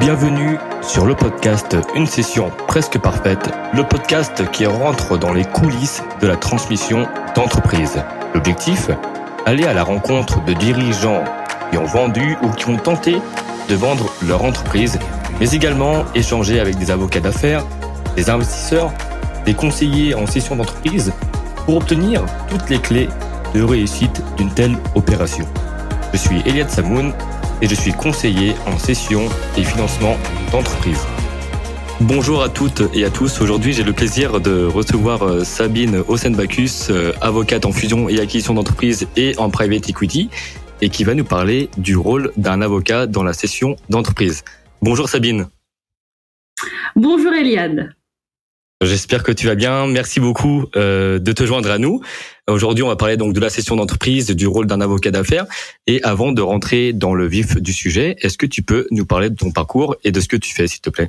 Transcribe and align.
Bienvenue 0.00 0.58
sur 0.82 1.06
le 1.06 1.14
podcast 1.14 1.76
Une 1.94 2.06
session 2.06 2.50
presque 2.66 2.98
parfaite, 2.98 3.50
le 3.72 3.84
podcast 3.84 4.50
qui 4.50 4.66
rentre 4.66 5.16
dans 5.16 5.32
les 5.32 5.44
coulisses 5.44 6.02
de 6.20 6.26
la 6.26 6.36
transmission 6.36 7.06
d'entreprise. 7.36 8.02
L'objectif 8.34 8.90
Aller 9.46 9.64
à 9.64 9.72
la 9.72 9.84
rencontre 9.84 10.44
de 10.44 10.52
dirigeants 10.52 11.22
qui 11.70 11.78
ont 11.78 11.84
vendu 11.84 12.36
ou 12.42 12.50
qui 12.50 12.68
ont 12.68 12.76
tenté 12.76 13.18
de 13.68 13.74
vendre 13.74 14.10
leur 14.26 14.44
entreprise, 14.44 14.98
mais 15.38 15.50
également 15.50 16.04
échanger 16.14 16.58
avec 16.58 16.76
des 16.76 16.90
avocats 16.90 17.20
d'affaires, 17.20 17.64
des 18.16 18.30
investisseurs, 18.30 18.92
des 19.44 19.54
conseillers 19.54 20.14
en 20.14 20.26
session 20.26 20.56
d'entreprise 20.56 21.12
pour 21.66 21.76
obtenir 21.76 22.24
toutes 22.48 22.68
les 22.68 22.80
clés 22.80 23.08
de 23.54 23.62
réussite 23.62 24.22
d'une 24.36 24.50
telle 24.50 24.76
opération. 24.94 25.46
Je 26.12 26.18
suis 26.18 26.42
Eliade 26.46 26.70
Samoun 26.70 27.12
et 27.64 27.66
je 27.66 27.74
suis 27.74 27.92
conseiller 27.92 28.54
en 28.66 28.78
session 28.78 29.26
et 29.56 29.64
financement 29.64 30.18
d'entreprise. 30.52 31.00
Bonjour 31.98 32.42
à 32.42 32.50
toutes 32.50 32.82
et 32.92 33.06
à 33.06 33.10
tous. 33.10 33.40
Aujourd'hui, 33.40 33.72
j'ai 33.72 33.84
le 33.84 33.94
plaisir 33.94 34.38
de 34.38 34.66
recevoir 34.66 35.22
euh, 35.22 35.44
Sabine 35.44 36.02
Ossenbacus, 36.06 36.90
euh, 36.90 37.12
avocate 37.22 37.64
en 37.64 37.72
fusion 37.72 38.10
et 38.10 38.20
acquisition 38.20 38.52
d'entreprise 38.52 39.06
et 39.16 39.34
en 39.38 39.48
private 39.48 39.88
equity, 39.88 40.28
et 40.82 40.90
qui 40.90 41.04
va 41.04 41.14
nous 41.14 41.24
parler 41.24 41.70
du 41.78 41.96
rôle 41.96 42.32
d'un 42.36 42.60
avocat 42.60 43.06
dans 43.06 43.22
la 43.22 43.32
session 43.32 43.76
d'entreprise. 43.88 44.44
Bonjour 44.82 45.08
Sabine. 45.08 45.46
Bonjour 46.94 47.32
Eliade. 47.32 47.94
J'espère 48.82 49.22
que 49.22 49.32
tu 49.32 49.46
vas 49.46 49.54
bien. 49.54 49.86
Merci 49.86 50.20
beaucoup 50.20 50.64
euh, 50.76 51.18
de 51.18 51.32
te 51.32 51.44
joindre 51.44 51.70
à 51.70 51.78
nous. 51.78 52.00
Aujourd'hui, 52.48 52.82
on 52.82 52.88
va 52.88 52.96
parler 52.96 53.16
donc 53.16 53.32
de 53.32 53.40
la 53.40 53.48
session 53.48 53.76
d'entreprise, 53.76 54.26
du 54.30 54.46
rôle 54.46 54.66
d'un 54.66 54.80
avocat 54.80 55.10
d'affaires. 55.10 55.46
Et 55.86 56.02
avant 56.02 56.32
de 56.32 56.42
rentrer 56.42 56.92
dans 56.92 57.14
le 57.14 57.26
vif 57.26 57.56
du 57.56 57.72
sujet, 57.72 58.16
est-ce 58.20 58.36
que 58.36 58.46
tu 58.46 58.62
peux 58.62 58.86
nous 58.90 59.06
parler 59.06 59.30
de 59.30 59.36
ton 59.36 59.52
parcours 59.52 59.96
et 60.04 60.10
de 60.10 60.20
ce 60.20 60.28
que 60.28 60.36
tu 60.36 60.52
fais, 60.52 60.66
s'il 60.66 60.80
te 60.80 60.90
plaît? 60.90 61.08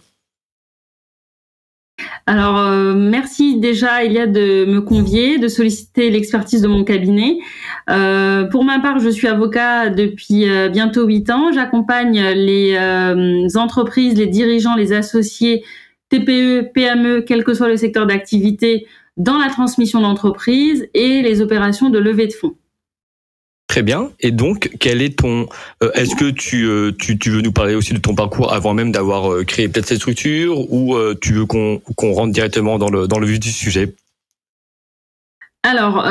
Alors, 2.27 2.57
euh, 2.57 2.93
merci 2.93 3.59
déjà, 3.59 4.03
Eliade, 4.03 4.31
de 4.31 4.65
me 4.65 4.81
convier, 4.81 5.37
de 5.37 5.47
solliciter 5.47 6.09
l'expertise 6.11 6.61
de 6.61 6.67
mon 6.67 6.83
cabinet. 6.83 7.39
Euh, 7.89 8.45
pour 8.45 8.63
ma 8.63 8.79
part, 8.79 8.99
je 8.99 9.09
suis 9.09 9.27
avocat 9.27 9.89
depuis 9.89 10.45
bientôt 10.71 11.05
huit 11.05 11.29
ans. 11.29 11.51
J'accompagne 11.51 12.21
les 12.35 12.77
entreprises, 13.57 14.17
les 14.17 14.27
dirigeants, 14.27 14.75
les 14.75 14.93
associés 14.93 15.63
TPE, 16.19 16.71
PME, 16.73 17.21
quel 17.21 17.43
que 17.43 17.53
soit 17.53 17.67
le 17.67 17.77
secteur 17.77 18.05
d'activité, 18.05 18.87
dans 19.17 19.37
la 19.37 19.49
transmission 19.49 20.01
d'entreprise 20.01 20.87
et 20.93 21.21
les 21.21 21.41
opérations 21.41 21.89
de 21.89 21.99
levée 21.99 22.27
de 22.27 22.33
fonds. 22.33 22.55
Très 23.67 23.81
bien. 23.81 24.11
Et 24.19 24.31
donc, 24.31 24.69
quel 24.79 25.01
est 25.01 25.19
ton 25.19 25.47
euh, 25.83 25.91
Est-ce 25.93 26.15
que 26.15 26.29
tu, 26.29 26.65
euh, 26.65 26.91
tu, 26.97 27.17
tu 27.17 27.31
veux 27.31 27.41
nous 27.41 27.51
parler 27.51 27.75
aussi 27.75 27.93
de 27.93 27.99
ton 27.99 28.13
parcours 28.13 28.53
avant 28.53 28.73
même 28.73 28.91
d'avoir 28.91 29.31
euh, 29.31 29.43
créé 29.43 29.67
peut-être 29.67 29.87
cette 29.87 29.97
structure, 29.97 30.71
ou 30.71 30.95
tu 31.19 31.33
veux 31.33 31.45
qu'on 31.45 31.81
qu'on 31.95 32.13
rentre 32.13 32.31
directement 32.31 32.77
dans 32.77 32.89
le 32.89 33.07
dans 33.07 33.19
le 33.19 33.25
vif 33.25 33.39
du 33.39 33.51
sujet? 33.51 33.95
Alors, 35.65 36.05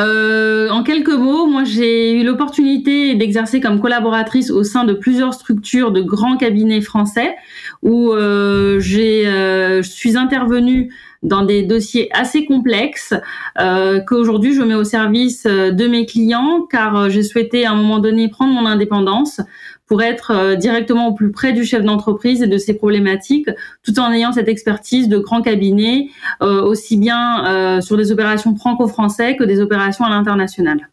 en 0.74 0.83
quelques 0.83 1.08
mots, 1.08 1.47
moi 1.47 1.62
j'ai 1.64 2.12
eu 2.12 2.24
l'opportunité 2.24 3.14
d'exercer 3.14 3.60
comme 3.60 3.80
collaboratrice 3.80 4.50
au 4.50 4.64
sein 4.64 4.84
de 4.84 4.92
plusieurs 4.92 5.33
structures 5.34 5.92
de 5.92 6.02
grands 6.02 6.36
cabinets 6.36 6.80
français 6.80 7.36
où 7.82 8.12
euh, 8.12 8.80
j'ai, 8.80 9.27
euh, 9.28 9.82
je 9.82 9.91
suis 9.91 10.16
intervenue 10.16 10.92
dans 11.22 11.42
des 11.42 11.62
dossiers 11.62 12.08
assez 12.12 12.44
complexes 12.44 13.14
euh, 13.60 14.00
qu'aujourd'hui 14.06 14.55
je 14.55 14.62
mets 14.62 14.75
au 14.75 14.84
service 14.84 15.47
euh, 15.47 15.70
de 15.70 15.86
mes 15.86 16.06
clients 16.06 16.66
car 16.70 17.08
j'ai 17.08 17.22
souhaité 17.22 17.64
à 17.64 17.72
un 17.72 17.77
moment 17.77 17.98
donné 17.98 18.28
prendre 18.28 18.52
mon 18.52 18.66
indépendance 18.66 19.41
pour 19.86 20.02
être 20.02 20.54
directement 20.54 21.08
au 21.08 21.12
plus 21.12 21.30
près 21.30 21.52
du 21.52 21.64
chef 21.64 21.84
d'entreprise 21.84 22.42
et 22.42 22.46
de 22.46 22.58
ses 22.58 22.74
problématiques, 22.74 23.50
tout 23.82 23.98
en 23.98 24.10
ayant 24.12 24.32
cette 24.32 24.48
expertise 24.48 25.08
de 25.08 25.18
grands 25.18 25.42
cabinets, 25.42 26.08
aussi 26.41 26.96
bien 26.96 27.80
sur 27.82 27.96
des 27.96 28.10
opérations 28.10 28.56
franco-français 28.56 29.36
que 29.36 29.44
des 29.44 29.60
opérations 29.60 30.04
à 30.04 30.09
l'international. 30.09 30.88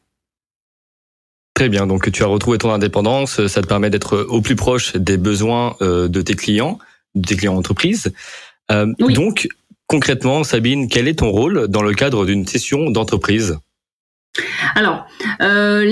Très 1.53 1.69
bien, 1.69 1.85
donc 1.85 2.11
tu 2.11 2.23
as 2.23 2.27
retrouvé 2.27 2.57
ton 2.57 2.71
indépendance, 2.71 3.45
ça 3.45 3.61
te 3.61 3.67
permet 3.67 3.89
d'être 3.89 4.17
au 4.17 4.41
plus 4.41 4.55
proche 4.55 4.95
des 4.95 5.17
besoins 5.17 5.75
euh, 5.81 6.07
de 6.07 6.21
tes 6.21 6.33
clients, 6.33 6.79
de 7.13 7.27
tes 7.27 7.35
clients 7.35 7.55
entreprises. 7.55 8.11
Euh, 8.71 8.91
donc, 8.97 9.47
concrètement, 9.85 10.43
Sabine, 10.43 10.87
quel 10.87 11.07
est 11.07 11.19
ton 11.19 11.29
rôle 11.29 11.67
dans 11.67 11.83
le 11.83 11.93
cadre 11.93 12.25
d'une 12.25 12.47
session 12.47 12.89
d'entreprise? 12.89 13.59
Alors, 14.75 15.07
euh, 15.41 15.83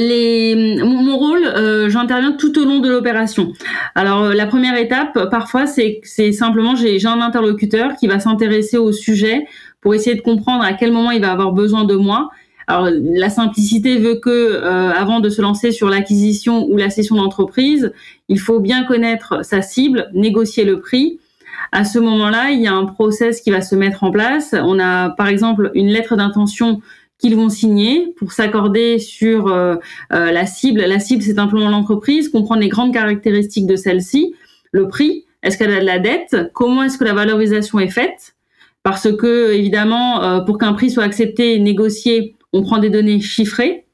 mon, 0.85 1.17
rôle, 1.17 1.89
j'interviens 1.89 2.31
tout 2.31 2.57
au 2.57 2.63
long 2.63 2.79
de 2.79 2.89
l'opération. 2.89 3.51
Alors, 3.95 4.29
la 4.29 4.45
première 4.45 4.77
étape, 4.77 5.29
parfois, 5.29 5.65
c'est 5.67 6.31
simplement 6.31 6.75
j'ai 6.75 7.05
un 7.05 7.21
interlocuteur 7.21 7.97
qui 7.97 8.07
va 8.07 8.19
s'intéresser 8.19 8.77
au 8.77 8.93
sujet 8.93 9.45
pour 9.81 9.93
essayer 9.93 10.15
de 10.15 10.21
comprendre 10.21 10.63
à 10.63 10.73
quel 10.73 10.93
moment 10.93 11.11
il 11.11 11.21
va 11.21 11.31
avoir 11.31 11.51
besoin 11.51 11.83
de 11.83 11.95
moi 11.95 12.29
alors 12.69 12.87
la 12.91 13.31
simplicité 13.31 13.97
veut 13.97 14.19
que 14.19 14.29
euh, 14.29 14.91
avant 14.91 15.21
de 15.21 15.29
se 15.29 15.41
lancer 15.41 15.71
sur 15.71 15.89
l'acquisition 15.89 16.67
ou 16.67 16.77
la 16.77 16.91
cession 16.91 17.15
d'entreprise, 17.15 17.91
il 18.27 18.39
faut 18.39 18.59
bien 18.59 18.83
connaître 18.83 19.43
sa 19.43 19.63
cible, 19.63 20.07
négocier 20.13 20.65
le 20.65 20.79
prix. 20.79 21.19
À 21.71 21.83
ce 21.83 21.97
moment-là, 21.97 22.51
il 22.51 22.61
y 22.61 22.67
a 22.67 22.73
un 22.73 22.85
process 22.85 23.41
qui 23.41 23.49
va 23.49 23.63
se 23.63 23.75
mettre 23.75 24.03
en 24.03 24.11
place. 24.11 24.53
On 24.53 24.79
a 24.79 25.09
par 25.09 25.29
exemple 25.29 25.71
une 25.73 25.87
lettre 25.87 26.15
d'intention 26.15 26.79
qu'ils 27.19 27.35
vont 27.35 27.49
signer 27.49 28.13
pour 28.17 28.31
s'accorder 28.31 28.97
sur 28.97 29.47
euh, 29.47 29.75
euh, 30.13 30.31
la 30.31 30.45
cible. 30.45 30.81
La 30.81 30.99
cible, 30.99 31.21
c'est 31.21 31.35
simplement 31.35 31.69
l'entreprise, 31.69 32.29
comprendre 32.29 32.61
les 32.61 32.69
grandes 32.69 32.93
caractéristiques 32.93 33.67
de 33.67 33.75
celle-ci, 33.75 34.33
le 34.71 34.87
prix, 34.87 35.25
est-ce 35.43 35.57
qu'elle 35.57 35.73
a 35.73 35.79
de 35.79 35.85
la 35.85 35.99
dette, 35.99 36.51
comment 36.53 36.83
est-ce 36.83 36.97
que 36.97 37.03
la 37.03 37.13
valorisation 37.13 37.79
est 37.79 37.89
faite, 37.89 38.35
parce 38.83 39.11
que 39.15 39.51
évidemment, 39.53 40.43
pour 40.45 40.57
qu'un 40.57 40.73
prix 40.73 40.89
soit 40.89 41.03
accepté 41.03 41.55
et 41.55 41.59
négocié, 41.59 42.35
on 42.53 42.61
prend 42.61 42.77
des 42.77 42.89
données 42.89 43.19
chiffrées. 43.19 43.85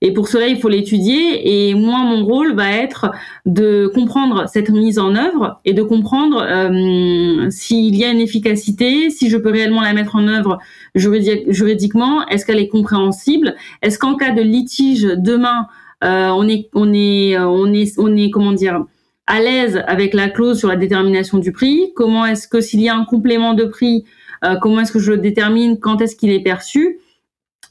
Et 0.00 0.12
pour 0.12 0.28
cela, 0.28 0.48
il 0.48 0.58
faut 0.58 0.68
l'étudier. 0.68 1.68
Et 1.68 1.74
moi, 1.74 1.98
mon 1.98 2.24
rôle 2.24 2.54
va 2.54 2.70
être 2.70 3.10
de 3.46 3.90
comprendre 3.94 4.44
cette 4.48 4.70
mise 4.70 4.98
en 4.98 5.14
œuvre 5.14 5.60
et 5.64 5.72
de 5.72 5.82
comprendre 5.82 6.42
euh, 6.42 7.48
s'il 7.50 7.96
y 7.96 8.04
a 8.04 8.10
une 8.10 8.20
efficacité, 8.20 9.10
si 9.10 9.30
je 9.30 9.36
peux 9.36 9.50
réellement 9.50 9.82
la 9.82 9.92
mettre 9.92 10.16
en 10.16 10.26
œuvre 10.28 10.58
juridiquement, 10.94 12.26
est-ce 12.28 12.44
qu'elle 12.44 12.58
est 12.58 12.68
compréhensible, 12.68 13.56
est-ce 13.82 13.98
qu'en 13.98 14.16
cas 14.16 14.32
de 14.32 14.42
litige 14.42 15.02
demain, 15.16 15.68
euh, 16.02 16.28
on 16.28 16.46
est, 16.48 16.68
on 16.74 16.92
est, 16.92 17.38
on 17.38 17.72
est, 17.72 17.98
on 17.98 18.16
est, 18.16 18.30
comment 18.30 18.52
dire, 18.52 18.84
à 19.26 19.40
l'aise 19.40 19.82
avec 19.86 20.12
la 20.12 20.28
clause 20.28 20.58
sur 20.58 20.68
la 20.68 20.76
détermination 20.76 21.38
du 21.38 21.52
prix? 21.52 21.92
Comment 21.96 22.26
est-ce 22.26 22.46
que 22.46 22.60
s'il 22.60 22.80
y 22.80 22.88
a 22.88 22.96
un 22.96 23.04
complément 23.04 23.54
de 23.54 23.64
prix, 23.64 24.04
euh, 24.44 24.56
comment 24.60 24.80
est-ce 24.80 24.92
que 24.92 24.98
je 24.98 25.12
détermine? 25.12 25.78
Quand 25.78 26.00
est-ce 26.00 26.16
qu'il 26.16 26.30
est 26.30 26.42
perçu? 26.42 26.98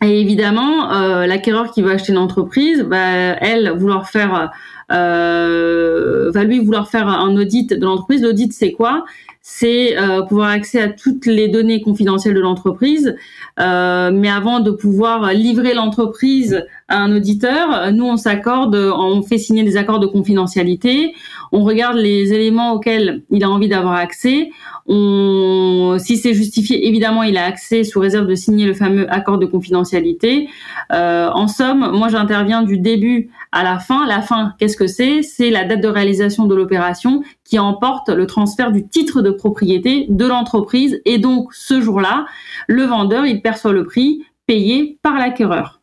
Et 0.03 0.19
évidemment, 0.19 0.91
euh, 0.91 1.25
l'acquéreur 1.25 1.72
qui 1.72 1.81
va 1.81 1.91
acheter 1.91 2.12
une 2.12 2.18
entreprise 2.18 2.81
va, 2.81 3.36
elle, 3.40 3.72
vouloir 3.72 4.09
faire, 4.09 4.52
euh, 4.91 6.30
va 6.31 6.44
lui 6.44 6.59
vouloir 6.59 6.90
faire 6.90 7.08
un 7.08 7.36
audit 7.38 7.74
de 7.74 7.86
l'entreprise. 7.86 8.22
L'audit, 8.22 8.52
c'est 8.52 8.74
quoi? 8.74 9.06
C'est 9.41 9.97
euh, 9.97 10.22
pouvoir 10.22 10.50
accès 10.50 10.81
à 10.81 10.90
toutes 10.90 11.25
les 11.25 11.47
données 11.47 11.81
confidentielles 11.81 12.34
de 12.34 12.40
l'entreprise. 12.41 13.16
Euh, 13.59 14.12
mais 14.14 14.30
avant 14.30 14.59
de 14.59 14.72
pouvoir 14.72 15.31
livrer 15.34 15.74
l'entreprise 15.74 16.66
un 16.94 17.16
auditeur, 17.16 17.92
nous, 17.92 18.06
on 18.06 18.18
s'accorde, 18.18 18.76
on 18.76 19.22
fait 19.22 19.38
signer 19.38 19.64
des 19.64 19.78
accords 19.78 20.00
de 20.00 20.08
confidentialité. 20.08 21.14
On 21.52 21.64
regarde 21.64 21.98
les 21.98 22.34
éléments 22.34 22.74
auxquels 22.74 23.24
il 23.30 23.44
a 23.44 23.50
envie 23.50 23.68
d'avoir 23.68 23.94
accès. 23.94 24.50
On, 24.88 25.98
si 26.00 26.18
c'est 26.18 26.34
justifié, 26.34 26.88
évidemment, 26.88 27.24
il 27.24 27.38
a 27.38 27.46
accès 27.46 27.84
sous 27.84 28.00
réserve 28.00 28.28
de 28.28 28.36
signer 28.36 28.66
le 28.66 28.74
fameux 28.74 29.12
accord 29.14 29.38
de 29.38 29.46
confidentialité. 29.46 30.50
Euh, 30.92 31.30
en 31.34 31.48
somme, 31.48 31.92
moi, 31.94 32.09
j'interviens 32.09 32.64
du 32.64 32.78
début 32.78 33.30
à 33.52 33.64
la 33.64 33.80
fin. 33.80 34.08
La 34.08 34.22
fin, 34.22 34.53
qu'est-ce 34.58 34.78
que 34.78 34.88
c'est? 34.88 35.22
C'est 35.22 35.52
la 35.52 35.64
date 35.64 35.82
de 35.82 35.88
réalisation 35.88 36.46
de 36.46 36.56
l'opération 36.56 37.22
qui 37.44 37.59
emporte 37.59 38.09
le 38.09 38.26
transfert 38.26 38.72
du 38.72 38.88
titre 38.88 39.22
de 39.22 39.29
propriété 39.29 40.08
de 40.09 40.26
l'entreprise. 40.26 41.02
Et 41.06 41.17
donc, 41.17 41.53
ce 41.53 41.82
jour-là, 41.82 42.26
le 42.67 42.84
vendeur, 42.84 43.26
il 43.26 43.41
perçoit 43.41 43.73
le 43.73 43.85
prix 43.85 44.23
payé 44.47 44.97
par 45.03 45.17
l'acquéreur. 45.17 45.83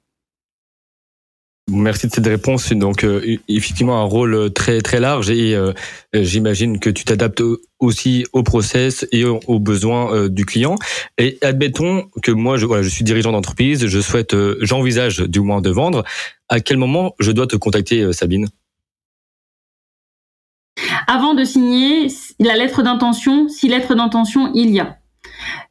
Merci 1.70 2.08
de 2.08 2.12
cette 2.12 2.26
réponse. 2.26 2.72
Donc 2.72 3.04
euh, 3.04 3.36
effectivement 3.48 4.00
un 4.00 4.04
rôle 4.04 4.52
très 4.52 4.80
très 4.80 4.98
large 4.98 5.30
et 5.30 5.54
euh, 5.54 5.72
j'imagine 6.12 6.80
que 6.80 6.90
tu 6.90 7.04
t'adaptes 7.04 7.42
aussi 7.78 8.26
au 8.32 8.42
process 8.42 9.06
et 9.12 9.24
aux, 9.24 9.60
besoins 9.60 10.12
euh, 10.12 10.28
du 10.28 10.44
client. 10.44 10.74
Et 11.16 11.38
admettons 11.42 12.08
que 12.22 12.32
moi 12.32 12.56
je 12.56 12.66
je 12.82 12.88
suis 12.88 13.04
dirigeant 13.04 13.32
d'entreprise, 13.32 13.86
je 13.86 14.00
souhaite 14.00 14.34
j'envisage 14.60 15.18
du 15.18 15.40
moins 15.40 15.60
de 15.60 15.70
vendre. 15.70 16.04
À 16.48 16.60
quel 16.60 16.76
moment 16.76 17.14
je 17.20 17.30
dois 17.30 17.46
te 17.46 17.56
contacter 17.56 18.12
Sabine? 18.12 18.48
Avant 21.06 21.34
de 21.34 21.44
signer 21.44 22.08
la 22.40 22.56
lettre 22.56 22.82
d'intention, 22.82 23.48
si 23.48 23.68
lettre 23.68 23.94
d'intention 23.94 24.50
il 24.54 24.70
y 24.70 24.80
a. 24.80 24.96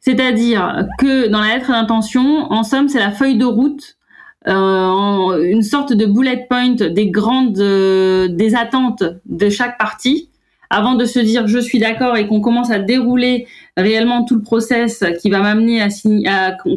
C'est-à-dire 0.00 0.86
que 0.98 1.28
dans 1.28 1.40
la 1.40 1.56
lettre 1.56 1.70
d'intention, 1.70 2.50
en 2.50 2.62
somme, 2.62 2.88
c'est 2.88 2.98
la 2.98 3.10
feuille 3.10 3.36
de 3.36 3.44
route 3.44 3.98
euh, 4.48 5.42
une 5.42 5.62
sorte 5.62 5.92
de 5.92 6.06
bullet 6.06 6.46
point 6.48 6.70
des 6.70 7.10
grandes 7.10 7.58
euh, 7.58 8.28
des 8.28 8.54
attentes 8.54 9.02
de 9.26 9.50
chaque 9.50 9.76
partie 9.76 10.30
avant 10.70 10.94
de 10.94 11.04
se 11.04 11.18
dire 11.18 11.46
je 11.46 11.58
suis 11.58 11.78
d'accord 11.78 12.16
et 12.16 12.26
qu'on 12.26 12.40
commence 12.40 12.70
à 12.70 12.78
dérouler 12.78 13.46
réellement 13.76 14.24
tout 14.24 14.36
le 14.36 14.42
process 14.42 15.04
qui 15.20 15.28
va 15.28 15.40
m'amener 15.40 15.82
à, 15.82 15.88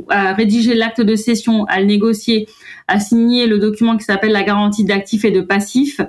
à, 0.09 0.33
rédiger 0.33 0.73
l'acte 0.73 0.99
de 0.99 1.15
cession, 1.15 1.65
à 1.65 1.79
le 1.79 1.85
négocier, 1.85 2.47
à 2.87 2.99
signer 2.99 3.47
le 3.47 3.59
document 3.59 3.95
qui 3.95 4.03
s'appelle 4.03 4.31
la 4.31 4.43
garantie 4.43 4.83
d'actifs 4.83 5.23
et 5.23 5.31
de 5.31 5.41
passifs, 5.41 6.01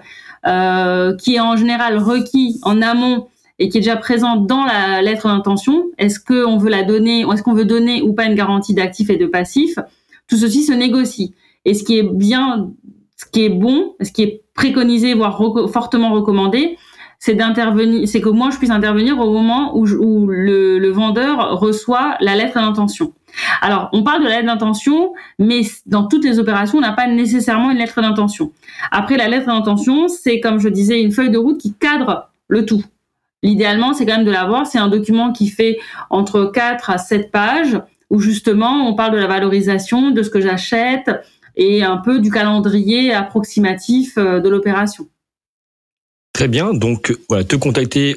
euh, 0.46 1.14
qui 1.16 1.36
est 1.36 1.40
en 1.40 1.56
général 1.56 1.98
requis 1.98 2.58
en 2.62 2.82
amont 2.82 3.28
et 3.58 3.68
qui 3.68 3.78
est 3.78 3.80
déjà 3.80 3.96
présent 3.96 4.36
dans 4.36 4.64
la 4.64 5.02
lettre 5.02 5.28
d'intention. 5.28 5.84
Est-ce 5.98 6.18
qu'on 6.18 6.56
veut 6.56 6.70
la 6.70 6.82
donner, 6.82 7.20
est-ce 7.20 7.42
qu'on 7.42 7.54
veut 7.54 7.64
donner 7.64 8.02
ou 8.02 8.12
pas 8.12 8.24
une 8.24 8.34
garantie 8.34 8.74
d'actifs 8.74 9.10
et 9.10 9.16
de 9.16 9.26
passifs? 9.26 9.78
Tout 10.26 10.36
ceci 10.36 10.64
se 10.64 10.72
négocie. 10.72 11.34
Et 11.64 11.74
ce 11.74 11.84
qui 11.84 11.98
est 11.98 12.02
bien, 12.02 12.70
ce 13.16 13.24
qui 13.26 13.44
est 13.44 13.50
bon, 13.50 13.94
ce 14.00 14.12
qui 14.12 14.22
est 14.22 14.42
préconisé, 14.54 15.14
voire 15.14 15.40
fortement 15.72 16.12
recommandé, 16.12 16.76
c'est 17.18 17.34
d'intervenir, 17.34 18.06
c'est 18.06 18.20
que 18.20 18.28
moi 18.28 18.50
je 18.50 18.58
puisse 18.58 18.70
intervenir 18.70 19.18
au 19.18 19.32
moment 19.32 19.76
où, 19.76 19.86
le, 19.86 20.78
le, 20.78 20.90
vendeur 20.90 21.58
reçoit 21.58 22.16
la 22.20 22.36
lettre 22.36 22.54
d'intention. 22.60 23.12
Alors, 23.62 23.88
on 23.92 24.02
parle 24.02 24.22
de 24.22 24.28
la 24.28 24.36
lettre 24.36 24.46
d'intention, 24.46 25.12
mais 25.38 25.62
dans 25.86 26.06
toutes 26.06 26.24
les 26.24 26.38
opérations, 26.38 26.78
on 26.78 26.82
n'a 26.82 26.92
pas 26.92 27.06
nécessairement 27.06 27.70
une 27.70 27.78
lettre 27.78 28.00
d'intention. 28.00 28.52
Après, 28.90 29.16
la 29.16 29.28
lettre 29.28 29.46
d'intention, 29.46 30.08
c'est 30.08 30.38
comme 30.38 30.60
je 30.60 30.68
disais, 30.68 31.00
une 31.00 31.12
feuille 31.12 31.30
de 31.30 31.38
route 31.38 31.58
qui 31.58 31.72
cadre 31.72 32.28
le 32.48 32.66
tout. 32.66 32.84
L'idéalement, 33.42 33.92
c'est 33.92 34.06
quand 34.06 34.16
même 34.16 34.26
de 34.26 34.30
l'avoir. 34.30 34.66
C'est 34.66 34.78
un 34.78 34.88
document 34.88 35.32
qui 35.32 35.48
fait 35.48 35.78
entre 36.10 36.44
4 36.44 36.90
à 36.90 36.98
7 36.98 37.30
pages 37.30 37.80
où 38.10 38.20
justement 38.20 38.86
on 38.86 38.94
parle 38.94 39.12
de 39.12 39.18
la 39.18 39.26
valorisation, 39.26 40.10
de 40.10 40.22
ce 40.22 40.30
que 40.30 40.40
j'achète 40.40 41.10
et 41.56 41.82
un 41.82 41.98
peu 41.98 42.20
du 42.20 42.30
calendrier 42.30 43.12
approximatif 43.12 44.18
euh, 44.18 44.40
de 44.40 44.48
l'opération. 44.48 45.08
Très 46.32 46.48
bien. 46.48 46.74
Donc, 46.74 47.16
voilà, 47.28 47.44
te 47.44 47.56
contacter 47.56 48.16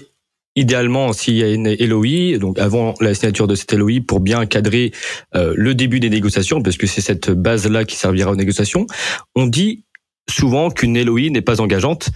idéalement 0.56 1.14
s'il 1.14 1.36
y 1.36 1.44
a 1.44 1.54
une 1.54 1.76
LOI, 1.76 2.40
donc 2.40 2.58
avant 2.58 2.96
la 3.00 3.14
signature 3.14 3.48
de 3.48 3.54
cette 3.54 3.72
LOI, 3.74 4.02
pour 4.06 4.20
bien 4.20 4.46
cadrer 4.48 4.92
euh, 5.36 5.54
le 5.56 5.76
début 5.76 6.00
des 6.00 6.10
négociations, 6.10 6.62
parce 6.62 6.78
que 6.78 6.88
c'est 6.88 7.02
cette 7.02 7.30
base-là 7.30 7.86
qui 7.86 7.96
servira 7.96 8.32
aux 8.32 8.36
négociations. 8.36 8.88
On 9.36 9.46
dit 9.46 9.84
souvent 10.28 10.72
qu'une 10.72 11.02
LOI 11.02 11.30
n'est 11.30 11.42
pas 11.42 11.62
engageante. 11.62 12.10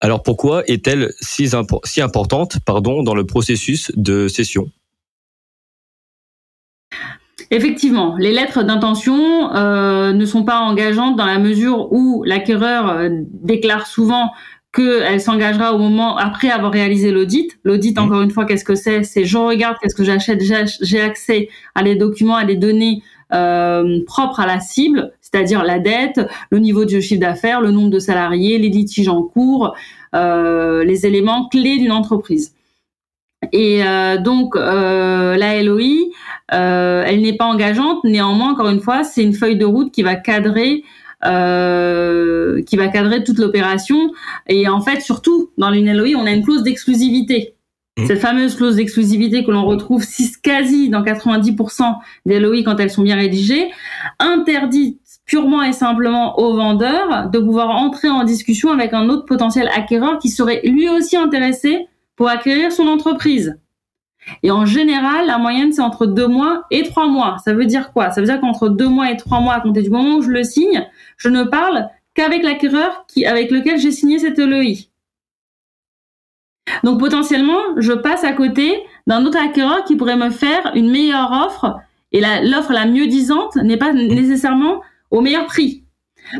Alors 0.00 0.22
pourquoi 0.22 0.64
est-elle 0.66 1.12
si, 1.20 1.50
importante 2.00 2.56
pardon, 2.64 3.02
dans 3.02 3.14
le 3.14 3.24
processus 3.24 3.92
de 3.94 4.26
cession? 4.26 4.70
Effectivement, 7.52 8.16
les 8.18 8.32
lettres 8.32 8.62
d'intention 8.62 9.54
euh, 9.54 10.14
ne 10.14 10.24
sont 10.24 10.42
pas 10.42 10.60
engageantes 10.60 11.16
dans 11.16 11.26
la 11.26 11.38
mesure 11.38 11.92
où 11.92 12.24
l'acquéreur 12.24 12.88
euh, 12.88 13.10
déclare 13.12 13.86
souvent 13.86 14.30
qu'elle 14.72 15.20
s'engagera 15.20 15.74
au 15.74 15.78
moment 15.78 16.16
après 16.16 16.48
avoir 16.48 16.72
réalisé 16.72 17.10
l'audit. 17.10 17.50
L'audit, 17.62 17.94
mmh. 17.98 18.02
encore 18.02 18.22
une 18.22 18.30
fois, 18.30 18.46
qu'est-ce 18.46 18.64
que 18.64 18.74
c'est? 18.74 19.04
C'est 19.04 19.26
je 19.26 19.36
regarde 19.36 19.76
qu'est-ce 19.82 19.94
que 19.94 20.02
j'achète, 20.02 20.40
j'ai 20.80 21.00
accès 21.02 21.50
à 21.74 21.82
des 21.82 21.94
documents, 21.94 22.36
à 22.36 22.46
des 22.46 22.56
données 22.56 23.02
euh, 23.34 24.02
propres 24.06 24.40
à 24.40 24.46
la 24.46 24.60
cible, 24.60 25.12
c'est-à-dire 25.20 25.62
la 25.62 25.78
dette, 25.78 26.22
le 26.50 26.58
niveau 26.58 26.86
du 26.86 27.02
chiffre 27.02 27.20
d'affaires, 27.20 27.60
le 27.60 27.70
nombre 27.70 27.90
de 27.90 27.98
salariés, 27.98 28.56
les 28.56 28.70
litiges 28.70 29.08
en 29.08 29.22
cours, 29.22 29.74
euh, 30.14 30.84
les 30.84 31.04
éléments 31.04 31.50
clés 31.50 31.76
d'une 31.76 31.92
entreprise. 31.92 32.54
Et 33.50 33.84
euh, 33.84 34.18
donc 34.18 34.54
euh, 34.54 35.36
la 35.36 35.62
LOI, 35.62 36.10
euh, 36.52 37.02
elle 37.06 37.22
n'est 37.22 37.36
pas 37.36 37.46
engageante. 37.46 38.04
Néanmoins, 38.04 38.52
encore 38.52 38.68
une 38.68 38.80
fois, 38.80 39.02
c'est 39.02 39.22
une 39.22 39.34
feuille 39.34 39.56
de 39.56 39.64
route 39.64 39.92
qui 39.92 40.02
va 40.02 40.14
cadrer 40.14 40.84
euh, 41.24 42.62
qui 42.62 42.76
va 42.76 42.88
cadrer 42.88 43.22
toute 43.22 43.38
l'opération. 43.38 44.12
Et 44.48 44.68
en 44.68 44.80
fait, 44.80 45.00
surtout, 45.00 45.50
dans 45.56 45.72
une 45.72 45.92
LOI, 45.92 46.16
on 46.16 46.26
a 46.26 46.32
une 46.32 46.44
clause 46.44 46.64
d'exclusivité. 46.64 47.54
Mmh. 47.96 48.06
Cette 48.06 48.18
fameuse 48.18 48.56
clause 48.56 48.76
d'exclusivité 48.76 49.44
que 49.44 49.50
l'on 49.52 49.64
retrouve 49.64 50.04
quasi 50.42 50.88
dans 50.88 51.02
90% 51.02 51.94
des 52.26 52.40
LOI 52.40 52.62
quand 52.64 52.80
elles 52.80 52.90
sont 52.90 53.02
bien 53.02 53.16
rédigées, 53.16 53.68
interdit 54.18 54.98
purement 55.24 55.62
et 55.62 55.72
simplement 55.72 56.40
au 56.40 56.56
vendeur 56.56 57.30
de 57.30 57.38
pouvoir 57.38 57.70
entrer 57.70 58.08
en 58.08 58.24
discussion 58.24 58.72
avec 58.72 58.92
un 58.92 59.08
autre 59.08 59.24
potentiel 59.24 59.70
acquéreur 59.76 60.18
qui 60.18 60.28
serait 60.28 60.60
lui 60.64 60.88
aussi 60.88 61.16
intéressé 61.16 61.86
pour 62.16 62.28
acquérir 62.28 62.72
son 62.72 62.86
entreprise. 62.86 63.58
Et 64.42 64.50
en 64.50 64.66
général, 64.66 65.26
la 65.26 65.38
moyenne, 65.38 65.72
c'est 65.72 65.82
entre 65.82 66.06
deux 66.06 66.28
mois 66.28 66.64
et 66.70 66.84
trois 66.84 67.08
mois. 67.08 67.36
Ça 67.44 67.52
veut 67.52 67.66
dire 67.66 67.92
quoi? 67.92 68.10
Ça 68.10 68.20
veut 68.20 68.26
dire 68.26 68.40
qu'entre 68.40 68.68
deux 68.68 68.88
mois 68.88 69.10
et 69.10 69.16
trois 69.16 69.40
mois, 69.40 69.54
à 69.54 69.60
compter 69.60 69.82
du 69.82 69.90
moment 69.90 70.16
où 70.16 70.22
je 70.22 70.30
le 70.30 70.44
signe, 70.44 70.86
je 71.16 71.28
ne 71.28 71.42
parle 71.42 71.88
qu'avec 72.14 72.42
l'acquéreur 72.42 73.04
qui, 73.08 73.26
avec 73.26 73.50
lequel 73.50 73.78
j'ai 73.78 73.90
signé 73.90 74.18
cette 74.18 74.38
LOI. 74.38 74.86
Donc 76.84 77.00
potentiellement, 77.00 77.60
je 77.76 77.92
passe 77.92 78.24
à 78.24 78.32
côté 78.32 78.82
d'un 79.06 79.24
autre 79.26 79.38
acquéreur 79.38 79.84
qui 79.84 79.96
pourrait 79.96 80.16
me 80.16 80.30
faire 80.30 80.72
une 80.74 80.90
meilleure 80.90 81.32
offre. 81.32 81.78
Et 82.12 82.20
l'offre 82.20 82.72
la, 82.72 82.86
mieux 82.86 83.06
disante 83.06 83.56
n'est 83.56 83.76
pas 83.76 83.92
nécessairement 83.92 84.82
au 85.10 85.20
meilleur 85.20 85.46
prix. 85.46 85.84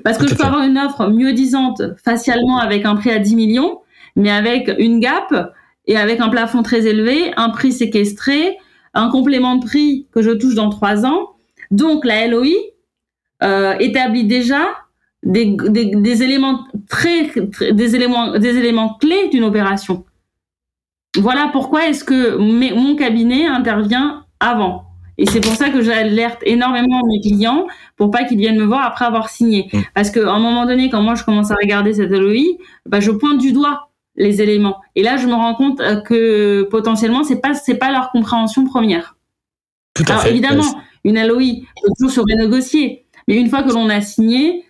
Parce 0.05 0.19
que 0.19 0.29
je 0.29 0.35
peux 0.35 0.45
avoir 0.45 0.63
une 0.63 0.79
offre 0.79 1.09
mieux 1.09 1.33
disante 1.33 1.83
facialement 2.05 2.59
avec 2.59 2.85
un 2.85 2.95
prix 2.95 3.11
à 3.11 3.19
10 3.19 3.35
millions, 3.35 3.81
mais 4.15 4.31
avec 4.31 4.73
une 4.79 5.01
gap 5.01 5.53
et 5.87 5.97
avec 5.97 6.21
un 6.21 6.29
plafond 6.29 6.63
très 6.63 6.87
élevé, 6.87 7.33
un 7.37 7.51
prix 7.51 7.73
séquestré, 7.73 8.57
un 8.95 9.11
complément 9.11 9.57
de 9.57 9.65
prix 9.65 10.07
que 10.13 10.23
je 10.23 10.31
touche 10.31 10.55
dans 10.55 10.71
trois 10.71 11.05
ans. 11.07 11.31
Donc 11.71 12.05
la 12.05 12.27
LOI 12.29 12.49
euh, 13.43 13.75
établit 13.79 14.25
déjà 14.25 14.67
des, 15.25 15.57
des, 15.57 16.23
éléments 16.23 16.65
très, 16.89 17.31
des 17.73 17.97
éléments 17.97 18.39
des 18.39 18.57
éléments 18.57 18.95
clés 18.95 19.29
d'une 19.31 19.45
opération. 19.45 20.05
Voilà 21.17 21.51
pourquoi 21.53 21.89
est-ce 21.89 22.05
que 22.05 22.37
mon 22.37 22.97
cabinet 22.97 23.47
intervient 23.47 24.25
avant. 24.41 24.87
Et 25.19 25.27
c'est 25.27 25.41
pour 25.41 25.53
ça 25.53 25.69
que 25.71 25.83
j'alerte 25.83 26.41
énormément 26.45 27.03
mes 27.07 27.21
clients 27.21 27.67
pour 27.97 28.11
pas 28.11 28.25
qu'ils 28.25 28.39
viennent 28.39 28.59
me 28.59 28.65
voir 28.65 28.85
après 28.85 29.05
avoir 29.05 29.29
signé. 29.29 29.69
Mm. 29.73 29.79
Parce 29.95 30.11
qu'à 30.11 30.33
un 30.33 30.39
moment 30.41 30.67
donné, 30.67 30.89
quand 30.91 31.03
moi 31.03 31.15
je 31.15 31.25
commence 31.25 31.51
à 31.51 31.57
regarder 31.61 31.93
cette 31.93 32.11
LOI, 32.11 32.57
bah, 32.87 33.01
je 33.01 33.11
pointe 33.11 33.39
du 33.39 33.53
doigt 33.53 33.92
les 34.17 34.43
éléments. 34.43 34.81
Et 34.95 35.03
là, 35.03 35.17
je 35.17 35.27
me 35.27 35.33
rends 35.35 35.55
compte 35.55 35.81
euh, 35.81 36.01
que 36.01 36.63
potentiellement, 36.71 37.25
c'est 37.25 37.41
pas 37.41 37.55
c'est 37.55 37.77
pas 37.77 37.91
leur 37.91 38.11
compréhension 38.11 38.65
première. 38.65 39.17
Tout 39.95 40.05
à 40.09 40.13
Alors 40.13 40.23
fait. 40.23 40.31
évidemment, 40.31 40.81
une 41.05 41.21
LOI 41.27 41.63
peut 41.83 41.91
toujours 41.99 42.13
se 42.13 42.21
renégocier, 42.21 43.05
mais 43.29 43.37
une 43.37 43.49
fois 43.49 43.63
que 43.63 43.71
l'on 43.71 43.89
a 43.89 44.01
signé, 44.01 44.65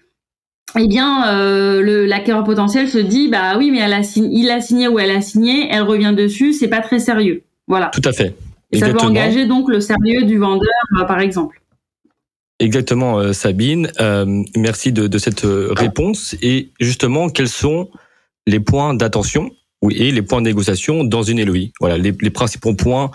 eh 0.78 0.88
bien, 0.88 1.28
euh, 1.28 2.06
l'acquéreur 2.06 2.44
potentiel 2.44 2.88
se 2.88 2.98
dit, 2.98 3.28
bah 3.28 3.56
oui, 3.58 3.70
mais 3.70 3.78
elle 3.78 3.92
a 3.92 4.00
il 4.16 4.50
a 4.50 4.60
signé 4.60 4.88
ou 4.88 4.98
elle 4.98 5.10
a 5.10 5.20
signé, 5.20 5.68
elle 5.70 5.82
revient 5.82 6.14
dessus, 6.16 6.52
c'est 6.52 6.68
pas 6.68 6.80
très 6.80 6.98
sérieux. 6.98 7.42
Voilà. 7.66 7.90
Tout 7.92 8.02
à 8.04 8.12
fait. 8.12 8.34
ça 8.72 8.88
peut 8.88 8.98
engager 8.98 9.46
donc 9.46 9.69
le 9.69 9.81
sérieux 9.81 10.24
du 10.24 10.38
vendeur, 10.38 10.69
euh, 10.98 11.05
par 11.05 11.20
exemple. 11.20 11.60
Exactement, 12.58 13.19
euh, 13.19 13.32
Sabine. 13.32 13.90
merci 14.56 14.93
de, 14.93 15.08
de, 15.08 15.19
cette 15.19 15.44
réponse. 15.44 16.36
Et 16.43 16.70
justement, 16.81 17.28
quels 17.28 17.48
sont 17.48 17.88
les 18.46 18.61
points 18.61 18.94
d'attention 18.94 19.51
et 19.91 20.13
les 20.13 20.22
points 20.22 20.41
de 20.41 20.46
négociation 20.46 21.05
dans 21.05 21.22
une 21.22 21.44
LOI. 21.44 21.70
Voilà, 21.81 21.99
les, 21.99 22.15
les 22.20 22.31
principaux 22.31 22.75
points 22.75 23.11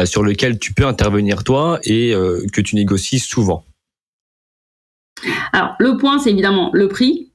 euh, 0.00 0.06
sur 0.06 0.22
lesquels 0.22 0.58
tu 0.58 0.72
peux 0.72 0.86
intervenir 0.86 1.42
toi 1.44 1.80
et 1.84 2.14
euh, 2.14 2.46
que 2.52 2.60
tu 2.60 2.76
négocies 2.76 3.18
souvent. 3.18 3.64
Alors, 5.52 5.74
le 5.78 5.96
point, 5.96 6.18
c'est 6.18 6.30
évidemment 6.30 6.70
le 6.72 6.88
prix. 6.88 7.32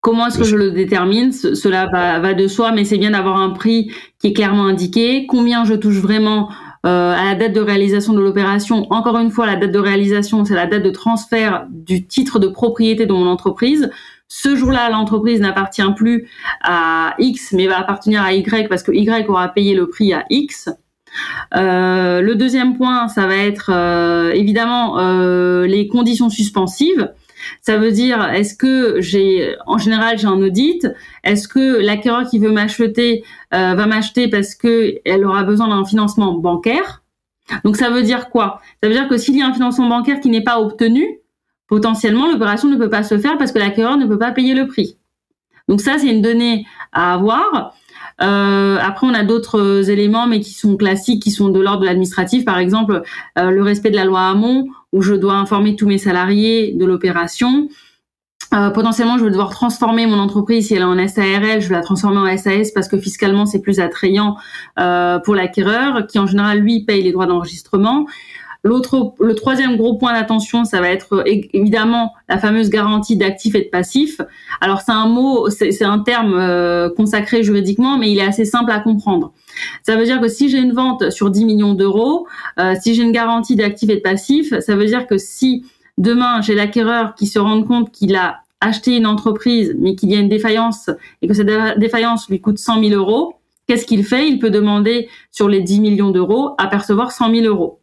Comment 0.00 0.28
est-ce 0.28 0.38
que 0.38 0.44
je 0.44 0.56
le 0.56 0.70
détermine? 0.70 1.32
Cela 1.32 1.86
va, 1.86 2.20
va, 2.20 2.32
de 2.32 2.46
soi, 2.46 2.72
mais 2.72 2.84
c'est 2.84 2.98
bien 2.98 3.10
d'avoir 3.10 3.36
un 3.36 3.50
prix 3.50 3.92
qui 4.20 4.28
est 4.28 4.32
clairement 4.32 4.66
indiqué. 4.66 5.26
Combien 5.26 5.64
je 5.64 5.74
touche 5.74 5.96
vraiment 5.96 6.50
euh, 6.86 7.12
à 7.12 7.24
la 7.24 7.34
date 7.34 7.52
de 7.52 7.60
réalisation 7.60 8.12
de 8.12 8.20
l'opération? 8.20 8.86
Encore 8.90 9.18
une 9.18 9.30
fois, 9.30 9.46
la 9.46 9.56
date 9.56 9.72
de 9.72 9.78
réalisation, 9.78 10.44
c'est 10.44 10.54
la 10.54 10.66
date 10.66 10.84
de 10.84 10.90
transfert 10.90 11.66
du 11.68 12.06
titre 12.06 12.38
de 12.38 12.46
propriété 12.46 13.06
de 13.06 13.12
mon 13.12 13.26
entreprise 13.26 13.90
ce 14.28 14.54
jour-là, 14.54 14.90
l'entreprise 14.90 15.40
n'appartient 15.40 15.90
plus 15.96 16.28
à 16.62 17.14
X, 17.18 17.52
mais 17.52 17.66
va 17.66 17.78
appartenir 17.78 18.22
à 18.22 18.34
Y 18.34 18.68
parce 18.68 18.82
que 18.82 18.92
Y 18.92 19.26
aura 19.28 19.48
payé 19.48 19.74
le 19.74 19.88
prix 19.88 20.12
à 20.12 20.24
X. 20.28 20.68
Euh, 21.56 22.20
le 22.20 22.34
deuxième 22.34 22.76
point, 22.76 23.08
ça 23.08 23.26
va 23.26 23.36
être 23.36 23.70
euh, 23.72 24.30
évidemment 24.32 24.98
euh, 24.98 25.66
les 25.66 25.88
conditions 25.88 26.28
suspensives. 26.28 27.10
Ça 27.62 27.78
veut 27.78 27.92
dire, 27.92 28.22
est-ce 28.30 28.54
que 28.54 29.00
j'ai, 29.00 29.56
en 29.66 29.78
général, 29.78 30.18
j'ai 30.18 30.26
un 30.26 30.42
audit. 30.42 30.86
Est-ce 31.24 31.48
que 31.48 31.80
l'acquéreur 31.80 32.28
qui 32.28 32.38
veut 32.38 32.50
m'acheter 32.50 33.24
va 33.52 33.86
m'acheter 33.86 34.28
parce 34.28 34.54
que 34.54 34.96
elle 35.04 35.24
aura 35.24 35.44
besoin 35.44 35.68
d'un 35.68 35.84
financement 35.84 36.34
bancaire? 36.34 37.02
Donc 37.64 37.76
ça 37.76 37.90
veut 37.90 38.02
dire 38.02 38.28
quoi? 38.28 38.60
Ça 38.82 38.88
veut 38.88 38.94
dire 38.94 39.08
que 39.08 39.16
s'il 39.16 39.36
y 39.38 39.42
a 39.42 39.46
un 39.46 39.54
financement 39.54 39.88
bancaire 39.88 40.20
qui 40.20 40.28
n'est 40.28 40.42
pas 40.42 40.60
obtenu, 40.60 41.20
potentiellement 41.68 42.26
l'opération 42.26 42.68
ne 42.68 42.76
peut 42.76 42.90
pas 42.90 43.04
se 43.04 43.18
faire 43.18 43.38
parce 43.38 43.52
que 43.52 43.58
l'acquéreur 43.58 43.96
ne 43.96 44.06
peut 44.06 44.18
pas 44.18 44.32
payer 44.32 44.54
le 44.54 44.66
prix. 44.66 44.96
Donc 45.68 45.80
ça, 45.80 45.98
c'est 45.98 46.08
une 46.08 46.22
donnée 46.22 46.66
à 46.92 47.14
avoir. 47.14 47.74
Euh, 48.20 48.78
après, 48.80 49.06
on 49.06 49.14
a 49.14 49.22
d'autres 49.22 49.90
éléments, 49.90 50.26
mais 50.26 50.40
qui 50.40 50.54
sont 50.54 50.76
classiques, 50.76 51.22
qui 51.22 51.30
sont 51.30 51.50
de 51.50 51.60
l'ordre 51.60 51.82
de 51.82 51.86
l'administratif. 51.86 52.44
Par 52.44 52.58
exemple, 52.58 53.02
euh, 53.38 53.50
le 53.50 53.62
respect 53.62 53.90
de 53.90 53.96
la 53.96 54.04
loi 54.04 54.22
Hamon, 54.22 54.66
où 54.92 55.02
je 55.02 55.14
dois 55.14 55.34
informer 55.34 55.76
tous 55.76 55.86
mes 55.86 55.98
salariés 55.98 56.72
de 56.72 56.84
l'opération. 56.84 57.68
euh, 58.54 58.70
potentiellement, 58.70 59.18
je 59.18 59.24
vais 59.24 59.30
devoir 59.30 59.50
transformer 59.50 60.06
mon 60.06 60.18
entreprise 60.18 60.68
si 60.68 60.74
elle 60.74 60.80
est 60.80 60.84
en 60.84 61.06
SARL, 61.06 61.60
je 61.60 61.68
vais 61.68 61.74
la 61.74 61.82
transformer 61.82 62.16
en 62.16 62.36
SAS 62.38 62.70
parce 62.70 62.88
que 62.88 62.96
fiscalement 62.96 63.44
c'est 63.44 63.60
plus 63.60 63.78
attrayant 63.78 64.36
euh, 64.78 65.18
pour 65.18 65.34
l'acquéreur, 65.34 66.06
qui 66.06 66.18
en 66.18 66.26
général 66.26 66.60
lui 66.60 66.82
paye 66.84 67.02
les 67.02 67.12
droits 67.12 67.26
d'enregistrement. 67.26 68.06
L'autre, 68.64 69.14
le 69.20 69.34
troisième 69.36 69.76
gros 69.76 69.96
point 69.96 70.12
d'attention, 70.12 70.64
ça 70.64 70.80
va 70.80 70.90
être 70.90 71.24
évidemment 71.26 72.12
la 72.28 72.38
fameuse 72.38 72.70
garantie 72.70 73.16
d'actifs 73.16 73.54
et 73.54 73.62
de 73.62 73.68
passifs. 73.68 74.20
Alors 74.60 74.80
c'est 74.80 74.92
un 74.92 75.06
mot, 75.06 75.48
c'est 75.48 75.84
un 75.84 76.00
terme 76.00 76.34
euh, 76.34 76.90
consacré 76.90 77.44
juridiquement, 77.44 77.98
mais 77.98 78.10
il 78.10 78.18
est 78.18 78.26
assez 78.26 78.44
simple 78.44 78.72
à 78.72 78.80
comprendre. 78.80 79.32
Ça 79.84 79.96
veut 79.96 80.04
dire 80.04 80.20
que 80.20 80.28
si 80.28 80.48
j'ai 80.48 80.58
une 80.58 80.72
vente 80.72 81.10
sur 81.10 81.30
10 81.30 81.44
millions 81.44 81.74
d'euros, 81.74 82.26
euh, 82.58 82.74
si 82.80 82.94
j'ai 82.94 83.02
une 83.02 83.12
garantie 83.12 83.54
d'actifs 83.54 83.90
et 83.90 83.96
de 83.96 84.00
passifs, 84.00 84.52
ça 84.58 84.74
veut 84.74 84.86
dire 84.86 85.06
que 85.06 85.18
si 85.18 85.64
demain 85.96 86.40
j'ai 86.42 86.56
l'acquéreur 86.56 87.14
qui 87.14 87.28
se 87.28 87.38
rend 87.38 87.62
compte 87.62 87.92
qu'il 87.92 88.16
a 88.16 88.40
acheté 88.60 88.96
une 88.96 89.06
entreprise, 89.06 89.76
mais 89.78 89.94
qu'il 89.94 90.10
y 90.10 90.16
a 90.16 90.18
une 90.18 90.28
défaillance 90.28 90.90
et 91.22 91.28
que 91.28 91.34
cette 91.34 91.78
défaillance 91.78 92.28
lui 92.28 92.40
coûte 92.40 92.58
100 92.58 92.82
000 92.82 92.94
euros, 92.94 93.34
qu'est-ce 93.68 93.86
qu'il 93.86 94.04
fait? 94.04 94.28
Il 94.28 94.40
peut 94.40 94.50
demander 94.50 95.08
sur 95.30 95.48
les 95.48 95.60
10 95.60 95.78
millions 95.78 96.10
d'euros 96.10 96.54
à 96.58 96.66
percevoir 96.66 97.12
100 97.12 97.30
000 97.32 97.46
euros. 97.46 97.78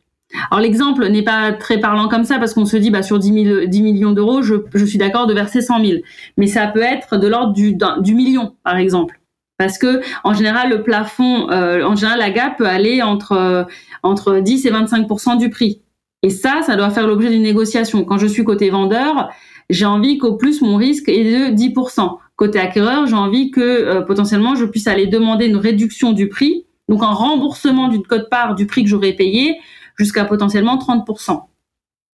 Alors 0.52 0.62
l'exemple 0.62 1.08
n'est 1.08 1.24
pas 1.24 1.52
très 1.54 1.80
parlant 1.80 2.08
comme 2.08 2.24
ça 2.24 2.40
parce 2.40 2.54
qu'on 2.54 2.66
se 2.66 2.78
dit 2.78 2.90
bah 2.90 3.04
sur 3.04 3.20
10, 3.20 3.32
millions 3.32 4.12
d'euros, 4.12 4.42
je, 4.42 4.86
suis 4.86 4.98
d'accord 4.98 5.28
de 5.28 5.34
verser 5.34 5.62
100 5.62 5.86
000. 5.86 6.02
Mais 6.38 6.48
ça 6.48 6.68
peut 6.68 6.82
être 6.82 7.18
de 7.18 7.28
l'ordre 7.28 7.54
du, 7.54 8.16
million, 8.16 8.56
par 8.64 8.78
exemple. 8.78 9.20
Parce 9.58 9.78
que 9.78 10.02
en 10.24 10.34
général, 10.34 10.70
le 10.70 10.84
plafond, 10.84 11.50
euh, 11.50 11.84
en 11.84 11.96
général, 11.96 12.20
la 12.20 12.30
GAP 12.30 12.58
peut 12.58 12.68
aller 12.68 13.02
entre, 13.02 13.32
euh, 13.34 13.64
entre 14.04 14.40
10 14.40 14.66
et 14.66 14.72
25% 14.72 15.38
du 15.38 15.50
prix. 15.50 15.82
Et 16.24 16.30
ça, 16.30 16.62
ça 16.66 16.76
doit 16.76 16.90
faire 16.90 17.08
l'objet 17.08 17.30
d'une 17.30 17.44
négociation. 17.44 18.04
Quand 18.04 18.18
je 18.18 18.28
suis 18.28 18.44
côté 18.44 18.70
vendeur, 18.70 19.30
j'ai 19.70 19.86
envie 19.86 20.18
qu'au 20.18 20.36
plus 20.36 20.62
mon 20.62 20.76
risque 20.76 21.10
est 21.10 21.24
de 21.24 21.56
10% 21.56 22.18
Côté 22.36 22.60
acquéreur, 22.60 23.08
j'ai 23.08 23.16
envie 23.16 23.50
que 23.50 23.62
euh, 23.62 24.02
potentiellement 24.02 24.56
je 24.56 24.66
puisse 24.66 24.88
aller 24.88 25.08
demander 25.08 25.46
une 25.46 25.56
réduction 25.56 26.12
du 26.12 26.28
prix, 26.28 26.66
donc 26.90 27.02
un 27.02 27.14
remboursement 27.14 27.88
d'une 27.88 28.04
cote-part 28.04 28.56
du 28.56 28.68
prix 28.68 28.84
que 28.84 28.90
j'aurais 28.90 29.14
payé 29.14 29.58
jusqu'à 29.98 30.26
potentiellement 30.26 30.78
30%. 30.78 31.44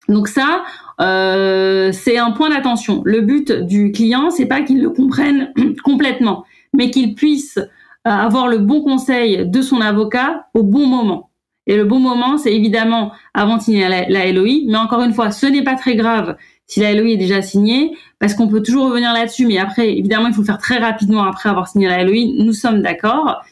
Donc 0.08 0.28
ça, 0.28 0.64
euh, 1.00 1.90
c'est 1.92 2.18
un 2.18 2.30
point 2.30 2.50
d'attention. 2.50 3.02
Le 3.04 3.20
but 3.20 3.52
du 3.52 3.92
client, 3.92 4.30
c'est 4.30 4.46
pas 4.46 4.62
qu'il 4.62 4.80
le 4.80 4.90
comprenne 4.90 5.52
complètement, 5.84 6.44
mais 6.74 6.90
qu'il 6.90 7.14
puisse 7.14 7.58
euh, 7.58 7.64
avoir 8.04 8.48
le 8.48 8.58
bon 8.58 8.82
conseil 8.82 9.46
de 9.46 9.62
son 9.62 9.80
avocat 9.80 10.46
au 10.54 10.62
bon 10.62 10.86
moment. 10.86 11.30
Et 11.66 11.76
le 11.76 11.84
bon 11.84 11.98
moment, 11.98 12.38
c'est 12.38 12.54
évidemment 12.54 13.12
avant 13.34 13.56
de 13.56 13.62
signer 13.62 13.88
la, 13.88 14.08
la 14.08 14.30
LOI, 14.30 14.66
mais 14.68 14.76
encore 14.76 15.02
une 15.02 15.12
fois, 15.12 15.32
ce 15.32 15.46
n'est 15.46 15.64
pas 15.64 15.74
très 15.74 15.96
grave 15.96 16.36
si 16.68 16.80
la 16.80 16.92
LOI 16.94 17.10
est 17.10 17.16
déjà 17.16 17.42
signée, 17.42 17.96
parce 18.18 18.34
qu'on 18.34 18.48
peut 18.48 18.62
toujours 18.62 18.88
revenir 18.88 19.12
là-dessus, 19.12 19.46
mais 19.46 19.58
après, 19.58 19.96
évidemment, 19.96 20.28
il 20.28 20.34
faut 20.34 20.42
le 20.42 20.46
faire 20.46 20.58
très 20.58 20.78
rapidement 20.78 21.24
après 21.24 21.48
avoir 21.48 21.68
signé 21.68 21.88
la 21.88 22.04
LOI, 22.04 22.34
nous 22.38 22.52
sommes 22.52 22.82
d'accord. 22.82 23.42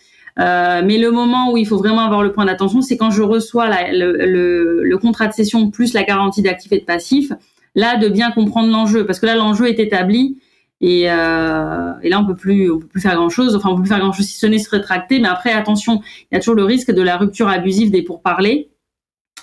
Euh, 0.40 0.82
mais 0.84 0.98
le 0.98 1.10
moment 1.10 1.52
où 1.52 1.56
il 1.56 1.66
faut 1.66 1.78
vraiment 1.78 2.02
avoir 2.02 2.22
le 2.22 2.32
point 2.32 2.44
d'attention, 2.44 2.82
c'est 2.82 2.96
quand 2.96 3.10
je 3.10 3.22
reçois 3.22 3.68
le, 3.92 4.96
contrat 4.96 5.26
de 5.26 5.32
cession 5.32 5.70
plus 5.70 5.92
la 5.92 6.02
garantie 6.02 6.42
d'actifs 6.42 6.72
et 6.72 6.80
de 6.80 6.84
passifs. 6.84 7.32
Là, 7.76 7.96
de 7.96 8.08
bien 8.08 8.30
comprendre 8.30 8.70
l'enjeu, 8.70 9.04
parce 9.04 9.18
que 9.18 9.26
là, 9.26 9.34
l'enjeu 9.34 9.68
est 9.68 9.80
établi. 9.80 10.38
Et, 10.80 11.10
euh, 11.10 11.92
et, 12.02 12.08
là, 12.08 12.20
on 12.20 12.26
peut 12.26 12.36
plus, 12.36 12.70
on 12.70 12.78
peut 12.78 12.86
plus 12.86 13.00
faire 13.00 13.16
grand 13.16 13.30
chose. 13.30 13.56
Enfin, 13.56 13.70
on 13.70 13.74
peut 13.74 13.82
plus 13.82 13.88
faire 13.88 14.00
grand 14.00 14.12
chose 14.12 14.26
si 14.26 14.38
ce 14.38 14.46
n'est 14.46 14.58
se 14.58 14.70
rétracter. 14.70 15.18
Mais 15.18 15.28
après, 15.28 15.52
attention, 15.52 16.00
il 16.30 16.34
y 16.34 16.36
a 16.36 16.40
toujours 16.40 16.54
le 16.54 16.64
risque 16.64 16.92
de 16.92 17.02
la 17.02 17.16
rupture 17.16 17.48
abusive 17.48 17.90
des 17.90 18.02
pourparlers. 18.02 18.70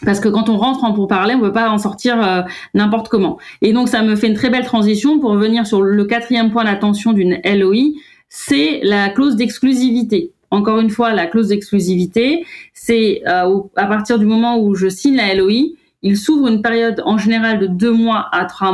Parce 0.06 0.20
que 0.20 0.30
quand 0.30 0.50
on 0.50 0.58
rentre 0.58 0.84
en 0.84 0.94
pourparlers, 0.94 1.36
on 1.36 1.40
ne 1.40 1.44
peut 1.44 1.52
pas 1.52 1.70
en 1.70 1.78
sortir 1.78 2.24
euh, 2.26 2.42
n'importe 2.74 3.10
comment. 3.10 3.38
Et 3.62 3.74
donc, 3.74 3.88
ça 3.88 4.02
me 4.02 4.16
fait 4.16 4.28
une 4.28 4.34
très 4.34 4.50
belle 4.50 4.66
transition 4.66 5.20
pour 5.20 5.32
revenir 5.32 5.68
sur 5.68 5.82
le 5.82 6.06
quatrième 6.06 6.52
point 6.52 6.64
d'attention 6.64 7.14
d'une 7.14 7.40
LOI, 7.44 7.94
c'est 8.30 8.80
la 8.84 9.10
clause 9.10 9.36
d'exclusivité. 9.36 10.32
Encore 10.52 10.80
une 10.82 10.90
fois, 10.90 11.14
la 11.14 11.28
clause 11.28 11.48
d'exclusivité, 11.48 12.46
c'est 12.74 13.22
euh, 13.26 13.60
à 13.78 13.86
partir 13.86 14.20
du 14.20 14.26
moment 14.26 14.60
où 14.60 14.76
je 14.76 14.90
signe 14.90 15.16
la 15.16 15.34
LOI, 15.34 15.78
il 16.04 16.18
s'ouvre 16.18 16.48
une 16.48 16.62
période 16.62 17.02
en 17.06 17.18
général 17.18 17.60
de 17.60 17.68
deux 17.68 17.92
mois 17.92 18.28
à 18.34 18.46
trois, 18.46 18.72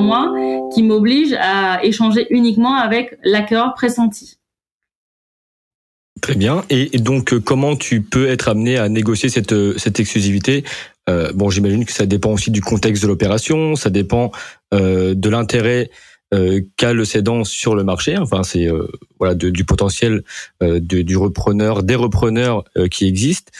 mois 0.00 0.34
qui 0.74 0.82
m'oblige 0.82 1.34
à 1.40 1.82
échanger 1.82 2.26
uniquement 2.30 2.74
avec 2.74 3.16
l'acquéreur 3.24 3.74
pressenti. 3.74 4.36
Très 6.20 6.34
bien. 6.34 6.64
Et, 6.68 6.98
donc, 6.98 7.32
euh, 7.32 7.40
comment 7.40 7.76
tu 7.76 8.02
peux 8.02 8.28
être 8.28 8.48
amené 8.48 8.76
à 8.76 8.88
négocier 8.88 9.28
cette, 9.28 9.52
euh, 9.52 9.76
exclusivité? 9.98 10.64
Bon, 11.34 11.50
j'imagine 11.50 11.84
que 11.84 11.92
ça 11.92 12.06
dépend 12.06 12.32
aussi 12.32 12.50
du 12.50 12.62
contexte 12.62 13.02
de 13.02 13.08
l'opération, 13.08 13.76
ça 13.76 13.90
dépend 13.90 14.32
de 14.72 15.28
l'intérêt 15.28 15.90
qu'a 16.76 16.92
le 16.92 17.04
cédant 17.04 17.44
sur 17.44 17.74
le 17.74 17.84
marché. 17.84 18.16
Enfin, 18.18 18.42
c'est 18.42 18.66
euh, 18.68 18.86
voilà 19.18 19.34
du 19.34 19.64
potentiel 19.64 20.22
euh, 20.62 20.80
du 20.80 21.16
repreneur, 21.16 21.82
des 21.82 21.94
repreneurs 21.94 22.64
qui 22.90 23.06
existent. 23.06 23.52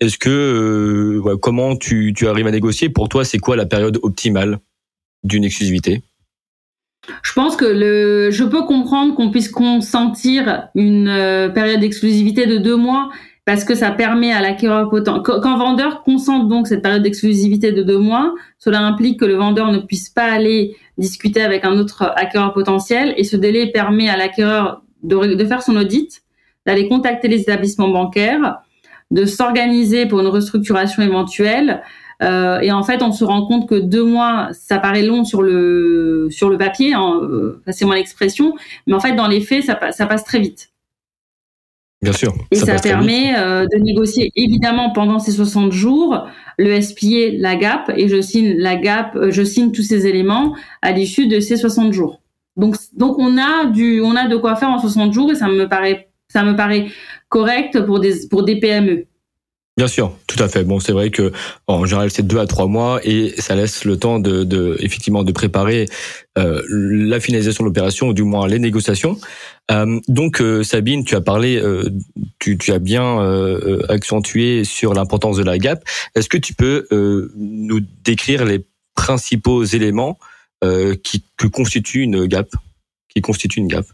Est-ce 0.00 0.18
que 0.18 1.20
comment 1.40 1.76
tu, 1.76 2.12
tu 2.14 2.28
arrives 2.28 2.46
à 2.46 2.50
négocier? 2.50 2.88
Pour 2.88 3.08
toi, 3.08 3.24
c'est 3.24 3.38
quoi 3.38 3.56
la 3.56 3.66
période 3.66 3.98
optimale 4.02 4.58
d'une 5.22 5.44
exclusivité? 5.44 6.02
Je 7.22 7.32
pense 7.32 7.56
que 7.56 7.64
le, 7.64 8.30
je 8.30 8.44
peux 8.44 8.64
comprendre 8.64 9.14
qu'on 9.14 9.30
puisse 9.30 9.48
consentir 9.48 10.68
une 10.74 11.50
période 11.54 11.80
d'exclusivité 11.80 12.46
de 12.46 12.58
deux 12.58 12.76
mois 12.76 13.10
parce 13.44 13.64
que 13.64 13.74
ça 13.74 13.90
permet 13.90 14.32
à 14.32 14.40
l'acquéreur 14.40 14.88
potentiel. 14.88 15.22
Quand 15.22 15.58
vendeur 15.58 16.02
consente 16.02 16.48
donc 16.48 16.66
cette 16.66 16.82
période 16.82 17.02
d'exclusivité 17.02 17.72
de 17.72 17.82
deux 17.82 17.98
mois, 17.98 18.34
cela 18.58 18.80
implique 18.80 19.20
que 19.20 19.26
le 19.26 19.34
vendeur 19.34 19.70
ne 19.70 19.78
puisse 19.78 20.08
pas 20.08 20.24
aller 20.24 20.76
discuter 20.96 21.42
avec 21.42 21.64
un 21.64 21.78
autre 21.78 22.12
acquéreur 22.16 22.54
potentiel 22.54 23.12
et 23.16 23.24
ce 23.24 23.36
délai 23.36 23.70
permet 23.70 24.08
à 24.08 24.16
l'acquéreur 24.16 24.82
de, 25.02 25.44
faire 25.44 25.62
son 25.62 25.76
audit, 25.76 26.22
d'aller 26.64 26.88
contacter 26.88 27.28
les 27.28 27.42
établissements 27.42 27.88
bancaires, 27.88 28.60
de 29.10 29.26
s'organiser 29.26 30.06
pour 30.06 30.20
une 30.20 30.28
restructuration 30.28 31.02
éventuelle. 31.02 31.82
Euh, 32.22 32.60
et 32.60 32.72
en 32.72 32.82
fait, 32.82 33.02
on 33.02 33.12
se 33.12 33.24
rend 33.24 33.44
compte 33.44 33.68
que 33.68 33.74
deux 33.74 34.04
mois, 34.04 34.48
ça 34.52 34.78
paraît 34.78 35.02
long 35.02 35.24
sur 35.24 35.42
le 35.42 36.28
sur 36.30 36.48
le 36.48 36.56
papier, 36.56 36.94
hein, 36.94 37.20
euh, 37.22 37.60
c'est 37.68 37.84
moi 37.84 37.96
l'expression, 37.96 38.54
mais 38.86 38.94
en 38.94 39.00
fait, 39.00 39.14
dans 39.14 39.26
les 39.26 39.40
faits, 39.40 39.64
ça 39.64 39.74
passe 40.06 40.24
très 40.24 40.38
vite. 40.38 40.70
Bien 42.04 42.12
sûr. 42.12 42.34
Et 42.50 42.56
ça, 42.56 42.76
permet 42.76 43.34
euh, 43.34 43.64
de 43.66 43.78
négocier 43.78 44.30
évidemment 44.36 44.90
pendant 44.90 45.18
ces 45.18 45.32
60 45.32 45.72
jours 45.72 46.28
le 46.58 46.78
SPA, 46.78 47.32
la 47.38 47.56
GAP, 47.56 47.92
et 47.96 48.08
je 48.08 48.20
signe 48.20 48.56
la 48.58 48.76
GAP, 48.76 49.16
euh, 49.16 49.30
je 49.30 49.42
signe 49.42 49.72
tous 49.72 49.82
ces 49.82 50.06
éléments 50.06 50.54
à 50.82 50.92
l'issue 50.92 51.28
de 51.28 51.40
ces 51.40 51.56
60 51.56 51.94
jours. 51.94 52.20
Donc, 52.56 52.76
donc 52.92 53.18
on 53.18 53.38
a 53.38 53.64
du, 53.64 54.02
on 54.02 54.16
a 54.16 54.28
de 54.28 54.36
quoi 54.36 54.54
faire 54.54 54.68
en 54.68 54.78
60 54.78 55.14
jours 55.14 55.32
et 55.32 55.34
ça 55.34 55.48
me 55.48 55.66
paraît, 55.66 56.10
ça 56.28 56.42
me 56.44 56.54
paraît 56.54 56.88
correct 57.30 57.80
pour 57.86 58.00
des, 58.00 58.28
pour 58.28 58.44
des 58.44 58.60
PME. 58.60 59.06
Bien 59.76 59.88
sûr, 59.88 60.16
tout 60.28 60.40
à 60.40 60.46
fait. 60.46 60.62
Bon, 60.62 60.78
c'est 60.78 60.92
vrai 60.92 61.10
que 61.10 61.32
en 61.66 61.84
général 61.84 62.08
c'est 62.08 62.24
deux 62.24 62.38
à 62.38 62.46
trois 62.46 62.68
mois 62.68 63.00
et 63.02 63.34
ça 63.38 63.56
laisse 63.56 63.84
le 63.84 63.98
temps 63.98 64.20
de, 64.20 64.44
de 64.44 64.76
effectivement 64.78 65.24
de 65.24 65.32
préparer 65.32 65.86
euh, 66.38 66.62
la 66.70 67.18
finalisation 67.18 67.64
de 67.64 67.70
l'opération 67.70 68.08
ou 68.08 68.14
du 68.14 68.22
moins 68.22 68.46
les 68.46 68.60
négociations. 68.60 69.18
Euh, 69.72 69.98
donc 70.06 70.40
euh, 70.40 70.62
Sabine, 70.62 71.04
tu 71.04 71.16
as 71.16 71.20
parlé, 71.20 71.56
euh, 71.56 71.90
tu, 72.38 72.56
tu, 72.56 72.70
as 72.70 72.78
bien 72.78 73.20
euh, 73.20 73.82
accentué 73.88 74.62
sur 74.62 74.94
l'importance 74.94 75.38
de 75.38 75.42
la 75.42 75.58
gap. 75.58 75.82
Est-ce 76.14 76.28
que 76.28 76.38
tu 76.38 76.54
peux 76.54 76.86
nous 77.36 77.80
décrire 78.04 78.44
les 78.44 78.64
principaux 78.94 79.64
éléments 79.64 80.20
qui 81.02 81.24
que 81.36 81.48
constituent 81.48 82.02
une 82.02 82.26
gap, 82.26 82.48
qui 83.08 83.20
constituent 83.22 83.58
une 83.58 83.68
gap? 83.68 83.86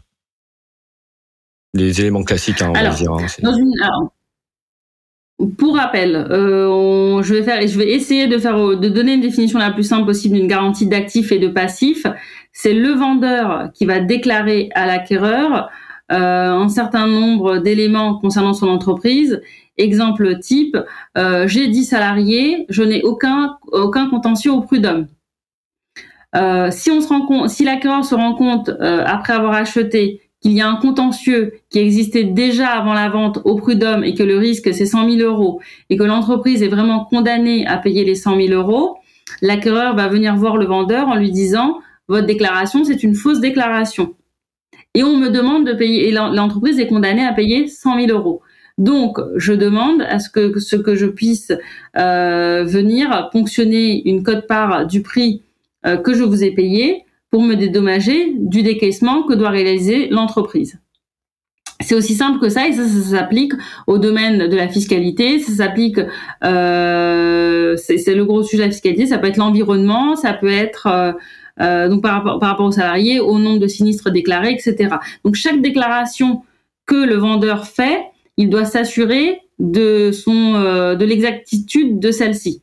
Les 1.73 2.01
éléments 2.01 2.23
classiques, 2.23 2.61
hein, 2.61 2.69
on 2.69 2.73
va 2.73 2.89
dire. 2.89 3.11
Hein, 3.11 3.25
dans 3.41 3.55
une, 3.55 3.73
pour 5.47 5.75
rappel, 5.75 6.15
euh, 6.15 7.21
je 7.23 7.33
vais 7.33 7.43
faire, 7.43 7.65
je 7.67 7.77
vais 7.77 7.91
essayer 7.91 8.27
de 8.27 8.37
faire, 8.37 8.57
de 8.57 8.89
donner 8.89 9.13
une 9.13 9.21
définition 9.21 9.59
la 9.59 9.71
plus 9.71 9.83
simple 9.83 10.05
possible 10.05 10.35
d'une 10.35 10.47
garantie 10.47 10.87
d'actifs 10.87 11.31
et 11.31 11.39
de 11.39 11.47
passifs. 11.47 12.05
C'est 12.53 12.73
le 12.73 12.89
vendeur 12.91 13.71
qui 13.73 13.85
va 13.85 13.99
déclarer 13.99 14.69
à 14.75 14.85
l'acquéreur 14.85 15.69
euh, 16.11 16.51
un 16.51 16.69
certain 16.69 17.07
nombre 17.07 17.59
d'éléments 17.59 18.15
concernant 18.15 18.53
son 18.53 18.67
entreprise. 18.67 19.41
Exemple 19.77 20.39
type, 20.39 20.77
euh, 21.17 21.47
j'ai 21.47 21.67
10 21.67 21.85
salariés, 21.85 22.65
je 22.69 22.83
n'ai 22.83 23.01
aucun 23.03 23.57
aucun 23.71 24.09
contentieux 24.09 24.51
au 24.51 24.61
prud'homme. 24.61 25.07
si 26.71 26.91
on 26.91 27.01
se 27.01 27.07
rend 27.07 27.25
compte, 27.25 27.49
si 27.49 27.63
l'acquéreur 27.63 28.05
se 28.05 28.15
rend 28.15 28.35
compte 28.35 28.69
après 28.79 29.33
avoir 29.33 29.53
acheté 29.53 30.21
qu'il 30.41 30.53
y 30.53 30.61
a 30.61 30.67
un 30.67 30.75
contentieux 30.75 31.53
qui 31.69 31.79
existait 31.79 32.23
déjà 32.23 32.69
avant 32.69 32.93
la 32.93 33.09
vente 33.09 33.39
au 33.45 33.55
prud'homme 33.55 34.03
et 34.03 34.15
que 34.15 34.23
le 34.23 34.37
risque 34.37 34.73
c'est 34.73 34.85
100 34.85 35.09
000 35.11 35.29
euros 35.29 35.61
et 35.89 35.97
que 35.97 36.03
l'entreprise 36.03 36.63
est 36.63 36.67
vraiment 36.67 37.05
condamnée 37.05 37.65
à 37.67 37.77
payer 37.77 38.03
les 38.03 38.15
100 38.15 38.37
000 38.47 38.53
euros, 38.53 38.97
l'acquéreur 39.41 39.95
va 39.95 40.07
venir 40.07 40.35
voir 40.35 40.57
le 40.57 40.65
vendeur 40.65 41.07
en 41.07 41.15
lui 41.15 41.31
disant 41.31 41.79
votre 42.07 42.25
déclaration 42.25 42.83
c'est 42.83 43.03
une 43.03 43.15
fausse 43.15 43.39
déclaration 43.39 44.15
et 44.93 45.03
on 45.03 45.15
me 45.17 45.29
demande 45.29 45.65
de 45.65 45.73
payer 45.73 46.09
et 46.09 46.11
l'entreprise 46.11 46.79
est 46.79 46.87
condamnée 46.87 47.25
à 47.25 47.33
payer 47.33 47.67
100 47.67 48.07
000 48.07 48.17
euros. 48.17 48.41
Donc, 48.77 49.19
je 49.35 49.53
demande 49.53 50.01
à 50.01 50.19
ce 50.19 50.29
que 50.29 50.59
ce 50.59 50.75
que 50.75 50.95
je 50.95 51.05
puisse 51.05 51.51
euh, 51.97 52.63
venir 52.63 53.29
ponctionner 53.31 54.07
une 54.09 54.23
cote-part 54.23 54.87
du 54.87 55.01
prix 55.01 55.43
euh, 55.85 55.97
que 55.97 56.13
je 56.13 56.23
vous 56.23 56.43
ai 56.43 56.51
payé 56.51 57.05
pour 57.31 57.41
me 57.41 57.55
dédommager 57.55 58.33
du 58.37 58.61
décaissement 58.61 59.23
que 59.23 59.33
doit 59.33 59.49
réaliser 59.49 60.07
l'entreprise. 60.09 60.79
C'est 61.79 61.95
aussi 61.95 62.13
simple 62.13 62.39
que 62.39 62.49
ça 62.49 62.67
et 62.67 62.73
ça, 62.73 62.85
s'applique 62.87 63.53
au 63.87 63.97
domaine 63.97 64.47
de 64.47 64.55
la 64.55 64.67
fiscalité, 64.67 65.39
ça 65.39 65.51
s'applique, 65.53 65.99
euh, 66.43 67.75
c'est 67.77 68.13
le 68.13 68.25
gros 68.25 68.43
sujet 68.43 68.63
de 68.63 68.67
la 68.67 68.71
fiscalité, 68.71 69.07
ça 69.07 69.17
peut 69.17 69.27
être 69.27 69.37
l'environnement, 69.37 70.15
ça 70.15 70.33
peut 70.33 70.51
être 70.51 70.87
euh, 70.87 71.13
euh, 71.59 71.89
donc 71.89 72.01
par 72.01 72.13
rapport, 72.13 72.39
par 72.39 72.59
aux 72.61 72.71
salariés, 72.71 73.19
au 73.19 73.39
nombre 73.39 73.59
de 73.59 73.67
sinistres 73.67 74.11
déclarés, 74.11 74.51
etc. 74.51 74.95
Donc 75.25 75.35
chaque 75.35 75.61
déclaration 75.61 76.43
que 76.85 76.95
le 76.95 77.15
vendeur 77.15 77.65
fait, 77.65 78.01
il 78.37 78.49
doit 78.49 78.65
s'assurer 78.65 79.41
de 79.59 80.11
son 80.11 80.55
euh, 80.55 80.95
de 80.95 81.05
l'exactitude 81.05 81.99
de 81.99 82.11
celle-ci. 82.11 82.61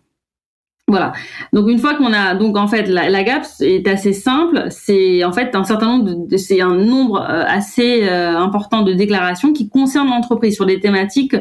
Voilà. 0.88 1.12
Donc 1.52 1.68
une 1.68 1.78
fois 1.78 1.96
qu'on 1.96 2.14
a 2.14 2.34
donc 2.34 2.56
en 2.56 2.66
fait 2.66 2.88
la, 2.88 3.22
GAP 3.22 3.44
est 3.60 3.86
assez 3.86 4.14
simple, 4.14 4.68
c'est 4.70 5.22
en 5.22 5.32
fait 5.32 5.54
un 5.54 5.62
certain 5.62 5.98
nombre 5.98 6.26
de, 6.26 6.36
c'est 6.38 6.62
un 6.62 6.74
nombre 6.74 7.20
euh, 7.20 7.44
assez 7.46 8.08
euh, 8.08 8.34
important 8.38 8.80
de 8.80 8.94
déclarations 8.94 9.52
qui 9.52 9.68
concernent 9.68 10.08
l'entreprise 10.08 10.54
sur 10.54 10.64
des 10.64 10.80
thématiques 10.80 11.36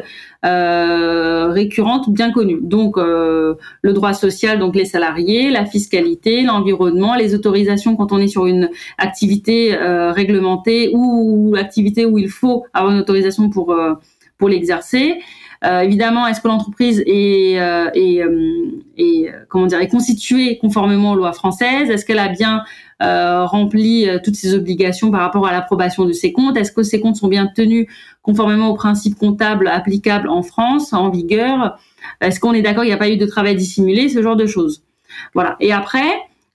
euh, 0.45 1.47
récurrentes 1.47 2.09
bien 2.09 2.33
connues. 2.33 2.59
Donc 2.61 2.97
le 2.97 3.93
droit 3.93 4.13
social, 4.13 4.59
donc 4.59 4.75
les 4.75 4.85
salariés, 4.85 5.49
la 5.49 5.65
fiscalité, 5.65 6.41
l'environnement, 6.41 7.15
les 7.15 7.33
autorisations 7.33 7.95
quand 7.95 8.11
on 8.11 8.19
est 8.19 8.27
sur 8.27 8.47
une 8.47 8.69
activité 8.97 9.77
réglementée 9.77 10.91
ou, 10.93 11.51
ou 11.51 11.55
activité 11.55 12.05
où 12.05 12.17
il 12.17 12.29
faut 12.29 12.65
avoir 12.73 12.93
une 12.93 12.99
autorisation 12.99 13.49
pour 13.49 13.73
pour 14.37 14.49
l'exercer. 14.49 15.19
Euh, 15.63 15.81
évidemment, 15.81 16.27
est-ce 16.27 16.41
que 16.41 16.47
l'entreprise 16.47 17.03
est, 17.05 17.59
euh, 17.59 17.89
est, 17.93 18.21
euh, 18.21 18.83
est, 18.97 19.31
comment 19.49 19.65
dire, 19.65 19.79
est 19.79 19.87
constituée 19.87 20.57
conformément 20.57 21.13
aux 21.13 21.15
lois 21.15 21.33
françaises? 21.33 21.89
Est-ce 21.89 22.05
qu'elle 22.05 22.19
a 22.19 22.29
bien 22.29 22.63
rempli 22.99 24.07
toutes 24.23 24.35
ses 24.35 24.55
obligations 24.55 25.11
par 25.11 25.21
rapport 25.21 25.47
à 25.47 25.51
l'approbation 25.51 26.05
de 26.05 26.13
ses 26.13 26.31
comptes? 26.31 26.57
Est-ce 26.57 26.71
que 26.71 26.81
ses 26.81 26.99
comptes 26.99 27.15
sont 27.15 27.27
bien 27.27 27.47
tenus 27.47 27.85
conformément 28.23 28.69
aux 28.69 28.75
principes 28.75 29.15
comptables 29.17 29.67
applicables 29.67 30.29
en 30.29 30.41
France, 30.41 30.93
en 30.93 31.09
vigueur? 31.09 31.77
Est-ce 32.21 32.39
qu'on 32.39 32.53
est 32.53 32.63
d'accord 32.63 32.83
qu'il 32.83 32.89
n'y 32.89 32.95
a 32.95 32.97
pas 32.97 33.09
eu 33.09 33.17
de 33.17 33.25
travail 33.27 33.55
dissimulé? 33.55 34.09
Ce 34.09 34.23
genre 34.23 34.35
de 34.35 34.47
choses. 34.47 34.81
Voilà. 35.35 35.57
Et 35.59 35.71
après, 35.71 36.09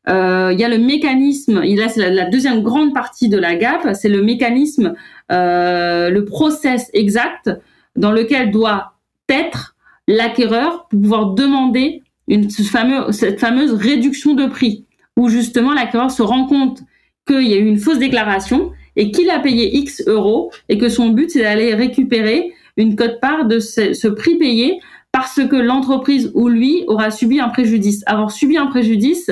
il 0.08 0.56
y 0.58 0.64
a 0.64 0.68
le 0.68 0.78
mécanisme, 0.78 1.62
là 1.62 1.88
c'est 1.88 2.00
la, 2.00 2.10
la, 2.10 2.24
deuxième 2.28 2.60
grande 2.62 2.92
partie 2.92 3.28
de 3.28 3.38
la 3.38 3.54
GAP, 3.54 3.94
c'est 3.94 4.08
le 4.08 4.20
mécanisme, 4.20 4.94
euh, 5.30 6.10
le 6.10 6.24
process 6.24 6.90
exact 6.92 7.50
dans 7.96 8.12
lequel 8.12 8.50
doit 8.50 8.91
être 9.32 9.74
l'acquéreur 10.08 10.86
pour 10.88 11.00
pouvoir 11.00 11.26
demander 11.34 12.02
cette 12.28 13.40
fameuse 13.40 13.72
réduction 13.72 14.34
de 14.34 14.46
prix, 14.46 14.86
où 15.16 15.28
justement 15.28 15.74
l'acquéreur 15.74 16.10
se 16.10 16.22
rend 16.22 16.46
compte 16.46 16.82
qu'il 17.26 17.46
y 17.48 17.54
a 17.54 17.58
eu 17.58 17.66
une 17.66 17.78
fausse 17.78 17.98
déclaration 17.98 18.72
et 18.96 19.10
qu'il 19.10 19.30
a 19.30 19.38
payé 19.38 19.76
X 19.76 20.02
euros 20.06 20.52
et 20.68 20.78
que 20.78 20.88
son 20.88 21.10
but 21.10 21.30
c'est 21.30 21.42
d'aller 21.42 21.74
récupérer 21.74 22.52
une 22.76 22.96
cote-part 22.96 23.46
de 23.46 23.58
ce, 23.58 24.08
prix 24.08 24.36
payé 24.36 24.80
parce 25.12 25.40
que 25.46 25.56
l'entreprise 25.56 26.30
ou 26.34 26.48
lui 26.48 26.84
aura 26.86 27.10
subi 27.10 27.40
un 27.40 27.48
préjudice. 27.48 28.02
Avoir 28.06 28.30
subi 28.30 28.56
un 28.56 28.66
préjudice, 28.66 29.30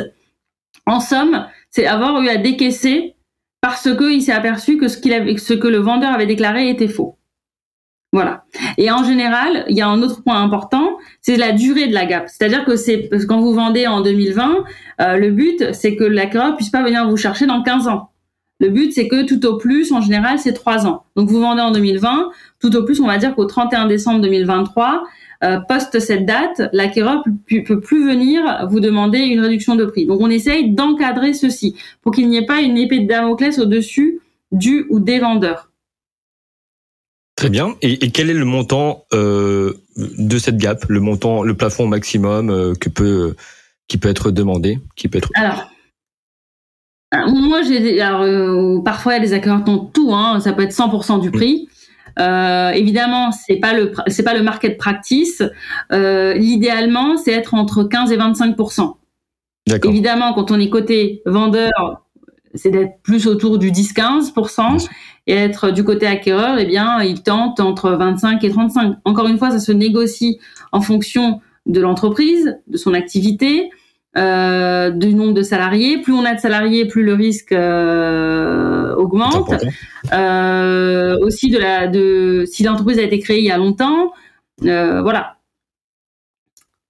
en 0.86 1.00
somme, 1.00 1.46
c'est 1.70 1.86
avoir 1.86 2.20
eu 2.20 2.28
à 2.28 2.36
décaisser 2.36 3.14
parce 3.62 3.88
qu'il 3.96 4.22
s'est 4.22 4.32
aperçu 4.32 4.76
que 4.76 4.88
ce 4.88 4.98
que 5.54 5.68
le 5.68 5.78
vendeur 5.78 6.12
avait 6.12 6.26
déclaré 6.26 6.68
était 6.68 6.88
faux. 6.88 7.16
Voilà. 8.12 8.44
Et 8.76 8.90
en 8.90 9.04
général, 9.04 9.64
il 9.68 9.76
y 9.76 9.82
a 9.82 9.88
un 9.88 10.02
autre 10.02 10.22
point 10.24 10.42
important, 10.42 10.98
c'est 11.20 11.36
la 11.36 11.52
durée 11.52 11.86
de 11.86 11.94
la 11.94 12.06
gap. 12.06 12.28
C'est-à-dire 12.28 12.64
que 12.64 12.74
c'est 12.74 13.08
quand 13.28 13.40
vous 13.40 13.54
vendez 13.54 13.86
en 13.86 14.00
2020, 14.00 14.64
euh, 15.00 15.16
le 15.16 15.30
but 15.30 15.72
c'est 15.72 15.94
que 15.94 16.02
l'acquéreur 16.02 16.56
puisse 16.56 16.70
pas 16.70 16.82
venir 16.82 17.08
vous 17.08 17.16
chercher 17.16 17.46
dans 17.46 17.62
15 17.62 17.86
ans. 17.86 18.10
Le 18.58 18.68
but 18.68 18.92
c'est 18.92 19.06
que 19.06 19.24
tout 19.24 19.46
au 19.46 19.58
plus, 19.58 19.92
en 19.92 20.00
général, 20.00 20.40
c'est 20.40 20.52
3 20.52 20.88
ans. 20.88 21.04
Donc 21.14 21.28
vous 21.28 21.40
vendez 21.40 21.62
en 21.62 21.70
2020, 21.70 22.30
tout 22.60 22.74
au 22.74 22.84
plus, 22.84 23.00
on 23.00 23.06
va 23.06 23.16
dire 23.16 23.34
qu'au 23.36 23.44
31 23.44 23.86
décembre 23.86 24.20
2023, 24.22 25.04
euh, 25.44 25.60
post 25.60 26.00
cette 26.00 26.26
date, 26.26 26.62
l'acquéreur 26.72 27.22
peut 27.22 27.80
plus 27.80 28.04
venir 28.04 28.66
vous 28.68 28.80
demander 28.80 29.20
une 29.20 29.40
réduction 29.40 29.76
de 29.76 29.84
prix. 29.84 30.06
Donc 30.06 30.20
on 30.20 30.30
essaye 30.30 30.72
d'encadrer 30.72 31.32
ceci 31.32 31.76
pour 32.02 32.12
qu'il 32.12 32.28
n'y 32.28 32.38
ait 32.38 32.46
pas 32.46 32.60
une 32.60 32.76
épée 32.76 32.98
de 32.98 33.06
Damoclès 33.06 33.56
au-dessus 33.60 34.20
du 34.50 34.86
ou 34.90 34.98
des 34.98 35.20
vendeurs. 35.20 35.69
Très 37.40 37.48
bien. 37.48 37.74
Et, 37.80 38.04
et, 38.04 38.10
quel 38.10 38.28
est 38.28 38.34
le 38.34 38.44
montant 38.44 39.06
euh, 39.14 39.72
de 39.96 40.36
cette 40.36 40.58
gap, 40.58 40.84
le 40.90 41.00
montant, 41.00 41.42
le 41.42 41.54
plafond 41.54 41.86
maximum 41.86 42.50
euh, 42.50 42.74
que 42.74 42.90
peut, 42.90 43.34
qui 43.88 43.96
peut 43.96 44.10
être 44.10 44.30
demandé, 44.30 44.78
qui 44.94 45.08
peut 45.08 45.16
être. 45.16 45.30
Alors, 45.34 45.70
moi, 47.30 47.62
j'ai, 47.62 47.98
alors, 48.02 48.20
euh, 48.20 48.82
parfois, 48.84 49.18
les 49.18 49.32
acquéreurs 49.32 49.64
tentent 49.64 49.90
tout. 49.94 50.12
Hein, 50.12 50.40
ça 50.40 50.52
peut 50.52 50.64
être 50.64 50.74
100% 50.74 51.22
du 51.22 51.30
prix. 51.30 51.70
Euh, 52.18 52.72
évidemment, 52.72 53.32
c'est 53.32 53.56
pas 53.56 53.72
le 53.72 53.94
c'est 54.08 54.22
pas 54.22 54.34
le 54.34 54.42
market 54.42 54.76
practice. 54.76 55.42
Euh, 55.92 56.34
L'idéalement, 56.34 57.16
c'est 57.16 57.32
être 57.32 57.54
entre 57.54 57.84
15 57.84 58.12
et 58.12 58.18
25% 58.18 58.96
Évidemment, 59.86 60.34
quand 60.34 60.50
on 60.50 60.60
est 60.60 60.68
côté 60.68 61.22
vendeur, 61.24 62.04
c'est 62.54 62.70
d'être 62.70 63.00
plus 63.02 63.26
autour 63.26 63.58
du 63.58 63.70
10-15% 63.70 64.88
et 65.26 65.34
être 65.34 65.70
du 65.70 65.84
côté 65.84 66.06
acquéreur, 66.06 66.58
eh 66.58 66.66
bien, 66.66 67.02
il 67.02 67.22
tente 67.22 67.60
entre 67.60 67.90
25 67.90 68.42
et 68.42 68.50
35. 68.50 68.96
Encore 69.04 69.28
une 69.28 69.38
fois, 69.38 69.50
ça 69.50 69.60
se 69.60 69.72
négocie 69.72 70.38
en 70.72 70.80
fonction 70.80 71.40
de 71.66 71.80
l'entreprise, 71.80 72.58
de 72.66 72.76
son 72.76 72.94
activité, 72.94 73.70
euh, 74.16 74.90
du 74.90 75.14
nombre 75.14 75.34
de 75.34 75.42
salariés. 75.42 75.98
Plus 75.98 76.12
on 76.12 76.24
a 76.24 76.34
de 76.34 76.40
salariés, 76.40 76.86
plus 76.86 77.04
le 77.04 77.14
risque 77.14 77.52
euh, 77.52 78.94
augmente. 78.96 79.52
Euh, 80.12 81.16
aussi 81.20 81.50
de 81.50 81.58
la 81.58 81.86
de 81.86 82.44
si 82.50 82.64
l'entreprise 82.64 82.98
a 82.98 83.02
été 83.02 83.20
créée 83.20 83.38
il 83.38 83.44
y 83.44 83.50
a 83.50 83.58
longtemps, 83.58 84.12
voilà. 84.60 85.36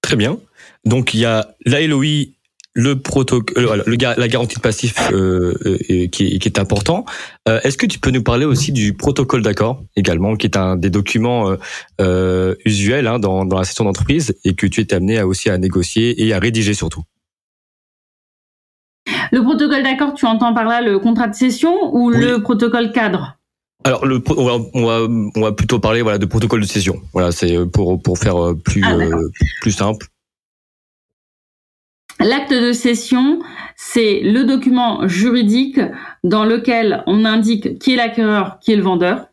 Très 0.01 0.15
bien. 0.15 0.39
Donc 0.83 1.13
il 1.13 1.19
y 1.19 1.25
a 1.25 1.53
la 1.65 1.85
LOI 1.85 2.31
le 2.73 2.99
protocole, 2.99 3.65
euh, 3.65 3.83
le, 3.85 3.97
la 3.99 4.27
garantie 4.27 4.55
de 4.55 4.61
passif 4.61 4.95
euh, 5.11 5.53
euh, 5.65 5.77
qui, 6.07 6.39
qui, 6.39 6.47
est 6.47 6.59
important. 6.59 7.05
Euh, 7.47 7.59
Est-ce 7.63 7.77
que 7.77 7.85
tu 7.85 7.99
peux 7.99 8.11
nous 8.11 8.23
parler 8.23 8.45
aussi 8.45 8.71
du 8.71 8.93
protocole 8.93 9.41
d'accord 9.41 9.83
également, 9.95 10.35
qui 10.35 10.47
est 10.47 10.57
un 10.57 10.77
des 10.77 10.89
documents 10.89 11.55
euh, 11.99 12.55
usuels 12.65 13.07
hein, 13.07 13.19
dans, 13.19 13.45
dans, 13.45 13.57
la 13.57 13.65
session 13.65 13.83
d'entreprise 13.83 14.35
et 14.45 14.53
que 14.53 14.67
tu 14.67 14.81
es 14.81 14.93
amené 14.93 15.17
à, 15.19 15.27
aussi 15.27 15.49
à 15.49 15.57
négocier 15.57 16.23
et 16.25 16.33
à 16.33 16.39
rédiger 16.39 16.73
surtout? 16.73 17.03
Le 19.31 19.41
protocole 19.41 19.83
d'accord, 19.83 20.13
tu 20.13 20.25
entends 20.25 20.53
par 20.53 20.65
là 20.65 20.81
le 20.81 20.99
contrat 20.99 21.27
de 21.27 21.35
session 21.35 21.93
ou 21.93 22.11
oui. 22.11 22.17
le 22.19 22.41
protocole 22.41 22.91
cadre? 22.91 23.37
Alors, 23.83 24.05
le, 24.05 24.21
on, 24.37 24.45
va, 24.45 24.65
on, 24.75 24.85
va, 24.85 25.07
on 25.35 25.41
va 25.41 25.51
plutôt 25.53 25.79
parler 25.79 26.03
voilà 26.03 26.19
de 26.19 26.25
protocole 26.27 26.61
de 26.61 26.67
session. 26.67 27.01
Voilà, 27.13 27.31
c'est 27.31 27.57
pour 27.65 27.99
pour 27.99 28.19
faire 28.19 28.35
plus 28.63 28.83
ah, 28.85 28.95
plus 29.61 29.71
simple. 29.71 30.10
L'acte 32.23 32.53
de 32.53 32.71
cession, 32.71 33.39
c'est 33.75 34.19
le 34.19 34.43
document 34.43 35.07
juridique 35.07 35.79
dans 36.23 36.45
lequel 36.45 37.03
on 37.07 37.25
indique 37.25 37.79
qui 37.79 37.93
est 37.93 37.95
l'acquéreur, 37.95 38.59
qui 38.59 38.71
est 38.71 38.75
le 38.75 38.83
vendeur, 38.83 39.27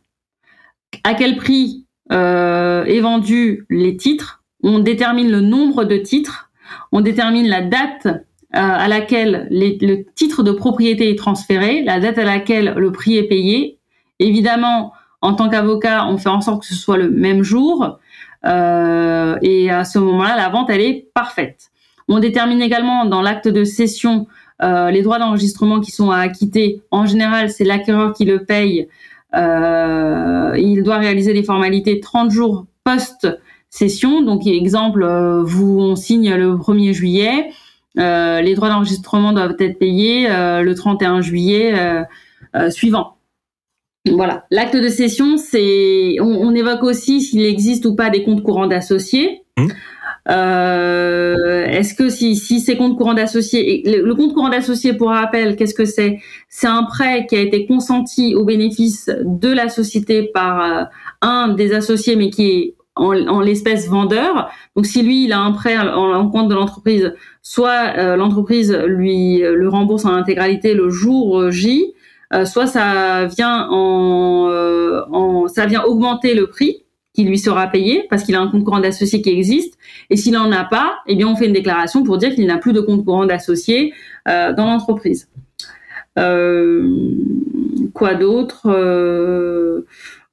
à 1.05 1.13
quel 1.13 1.37
prix 1.37 1.87
euh, 2.13 2.85
est 2.85 3.01
vendu 3.01 3.67
les 3.69 3.97
titres, 3.99 4.43
on 4.63 4.79
détermine 4.79 5.31
le 5.31 5.43
nombre 5.43 5.85
de 5.85 5.99
titres, 5.99 6.51
on 6.91 7.03
détermine 7.03 7.47
la 7.47 7.61
date 7.61 8.07
euh, 8.07 8.13
à 8.53 8.89
laquelle 8.89 9.49
le 9.51 10.05
titre 10.15 10.43
de 10.43 10.53
propriété 10.53 11.11
est 11.11 11.19
transféré, 11.19 11.83
la 11.85 12.01
date 12.01 12.17
à 12.17 12.25
laquelle 12.25 12.73
le 12.75 12.91
prix 12.91 13.19
est 13.19 13.29
payé. 13.29 13.79
Évidemment, 14.19 14.93
en 15.21 15.35
tant 15.35 15.51
qu'avocat, 15.51 16.07
on 16.07 16.17
fait 16.17 16.31
en 16.31 16.41
sorte 16.41 16.63
que 16.63 16.67
ce 16.67 16.75
soit 16.75 16.97
le 16.97 17.11
même 17.11 17.43
jour. 17.43 17.99
Euh, 18.47 19.37
et 19.43 19.71
à 19.71 19.85
ce 19.85 19.99
moment-là, 19.99 20.37
la 20.37 20.49
vente, 20.49 20.71
elle 20.71 20.81
est 20.81 21.11
parfaite. 21.13 21.71
On 22.09 22.19
détermine 22.21 22.63
également 22.63 23.05
dans 23.05 23.23
l'acte 23.23 23.49
de 23.49 23.65
cession 23.65 24.27
euh, 24.63 24.91
les 24.91 25.03
droits 25.03 25.19
d'enregistrement 25.19 25.81
qui 25.81 25.93
sont 25.93 26.11
à 26.11 26.19
acquitter. 26.19 26.83
En 26.91 27.07
général, 27.07 27.51
c'est 27.51 27.65
l'acquéreur 27.65 28.13
qui 28.13 28.25
le 28.25 28.45
paye. 28.45 28.89
Euh, 29.37 30.55
il 30.57 30.83
doit 30.83 30.97
réaliser 30.97 31.33
les 31.33 31.45
formalités 31.45 32.01
30 32.01 32.31
jours 32.31 32.67
post-cession. 32.83 34.23
Donc, 34.23 34.47
exemple, 34.47 35.03
euh, 35.03 35.43
vous, 35.45 35.79
on 35.79 35.95
signe 35.95 36.35
le 36.35 36.55
1er 36.55 36.93
juillet. 36.93 37.51
Les 37.97 38.55
droits 38.55 38.69
d'enregistrement 38.69 39.33
doivent 39.33 39.57
être 39.59 39.79
payés 39.79 40.29
le 40.29 40.73
31 40.73 41.21
juillet 41.21 41.75
suivant. 42.71 43.17
Voilà. 44.09 44.47
L'acte 44.53 44.77
de 44.77 44.89
cession, 44.89 45.37
c'est, 45.37 46.17
on, 46.21 46.27
on, 46.27 46.55
évoque 46.55 46.85
aussi 46.85 47.21
s'il 47.21 47.45
existe 47.45 47.87
ou 47.87 47.97
pas 47.97 48.09
des 48.09 48.23
comptes 48.23 48.45
courants 48.45 48.69
d'associés. 48.69 49.43
Mmh. 49.59 49.67
Euh, 50.31 51.65
Est-ce 51.67 51.95
que 51.95 52.11
si, 52.11 52.37
si 52.37 52.61
ces 52.61 52.77
comptes 52.77 52.97
courants 52.97 53.15
d'associés, 53.15 53.83
le, 53.87 54.15
compte 54.15 54.35
courant 54.35 54.51
d'associés, 54.51 54.93
pour 54.93 55.09
rappel, 55.09 55.57
qu'est-ce 55.57 55.75
que 55.75 55.85
c'est? 55.85 56.21
C'est 56.49 56.67
un 56.67 56.85
prêt 56.85 57.27
qui 57.27 57.37
a 57.37 57.41
été 57.41 57.67
consenti 57.67 58.35
au 58.35 58.45
bénéfice 58.45 59.11
de 59.25 59.49
la 59.49 59.69
société 59.69 60.25
par 60.35 60.61
euh, 60.61 60.85
un 61.23 61.49
des 61.49 61.73
associés, 61.73 62.17
mais 62.17 62.31
qui 62.31 62.51
est 62.51 62.75
en, 62.95 63.41
l'espèce 63.41 63.89
vendeur. 63.89 64.51
Donc 64.77 64.85
si 64.87 65.03
lui 65.03 65.25
il 65.25 65.33
a 65.33 65.41
un 65.41 65.53
prêt 65.53 65.79
en, 65.79 66.29
compte 66.31 66.49
de 66.49 66.55
l'entreprise, 66.55 67.15
soit 67.43 67.95
euh, 67.97 68.17
l'entreprise 68.17 68.77
lui 68.87 69.39
le 69.39 69.69
rembourse 69.69 70.05
en 70.05 70.13
intégralité 70.15 70.75
le 70.75 70.91
jour 70.91 71.49
J, 71.53 71.95
soit 72.45 72.67
ça 72.67 73.27
vient 73.27 73.69
en, 73.71 74.51
en 75.13 75.47
ça 75.47 75.67
vient 75.67 75.85
augmenter 75.85 76.35
le 76.35 76.49
prix 76.49 76.83
lui 77.25 77.39
sera 77.39 77.67
payé 77.69 78.07
parce 78.11 78.23
qu'il 78.23 78.35
a 78.35 78.41
un 78.41 78.49
compte 78.49 78.65
courant 78.65 78.81
d'associé 78.81 79.23
qui 79.23 79.31
existe. 79.31 79.75
Et 80.11 80.17
s'il 80.17 80.33
n'en 80.33 80.53
a 80.53 80.65
pas, 80.65 80.99
eh 81.07 81.17
bien 81.17 81.29
on 81.29 81.37
fait 81.37 81.47
une 81.47 81.53
déclaration 81.53 82.03
pour 82.03 82.19
dire 82.19 82.35
qu'il 82.35 82.47
n'a 82.47 82.59
plus 82.59 82.73
de 82.73 82.81
compte 82.81 83.05
courant 83.05 83.27
d'associé 83.27 83.93
dans 84.27 84.67
l'entreprise. 84.67 85.29
quoi 87.95 88.15
d'autre 88.15 88.69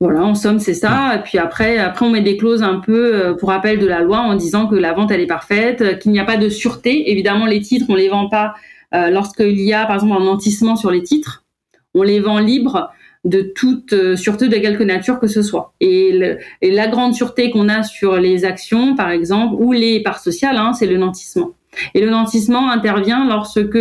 voilà, 0.01 0.23
en 0.23 0.35
somme, 0.35 0.59
c'est 0.59 0.73
ça. 0.73 1.15
Et 1.15 1.19
puis 1.19 1.37
après, 1.37 1.77
après, 1.77 2.05
on 2.05 2.09
met 2.09 2.21
des 2.21 2.35
clauses 2.35 2.63
un 2.63 2.79
peu 2.79 3.15
euh, 3.15 3.33
pour 3.33 3.49
rappel 3.49 3.79
de 3.79 3.87
la 3.87 4.01
loi 4.01 4.19
en 4.19 4.35
disant 4.35 4.67
que 4.67 4.75
la 4.75 4.91
vente, 4.91 5.09
elle 5.11 5.21
est 5.21 5.27
parfaite, 5.27 5.81
euh, 5.81 5.93
qu'il 5.93 6.11
n'y 6.11 6.19
a 6.19 6.25
pas 6.25 6.35
de 6.35 6.49
sûreté. 6.49 7.09
Évidemment, 7.11 7.45
les 7.45 7.61
titres, 7.61 7.85
on 7.87 7.95
les 7.95 8.09
vend 8.09 8.27
pas 8.27 8.55
euh, 8.93 9.09
lorsqu'il 9.09 9.61
y 9.61 9.73
a, 9.73 9.85
par 9.85 9.95
exemple, 9.95 10.21
un 10.21 10.25
nantissement 10.25 10.75
sur 10.75 10.91
les 10.91 11.01
titres. 11.01 11.45
On 11.93 12.03
les 12.03 12.19
vend 12.19 12.39
libres 12.39 12.91
de 13.25 13.41
toute 13.41 14.15
sûreté 14.15 14.47
de 14.47 14.55
quelque 14.55 14.83
nature 14.83 15.19
que 15.19 15.27
ce 15.27 15.41
soit. 15.41 15.73
Et, 15.81 16.37
la 16.61 16.87
grande 16.87 17.13
sûreté 17.13 17.49
qu'on 17.49 17.69
a 17.69 17.83
sur 17.83 18.17
les 18.17 18.45
actions, 18.45 18.95
par 18.95 19.09
exemple, 19.09 19.55
ou 19.57 19.71
les 19.73 20.01
parts 20.01 20.19
sociales, 20.19 20.57
hein, 20.57 20.73
c'est 20.73 20.87
le 20.87 20.97
nantissement. 20.97 21.51
Et 21.93 22.01
le 22.01 22.09
nantissement 22.09 22.69
intervient 22.69 23.27
lorsque, 23.27 23.77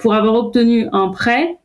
pour 0.00 0.14
avoir 0.14 0.34
obtenu 0.34 0.88
un 0.92 1.08
prêt, 1.08 1.58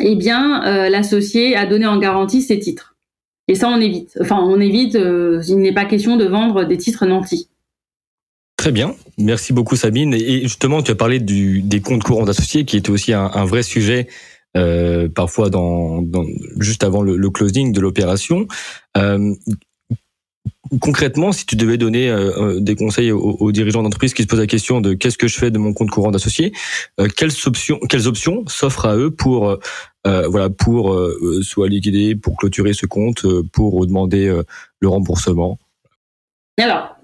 eh 0.00 0.14
bien, 0.14 0.64
euh, 0.64 0.88
l'associé 0.88 1.56
a 1.56 1.66
donné 1.66 1.86
en 1.86 1.98
garantie 1.98 2.42
ses 2.42 2.58
titres. 2.58 2.96
Et 3.48 3.54
ça, 3.54 3.68
on 3.68 3.80
évite. 3.80 4.18
Enfin, 4.20 4.38
on 4.40 4.60
évite, 4.60 4.94
euh, 4.94 5.42
il 5.48 5.58
n'est 5.58 5.72
pas 5.72 5.84
question 5.84 6.16
de 6.16 6.24
vendre 6.24 6.64
des 6.64 6.76
titres 6.76 7.06
nantis. 7.06 7.48
Très 8.56 8.72
bien, 8.72 8.94
merci 9.18 9.52
beaucoup 9.52 9.76
Sabine. 9.76 10.12
Et 10.14 10.42
justement, 10.42 10.82
tu 10.82 10.90
as 10.90 10.96
parlé 10.96 11.20
des 11.20 11.80
comptes 11.80 12.02
courants 12.02 12.24
d'associés, 12.24 12.64
qui 12.64 12.76
était 12.76 12.90
aussi 12.90 13.12
un, 13.12 13.44
vrai 13.44 13.62
sujet 13.62 14.08
euh, 14.56 15.08
parfois 15.08 15.50
juste 16.58 16.84
avant 16.84 17.02
le, 17.02 17.30
closing 17.30 17.72
de 17.72 17.80
l'opération 17.80 18.46
concrètement, 20.80 21.32
si 21.32 21.46
tu 21.46 21.56
devais 21.56 21.78
donner 21.78 22.10
euh, 22.10 22.30
euh, 22.36 22.60
des 22.60 22.74
conseils 22.74 23.10
aux, 23.12 23.52
dirigeants 23.52 23.82
d'entreprise 23.82 24.14
qui 24.14 24.22
se 24.22 24.28
posent 24.28 24.40
la 24.40 24.46
question 24.46 24.80
de 24.80 24.94
qu'est-ce 24.94 25.18
que 25.18 25.28
je 25.28 25.38
fais 25.38 25.50
de 25.50 25.58
mon 25.58 25.72
compte 25.72 25.90
courant 25.90 26.10
d'associé, 26.10 26.52
euh, 27.00 27.08
quelles 27.08 27.32
options, 28.08 28.44
s'offrent 28.46 28.86
à 28.86 28.96
eux 28.96 29.10
pour 29.10 29.56
voilà 30.04 30.48
pour 30.48 30.98
soit 31.42 31.68
liquider, 31.68 32.14
pour 32.14 32.36
clôturer 32.38 32.72
ce 32.72 32.86
compte, 32.86 33.26
pour 33.52 33.86
demander 33.86 34.34
le 34.80 34.88
remboursement? 34.88 35.58
Alors, 36.58 36.96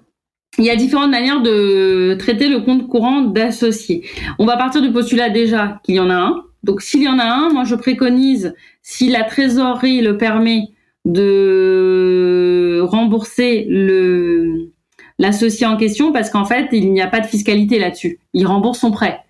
il 0.56 0.64
y 0.64 0.70
a 0.70 0.76
différentes 0.76 1.10
manières 1.10 1.42
de 1.42 2.16
traiter 2.18 2.48
le 2.48 2.60
compte 2.60 2.88
courant 2.88 3.20
d'associé. 3.20 4.08
On 4.38 4.46
va 4.46 4.56
partir 4.56 4.80
du 4.80 4.90
postulat 4.90 5.28
déjà 5.28 5.80
qu'il 5.84 5.96
y 5.96 6.00
en 6.00 6.08
a 6.08 6.14
un. 6.14 6.44
Donc, 6.64 6.82
s'il 6.82 7.02
y 7.02 7.08
en 7.08 7.18
a 7.18 7.24
un, 7.24 7.50
moi 7.50 7.64
je 7.64 7.74
préconise, 7.74 8.54
si 8.82 9.08
la 9.10 9.22
trésorerie 9.22 10.00
le 10.00 10.16
permet, 10.16 10.70
de 11.04 12.80
rembourser 12.82 13.66
le 13.68 14.70
l'associé 15.18 15.66
en 15.66 15.76
question 15.76 16.12
parce 16.12 16.30
qu'en 16.30 16.44
fait, 16.44 16.68
il 16.72 16.92
n'y 16.92 17.00
a 17.00 17.06
pas 17.06 17.20
de 17.20 17.26
fiscalité 17.26 17.78
là-dessus. 17.78 18.18
Il 18.32 18.46
rembourse 18.46 18.80
son 18.80 18.90
prêt. 18.90 19.20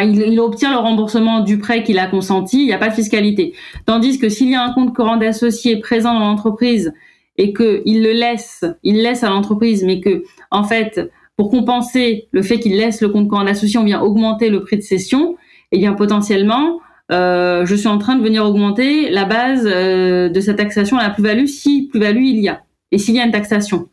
Il, 0.00 0.40
obtient 0.40 0.72
le 0.72 0.78
remboursement 0.78 1.40
du 1.40 1.58
prêt 1.58 1.82
qu'il 1.82 1.98
a 1.98 2.06
consenti, 2.06 2.60
il 2.60 2.66
n'y 2.66 2.72
a 2.72 2.78
pas 2.78 2.88
de 2.88 2.94
fiscalité. 2.94 3.54
Tandis 3.84 4.18
que 4.18 4.28
s'il 4.28 4.50
y 4.50 4.54
a 4.54 4.62
un 4.62 4.72
compte 4.72 4.94
courant 4.94 5.18
d'associé 5.18 5.80
présent 5.80 6.14
dans 6.14 6.20
l'entreprise 6.20 6.94
et 7.36 7.52
que 7.52 7.82
il 7.84 8.02
le 8.02 8.12
laisse, 8.12 8.64
il 8.84 9.02
laisse 9.02 9.22
à 9.22 9.28
l'entreprise, 9.28 9.84
mais 9.84 10.00
que 10.00 10.24
en 10.50 10.64
fait, 10.64 11.10
pour 11.36 11.50
compenser 11.50 12.28
le 12.30 12.42
fait 12.42 12.58
qu'il 12.58 12.76
laisse 12.76 13.02
le 13.02 13.10
compte 13.10 13.28
courant 13.28 13.44
d'associé, 13.44 13.78
on 13.78 13.84
vient 13.84 14.00
augmenter 14.00 14.48
le 14.48 14.62
prix 14.62 14.76
de 14.76 14.82
cession, 14.82 15.36
eh 15.72 15.78
bien 15.78 15.94
potentiellement, 15.94 16.80
euh, 17.10 17.66
je 17.66 17.74
suis 17.74 17.88
en 17.88 17.98
train 17.98 18.16
de 18.16 18.22
venir 18.22 18.44
augmenter 18.44 19.10
la 19.10 19.24
base 19.24 19.66
euh, 19.66 20.28
de 20.28 20.40
cette 20.40 20.56
taxation 20.56 20.96
à 20.98 21.02
la 21.02 21.10
plus-value 21.10 21.46
si 21.46 21.88
plus-value 21.88 22.24
il 22.24 22.38
y 22.38 22.48
a 22.48 22.62
et 22.90 22.98
s'il 22.98 23.14
y 23.14 23.20
a 23.20 23.24
une 23.24 23.32
taxation. 23.32 23.88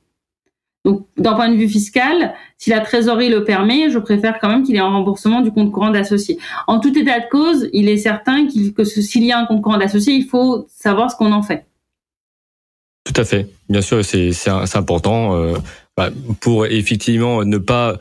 Donc, 0.85 1.07
d'un 1.17 1.33
point 1.33 1.49
de 1.49 1.55
vue 1.55 1.67
fiscal, 1.67 2.33
si 2.57 2.69
la 2.69 2.79
trésorerie 2.79 3.29
le 3.29 3.43
permet, 3.43 3.89
je 3.89 3.99
préfère 3.99 4.39
quand 4.39 4.47
même 4.47 4.63
qu'il 4.63 4.75
ait 4.75 4.79
un 4.79 4.89
remboursement 4.89 5.41
du 5.41 5.51
compte 5.51 5.71
courant 5.71 5.89
d'associé. 5.89 6.37
En 6.67 6.79
tout 6.79 6.97
état 6.97 7.19
de 7.19 7.27
cause, 7.29 7.69
il 7.73 7.89
est 7.89 7.97
certain 7.97 8.47
que 8.47 8.83
s'il 8.85 9.25
y 9.25 9.31
a 9.31 9.39
un 9.39 9.45
compte 9.45 9.61
courant 9.61 9.77
d'associé, 9.77 10.13
il 10.13 10.25
faut 10.25 10.65
savoir 10.69 11.11
ce 11.11 11.17
qu'on 11.17 11.33
en 11.33 11.43
fait. 11.43 11.65
Tout 13.03 13.19
à 13.19 13.25
fait. 13.25 13.47
Bien 13.67 13.81
sûr, 13.81 14.03
c'est 14.05 14.49
important 14.75 15.35
euh, 15.35 15.55
bah, 15.97 16.09
pour 16.39 16.65
effectivement 16.65 17.43
ne 17.43 17.57
pas 17.57 17.97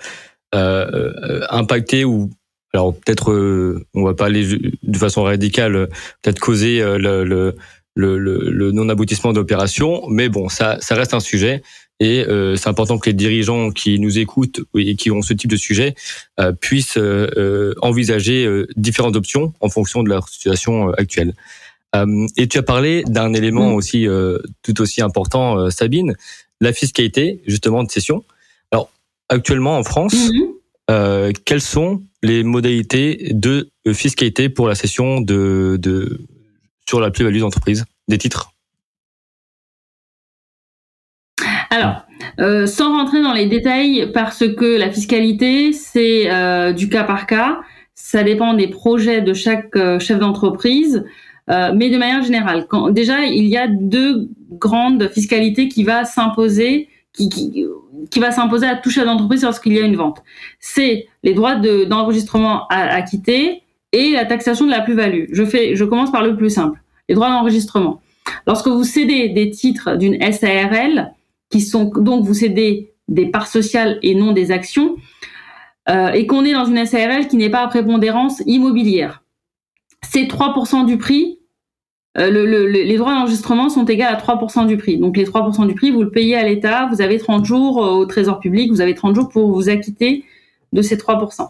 impacter 0.52 2.04
ou 2.04 2.30
alors 2.74 2.94
peut-être 2.94 3.32
euh, 3.32 3.84
on 3.94 4.04
va 4.04 4.14
pas 4.14 4.26
aller 4.26 4.46
de 4.82 4.98
façon 4.98 5.22
radicale, 5.22 5.88
peut-être 6.22 6.38
causer 6.38 6.80
euh, 6.80 6.98
le, 6.98 7.24
le, 7.24 7.54
le, 7.94 8.18
le 8.18 8.72
non-aboutissement 8.72 9.32
d'opération, 9.32 10.02
mais 10.08 10.28
bon, 10.28 10.48
ça, 10.48 10.78
ça 10.80 10.94
reste 10.94 11.14
un 11.14 11.20
sujet 11.20 11.62
et 12.00 12.24
euh, 12.28 12.56
c'est 12.56 12.68
important 12.68 12.98
que 12.98 13.10
les 13.10 13.14
dirigeants 13.14 13.70
qui 13.70 13.98
nous 13.98 14.18
écoutent 14.18 14.60
et 14.76 14.94
qui 14.94 15.10
ont 15.10 15.22
ce 15.22 15.32
type 15.32 15.50
de 15.50 15.56
sujet 15.56 15.94
euh, 16.38 16.52
puissent 16.52 16.96
euh, 16.96 17.74
envisager 17.82 18.48
différentes 18.76 19.16
options 19.16 19.52
en 19.60 19.68
fonction 19.68 20.02
de 20.02 20.08
leur 20.08 20.28
situation 20.28 20.90
actuelle. 20.92 21.34
et 22.36 22.46
tu 22.48 22.58
as 22.58 22.62
parlé 22.62 23.02
d'un 23.04 23.32
élément 23.32 23.74
aussi 23.74 24.06
tout 24.62 24.80
aussi 24.80 25.02
important, 25.02 25.70
Sabine, 25.70 26.14
la 26.60 26.72
fiscalité 26.72 27.40
justement 27.46 27.82
de 27.82 27.90
cession. 27.90 28.24
Alors 28.70 28.90
actuellement 29.28 29.76
en 29.78 29.82
France, 29.82 30.14
mm-hmm. 30.88 31.32
quelles 31.44 31.60
sont 31.60 32.02
les 32.22 32.42
modalités 32.42 33.30
de 33.32 33.70
fiscalité 33.92 34.48
pour 34.48 34.68
la 34.68 34.74
cession 34.74 35.20
de, 35.20 35.78
de 35.80 36.20
sur 36.88 37.00
la 37.00 37.10
plus-value 37.10 37.40
d'entreprise 37.40 37.84
des 38.08 38.18
titres? 38.18 38.50
Alors, 41.70 42.06
euh, 42.40 42.66
sans 42.66 42.96
rentrer 42.96 43.22
dans 43.22 43.32
les 43.32 43.46
détails, 43.46 44.10
parce 44.12 44.44
que 44.48 44.78
la 44.78 44.90
fiscalité, 44.90 45.72
c'est 45.72 46.30
euh, 46.30 46.72
du 46.72 46.88
cas 46.88 47.04
par 47.04 47.26
cas, 47.26 47.60
ça 47.94 48.22
dépend 48.22 48.54
des 48.54 48.68
projets 48.68 49.20
de 49.20 49.34
chaque 49.34 49.76
euh, 49.76 49.98
chef 49.98 50.18
d'entreprise, 50.18 51.04
mais 51.74 51.88
de 51.88 51.96
manière 51.96 52.22
générale, 52.22 52.66
quand, 52.68 52.90
déjà, 52.90 53.24
il 53.24 53.46
y 53.46 53.56
a 53.56 53.68
deux 53.68 54.28
grandes 54.50 55.08
fiscalités 55.08 55.68
qui 55.68 55.82
va 55.82 56.04
s'imposer, 56.04 56.87
qui, 57.12 57.66
va 58.18 58.30
s'imposer 58.30 58.66
à 58.66 58.76
tout 58.76 58.90
chef 58.90 59.04
d'entreprise 59.04 59.42
lorsqu'il 59.42 59.72
y 59.72 59.78
a 59.78 59.82
une 59.82 59.96
vente. 59.96 60.22
C'est 60.60 61.08
les 61.22 61.34
droits 61.34 61.56
d'enregistrement 61.56 62.66
à 62.68 62.94
acquittés 62.94 63.62
et 63.92 64.12
la 64.12 64.24
taxation 64.24 64.66
de 64.66 64.70
la 64.70 64.80
plus-value. 64.80 65.26
Je 65.32 65.84
commence 65.84 66.12
par 66.12 66.22
le 66.22 66.36
plus 66.36 66.50
simple, 66.50 66.80
les 67.08 67.14
droits 67.14 67.30
d'enregistrement. 67.30 68.00
Lorsque 68.46 68.68
vous 68.68 68.84
cédez 68.84 69.30
des 69.30 69.50
titres 69.50 69.96
d'une 69.96 70.20
SARL, 70.32 71.12
qui 71.50 71.60
sont 71.60 71.86
donc 71.86 72.24
vous 72.24 72.34
cédez 72.34 72.92
des 73.08 73.26
parts 73.26 73.46
sociales 73.46 73.98
et 74.02 74.14
non 74.14 74.32
des 74.32 74.50
actions, 74.50 74.96
euh, 75.88 76.12
et 76.12 76.26
qu'on 76.26 76.44
est 76.44 76.52
dans 76.52 76.66
une 76.66 76.84
SARL 76.84 77.28
qui 77.28 77.36
n'est 77.36 77.50
pas 77.50 77.62
à 77.62 77.68
prépondérance 77.68 78.42
immobilière, 78.46 79.22
c'est 80.02 80.24
3% 80.24 80.84
du 80.84 80.98
prix 80.98 81.37
euh, 82.18 82.30
le, 82.30 82.66
les 82.66 82.96
droits 82.96 83.14
d'enregistrement 83.14 83.68
sont 83.68 83.84
égaux 83.84 84.04
à 84.04 84.14
3% 84.14 84.66
du 84.66 84.76
prix. 84.76 84.98
Donc 84.98 85.16
les 85.16 85.24
3% 85.24 85.66
du 85.66 85.74
prix, 85.74 85.90
vous 85.90 86.02
le 86.02 86.10
payez 86.10 86.36
à 86.36 86.42
l'État, 86.42 86.88
vous 86.92 87.00
avez 87.00 87.18
30 87.18 87.44
jours 87.44 87.84
euh, 87.84 87.90
au 87.90 88.06
Trésor 88.06 88.40
public, 88.40 88.70
vous 88.70 88.80
avez 88.80 88.94
30 88.94 89.14
jours 89.14 89.28
pour 89.28 89.52
vous 89.52 89.68
acquitter 89.68 90.24
de 90.72 90.82
ces 90.82 90.96
3%. 90.96 91.48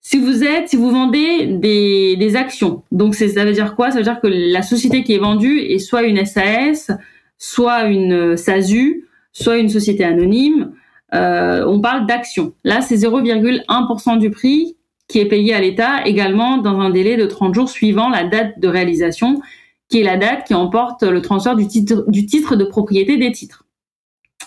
Si 0.00 0.18
vous 0.18 0.44
êtes, 0.44 0.68
si 0.68 0.76
vous 0.76 0.90
vendez 0.90 1.46
des, 1.46 2.36
actions, 2.36 2.82
donc 2.92 3.14
ça 3.14 3.44
veut 3.44 3.52
dire 3.52 3.74
quoi? 3.74 3.90
Ça 3.90 3.98
veut 3.98 4.04
dire 4.04 4.20
que 4.20 4.28
la 4.28 4.62
société 4.62 5.02
qui 5.02 5.14
est 5.14 5.18
vendue 5.18 5.58
est 5.58 5.78
soit 5.78 6.04
une 6.04 6.24
SAS, 6.24 6.92
soit 7.38 7.84
une 7.84 8.36
SASU, 8.36 9.08
soit 9.32 9.58
une 9.58 9.68
société 9.68 10.04
anonyme. 10.04 10.72
Euh, 11.14 11.64
on 11.66 11.80
parle 11.80 12.06
d'actions. 12.06 12.52
Là, 12.62 12.82
c'est 12.82 12.96
0,1% 12.96 14.18
du 14.18 14.30
prix 14.30 14.76
qui 15.08 15.18
est 15.18 15.26
payé 15.26 15.54
à 15.54 15.60
l'État, 15.60 16.04
également 16.04 16.58
dans 16.58 16.78
un 16.80 16.90
délai 16.90 17.16
de 17.16 17.26
30 17.26 17.54
jours 17.54 17.68
suivant 17.68 18.08
la 18.08 18.24
date 18.24 18.60
de 18.60 18.68
réalisation 18.68 19.40
qui 19.88 20.00
est 20.00 20.04
la 20.04 20.16
date 20.16 20.46
qui 20.46 20.54
emporte 20.54 21.02
le 21.02 21.22
transfert 21.22 21.56
du 21.56 21.66
titre, 21.66 22.04
du 22.08 22.26
titre 22.26 22.56
de 22.56 22.64
propriété 22.64 23.16
des 23.16 23.32
titres. 23.32 23.64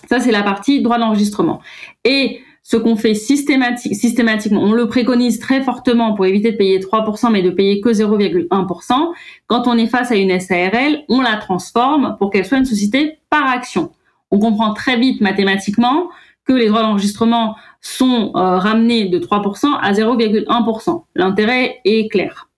Ça, 0.08 0.20
c'est 0.20 0.32
la 0.32 0.44
partie 0.44 0.82
droit 0.82 0.98
d'enregistrement. 0.98 1.62
Et 2.04 2.42
ce 2.64 2.78
qu'on 2.78 2.96
fait 2.96 3.16
systématique, 3.16 3.96
systématiquement, 3.96 4.62
on 4.62 4.74
le 4.74 4.88
préconise 4.88 5.40
très 5.40 5.64
fortement 5.64 6.14
pour 6.14 6.26
éviter 6.26 6.52
de 6.52 6.58
payer 6.58 6.80
3%, 6.80 7.32
mais 7.32 7.42
de 7.42 7.50
payer 7.50 7.82
que 7.82 7.90
0,1%. 7.90 9.12
Quand 9.48 9.68
on 9.68 9.78
est 9.78 9.88
face 9.88 10.12
à 10.12 10.16
une 10.16 10.40
SARL, 10.40 11.04
on 11.10 11.22
la 11.22 11.38
transforme 11.38 12.16
pour 12.20 12.30
qu'elle 12.30 12.46
soit 12.46 12.60
une 12.60 12.66
société 12.66 13.18
par 13.30 13.48
action. 13.48 13.92
On 14.32 14.40
comprend 14.40 14.74
très 14.74 14.98
vite 14.98 15.22
mathématiquement 15.22 16.10
que 16.46 16.54
les 16.54 16.68
droits 16.68 16.82
d'enregistrement 16.82 17.56
sont 17.82 18.32
euh, 18.36 18.58
ramenés 18.58 19.06
de 19.06 19.20
3% 19.20 19.78
à 19.82 19.92
0,1%. 19.94 21.04
L'intérêt 21.16 21.80
est 21.86 22.10
clair. 22.12 22.49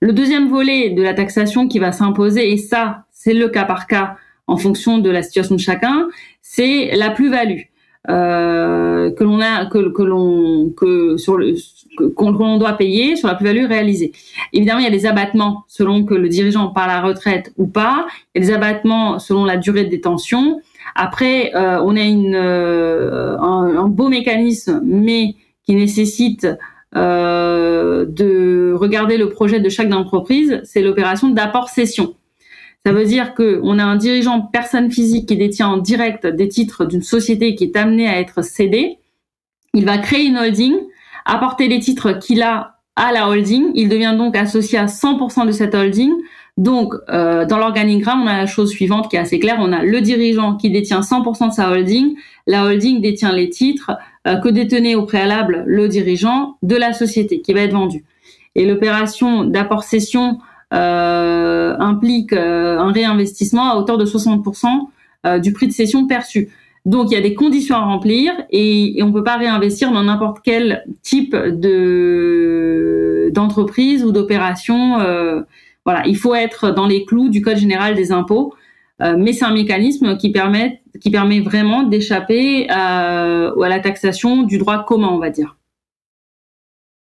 Le 0.00 0.12
deuxième 0.12 0.48
volet 0.48 0.90
de 0.90 1.02
la 1.02 1.14
taxation 1.14 1.68
qui 1.68 1.78
va 1.78 1.92
s'imposer, 1.92 2.52
et 2.52 2.56
ça, 2.56 3.04
c'est 3.10 3.34
le 3.34 3.48
cas 3.48 3.64
par 3.64 3.86
cas 3.86 4.16
en 4.46 4.56
fonction 4.56 4.98
de 4.98 5.10
la 5.10 5.22
situation 5.22 5.56
de 5.56 5.60
chacun, 5.60 6.08
c'est 6.42 6.94
la 6.96 7.10
plus-value. 7.10 7.62
Que 8.08 9.24
l'on 12.44 12.58
doit 12.58 12.72
payer 12.74 13.16
sur 13.16 13.26
la 13.26 13.34
plus-value 13.34 13.66
réalisée. 13.66 14.12
Évidemment, 14.52 14.78
il 14.78 14.84
y 14.84 14.88
a 14.88 14.90
des 14.90 15.06
abattements 15.06 15.64
selon 15.66 16.04
que 16.04 16.14
le 16.14 16.28
dirigeant 16.28 16.68
part 16.68 16.84
à 16.84 16.86
la 16.86 17.00
retraite 17.00 17.52
ou 17.56 17.66
pas. 17.66 18.06
Il 18.34 18.42
y 18.42 18.44
a 18.44 18.46
des 18.46 18.54
abattements 18.54 19.18
selon 19.18 19.44
la 19.44 19.56
durée 19.56 19.84
de 19.84 19.90
détention. 19.90 20.60
Après, 20.94 21.54
euh, 21.56 21.80
on 21.82 21.96
a 21.96 22.00
euh, 22.00 23.36
un, 23.38 23.88
beau 23.88 24.08
mécanisme, 24.08 24.80
mais 24.84 25.34
qui 25.64 25.74
nécessite 25.74 26.46
euh, 26.96 28.06
de 28.06 28.72
regarder 28.74 29.18
le 29.18 29.28
projet 29.28 29.60
de 29.60 29.68
chaque 29.68 29.92
entreprise, 29.92 30.60
c'est 30.64 30.80
l'opération 30.80 31.28
d'apport-cession. 31.28 32.14
Ça 32.86 32.92
veut 32.92 33.04
dire 33.04 33.34
qu'on 33.34 33.78
a 33.78 33.84
un 33.84 33.96
dirigeant 33.96 34.40
personne 34.40 34.90
physique 34.90 35.28
qui 35.28 35.36
détient 35.36 35.68
en 35.68 35.76
direct 35.76 36.26
des 36.26 36.48
titres 36.48 36.84
d'une 36.84 37.02
société 37.02 37.54
qui 37.54 37.64
est 37.64 37.76
amenée 37.76 38.08
à 38.08 38.18
être 38.20 38.42
cédée. 38.44 38.98
Il 39.74 39.84
va 39.84 39.98
créer 39.98 40.24
une 40.24 40.38
holding, 40.38 40.74
apporter 41.24 41.68
les 41.68 41.80
titres 41.80 42.12
qu'il 42.12 42.42
a 42.42 42.76
à 42.94 43.12
la 43.12 43.28
holding. 43.28 43.72
Il 43.74 43.88
devient 43.88 44.14
donc 44.16 44.36
associé 44.36 44.78
à 44.78 44.86
100% 44.86 45.46
de 45.46 45.52
cette 45.52 45.74
holding. 45.74 46.12
Donc, 46.56 46.94
euh, 47.10 47.44
dans 47.44 47.58
l'organigramme, 47.58 48.22
on 48.22 48.26
a 48.26 48.38
la 48.38 48.46
chose 48.46 48.70
suivante 48.70 49.10
qui 49.10 49.16
est 49.16 49.18
assez 49.18 49.38
claire. 49.38 49.58
On 49.60 49.72
a 49.72 49.82
le 49.82 50.00
dirigeant 50.00 50.56
qui 50.56 50.70
détient 50.70 51.00
100% 51.00 51.48
de 51.48 51.52
sa 51.52 51.70
holding. 51.70 52.16
La 52.46 52.64
holding 52.64 53.02
détient 53.02 53.32
les 53.32 53.50
titres 53.50 53.92
euh, 54.26 54.36
que 54.36 54.48
détenait 54.48 54.94
au 54.94 55.04
préalable 55.04 55.64
le 55.66 55.88
dirigeant 55.88 56.56
de 56.62 56.76
la 56.76 56.94
société 56.94 57.42
qui 57.42 57.52
va 57.52 57.60
être 57.60 57.72
vendue. 57.72 58.04
Et 58.54 58.64
l'opération 58.64 59.44
d'apport-cession 59.44 60.38
euh, 60.72 61.76
implique 61.78 62.32
un 62.32 62.90
réinvestissement 62.90 63.70
à 63.70 63.76
hauteur 63.76 63.98
de 63.98 64.06
60% 64.06 65.40
du 65.40 65.52
prix 65.52 65.66
de 65.66 65.72
cession 65.72 66.06
perçu. 66.06 66.48
Donc 66.86 67.10
il 67.10 67.14
y 67.14 67.16
a 67.16 67.20
des 67.20 67.34
conditions 67.34 67.74
à 67.74 67.80
remplir 67.80 68.32
et, 68.50 68.96
on 69.02 69.08
ne 69.08 69.12
peut 69.12 69.24
pas 69.24 69.36
réinvestir 69.36 69.90
dans 69.90 70.04
n'importe 70.04 70.38
quel 70.42 70.84
type 71.02 71.34
de 71.34 73.30
d'entreprise 73.34 74.04
ou 74.04 74.12
d'opération. 74.12 75.00
Euh, 75.86 75.92
voilà, 75.92 76.06
il 76.06 76.16
faut 76.16 76.34
être 76.34 76.72
dans 76.72 76.86
les 76.86 77.04
clous 77.04 77.28
du 77.28 77.42
code 77.42 77.58
général 77.58 77.94
des 77.94 78.12
impôts, 78.12 78.54
euh, 79.02 79.14
mais 79.18 79.32
c'est 79.32 79.44
un 79.44 79.54
mécanisme 79.54 80.16
qui 80.16 80.30
permet 80.30 80.82
qui 81.00 81.10
permet 81.10 81.40
vraiment 81.40 81.82
d'échapper 81.82 82.68
à, 82.70 83.48
à 83.48 83.68
la 83.68 83.80
taxation 83.80 84.42
du 84.42 84.58
droit 84.58 84.84
commun, 84.84 85.08
on 85.08 85.18
va 85.18 85.30
dire. 85.30 85.56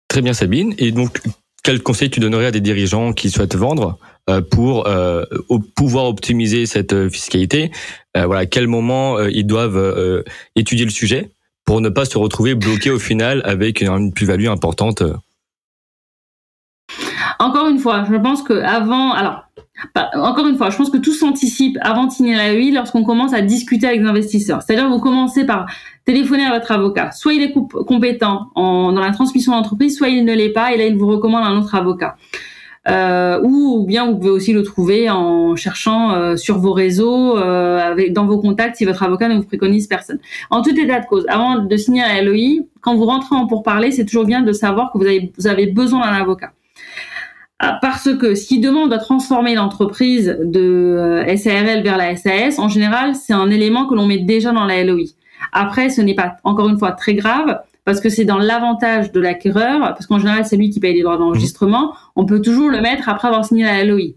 Très 0.09 0.23
bien 0.23 0.33
Sabine. 0.33 0.75
Et 0.79 0.91
donc 0.91 1.21
quel 1.65 1.83
conseil 1.83 2.11
tu 2.11 2.21
donnerais 2.21 2.47
à 2.47 2.51
des 2.51 2.61
dirigeants 2.61 3.15
qui 3.15 3.31
souhaitent 3.31 3.57
vendre 3.57 3.99
euh, 4.29 4.43
pour 4.43 4.87
euh, 4.87 5.25
pouvoir 5.75 6.05
optimiser 6.05 6.67
cette 6.67 6.93
euh, 6.93 7.09
fiscalité? 7.09 7.73
Voilà, 8.15 8.43
à 8.43 8.47
quel 8.47 8.69
moment 8.69 9.19
ils 9.25 9.45
doivent 9.45 10.23
étudier 10.55 10.85
le 10.85 10.93
sujet 10.93 11.31
pour 11.65 11.81
ne 11.81 11.89
pas 11.89 12.05
se 12.05 12.17
retrouver 12.17 12.55
bloqués 12.55 12.93
au 12.93 13.01
final 13.01 13.43
avec 13.45 13.81
une 13.81 14.13
plus-value 14.13 14.47
importante 14.47 15.03
Encore 17.39 17.69
une 17.69 17.79
fois, 17.79 18.05
je 18.11 18.17
pense 18.17 18.43
que 18.43 18.55
avant, 18.55 19.13
alors 19.13 19.45
encore 20.15 20.47
une 20.47 20.57
fois, 20.57 20.71
je 20.71 20.77
pense 20.77 20.91
que 20.91 20.99
tout 20.99 21.13
s'anticipe 21.13 21.77
avant 21.81 22.05
de 22.07 22.13
signer 22.13 22.37
la 22.37 22.53
lorsqu'on 22.71 23.05
commence 23.05 23.35
à 23.35 23.43
discuter 23.43 23.87
avec 23.87 24.01
les 24.01 24.07
investisseurs. 24.07 24.63
C'est-à-dire 24.63 24.89
vous 24.89 25.01
commencez 25.01 25.45
par 25.45 25.67
téléphoner 26.05 26.45
à 26.45 26.53
votre 26.53 26.71
avocat. 26.71 27.11
Soit 27.13 27.35
il 27.35 27.43
est 27.43 27.53
compétent 27.53 28.51
en, 28.55 28.93
dans 28.93 29.01
la 29.01 29.13
transmission 29.13 29.53
d'entreprise, 29.53 29.97
soit 29.97 30.09
il 30.09 30.25
ne 30.25 30.33
l'est 30.33 30.53
pas, 30.53 30.73
et 30.73 30.79
là 30.79 30.87
il 30.87 30.97
vous 30.97 31.07
recommande 31.07 31.45
un 31.45 31.59
autre 31.59 31.75
avocat. 31.75 32.17
Euh, 32.87 33.41
ou 33.43 33.87
bien 33.87 34.07
vous 34.07 34.19
pouvez 34.19 34.31
aussi 34.31 34.53
le 34.53 34.63
trouver 34.63 35.09
en 35.09 35.57
cherchant 35.57 36.13
euh, 36.13 36.37
sur 36.37 36.59
vos 36.59 36.73
réseaux, 36.73 37.39
euh, 37.39 37.79
avec, 37.79 38.13
dans 38.13 38.27
vos 38.27 38.39
contacts, 38.39 38.77
si 38.77 38.85
votre 38.85 39.03
avocat 39.03 39.29
ne 39.29 39.37
vous 39.37 39.45
préconise 39.45 39.87
personne. 39.87 40.19
En 40.51 40.61
tout 40.61 40.79
état 40.79 41.01
de 41.01 41.07
cause, 41.07 41.25
avant 41.29 41.61
de 41.61 41.77
signer 41.77 42.03
la 42.03 42.23
LOI, 42.23 42.65
quand 42.83 42.95
vous 42.95 43.07
rentrez 43.07 43.35
en 43.35 43.47
pourparler, 43.47 43.91
c'est 43.91 44.05
toujours 44.05 44.27
bien 44.27 44.43
de 44.43 44.53
savoir 44.53 44.93
que 44.93 44.99
vous 44.99 45.07
avez, 45.07 45.33
vous 45.39 45.47
avez 45.47 45.67
besoin 45.67 46.03
d'un 46.03 46.17
avocat. 46.17 46.53
Ah, 47.61 47.79
parce 47.81 48.13
que 48.17 48.35
si 48.35 48.59
demande 48.59 48.93
à 48.93 48.99
transformer 48.99 49.55
l'entreprise 49.55 50.37
de 50.43 51.25
euh, 51.29 51.37
SARL 51.37 51.83
vers 51.83 51.97
la 51.97 52.17
SAS, 52.17 52.59
en 52.59 52.69
général, 52.69 53.15
c'est 53.15 53.33
un 53.33 53.49
élément 53.49 53.87
que 53.87 53.95
l'on 53.95 54.07
met 54.07 54.19
déjà 54.19 54.53
dans 54.53 54.65
la 54.65 54.83
LOI. 54.83 55.05
Après, 55.53 55.89
ce 55.89 56.01
n'est 56.01 56.15
pas, 56.17 56.37
encore 56.43 56.69
une 56.69 56.79
fois, 56.79 56.93
très 56.93 57.15
grave, 57.15 57.61
parce 57.85 58.01
que 58.01 58.09
c'est 58.09 58.25
dans 58.25 58.39
l'avantage 58.39 59.13
de 59.13 59.21
l'acquéreur, 59.21 59.81
parce 59.81 60.07
qu'en 60.07 60.19
général, 60.19 60.45
c'est 60.45 60.57
lui 60.57 60.71
qui 60.71 60.81
paye 60.81 60.95
les 60.95 61.03
droits 61.03 61.17
d'enregistrement, 61.17 61.95
on 62.17 62.27
peut 62.27 62.43
toujours 62.43 62.71
le 62.71 62.81
mettre 62.81 63.09
après 63.09 63.29
avoir 63.29 63.45
signé 63.45 63.65
la 63.65 63.85
LOI. 63.85 64.15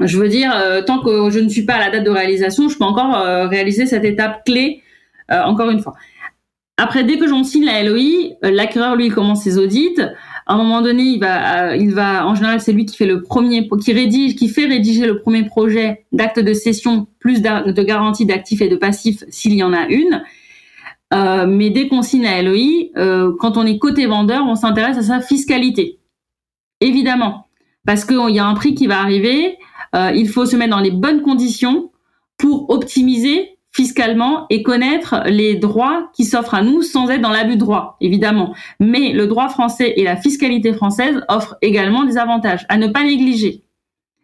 Je 0.00 0.18
veux 0.18 0.28
dire, 0.28 0.52
euh, 0.54 0.82
tant 0.82 0.98
que 0.98 1.30
je 1.30 1.38
ne 1.38 1.48
suis 1.48 1.64
pas 1.64 1.74
à 1.74 1.78
la 1.78 1.90
date 1.90 2.04
de 2.04 2.10
réalisation, 2.10 2.68
je 2.68 2.76
peux 2.76 2.84
encore 2.84 3.16
euh, 3.16 3.46
réaliser 3.46 3.86
cette 3.86 4.04
étape 4.04 4.44
clé, 4.44 4.82
encore 5.28 5.70
une 5.70 5.80
fois. 5.80 5.94
Après, 6.76 7.04
dès 7.04 7.18
que 7.18 7.28
j'en 7.28 7.44
signe 7.44 7.66
la 7.66 7.84
LOI, 7.84 8.36
l'acquéreur, 8.42 8.96
lui, 8.96 9.10
commence 9.10 9.44
ses 9.44 9.58
audits 9.58 9.94
à 10.50 10.54
un 10.54 10.56
moment 10.56 10.82
donné, 10.82 11.20
euh, 11.22 11.76
il 11.76 11.94
va, 11.94 12.26
en 12.26 12.34
général, 12.34 12.60
c'est 12.60 12.72
lui 12.72 12.84
qui 12.84 12.96
fait 12.96 13.06
le 13.06 13.22
premier, 13.22 13.68
qui 13.68 13.92
rédige, 13.92 14.34
qui 14.34 14.48
fait 14.48 14.66
rédiger 14.66 15.06
le 15.06 15.20
premier 15.20 15.44
projet 15.44 16.06
d'acte 16.10 16.40
de 16.40 16.54
cession, 16.54 17.06
plus 17.20 17.40
de 17.40 17.82
garantie 17.84 18.26
d'actifs 18.26 18.60
et 18.60 18.68
de 18.68 18.74
passifs 18.74 19.22
s'il 19.28 19.54
y 19.54 19.62
en 19.62 19.72
a 19.72 19.86
une. 19.86 20.24
Euh, 21.14 21.46
mais 21.46 21.70
dès 21.70 21.86
qu'on 21.86 22.02
signe 22.02 22.24
la 22.24 22.42
LOI, 22.42 22.90
euh, 22.96 23.32
quand 23.38 23.56
on 23.58 23.64
est 23.64 23.78
côté 23.78 24.06
vendeur, 24.06 24.44
on 24.44 24.56
s'intéresse 24.56 24.98
à 24.98 25.02
sa 25.02 25.20
fiscalité. 25.20 26.00
Évidemment, 26.80 27.46
parce 27.86 28.04
qu'il 28.04 28.34
y 28.34 28.40
a 28.40 28.44
un 28.44 28.54
prix 28.54 28.74
qui 28.74 28.88
va 28.88 28.98
arriver, 28.98 29.56
il 29.94 30.28
faut 30.28 30.46
se 30.46 30.56
mettre 30.56 30.70
dans 30.70 30.80
les 30.80 30.90
bonnes 30.90 31.22
conditions 31.22 31.92
pour 32.38 32.70
optimiser 32.70 33.49
fiscalement 33.72 34.46
et 34.50 34.62
connaître 34.62 35.22
les 35.26 35.54
droits 35.54 36.10
qui 36.14 36.24
s'offrent 36.24 36.54
à 36.54 36.62
nous 36.62 36.82
sans 36.82 37.08
être 37.08 37.20
dans 37.20 37.30
l'abus 37.30 37.54
de 37.54 37.60
droit, 37.60 37.96
évidemment. 38.00 38.54
Mais 38.80 39.12
le 39.12 39.26
droit 39.26 39.48
français 39.48 39.94
et 39.96 40.04
la 40.04 40.16
fiscalité 40.16 40.72
française 40.72 41.22
offrent 41.28 41.56
également 41.62 42.04
des 42.04 42.18
avantages 42.18 42.66
à 42.68 42.76
ne 42.78 42.88
pas 42.88 43.04
négliger. 43.04 43.62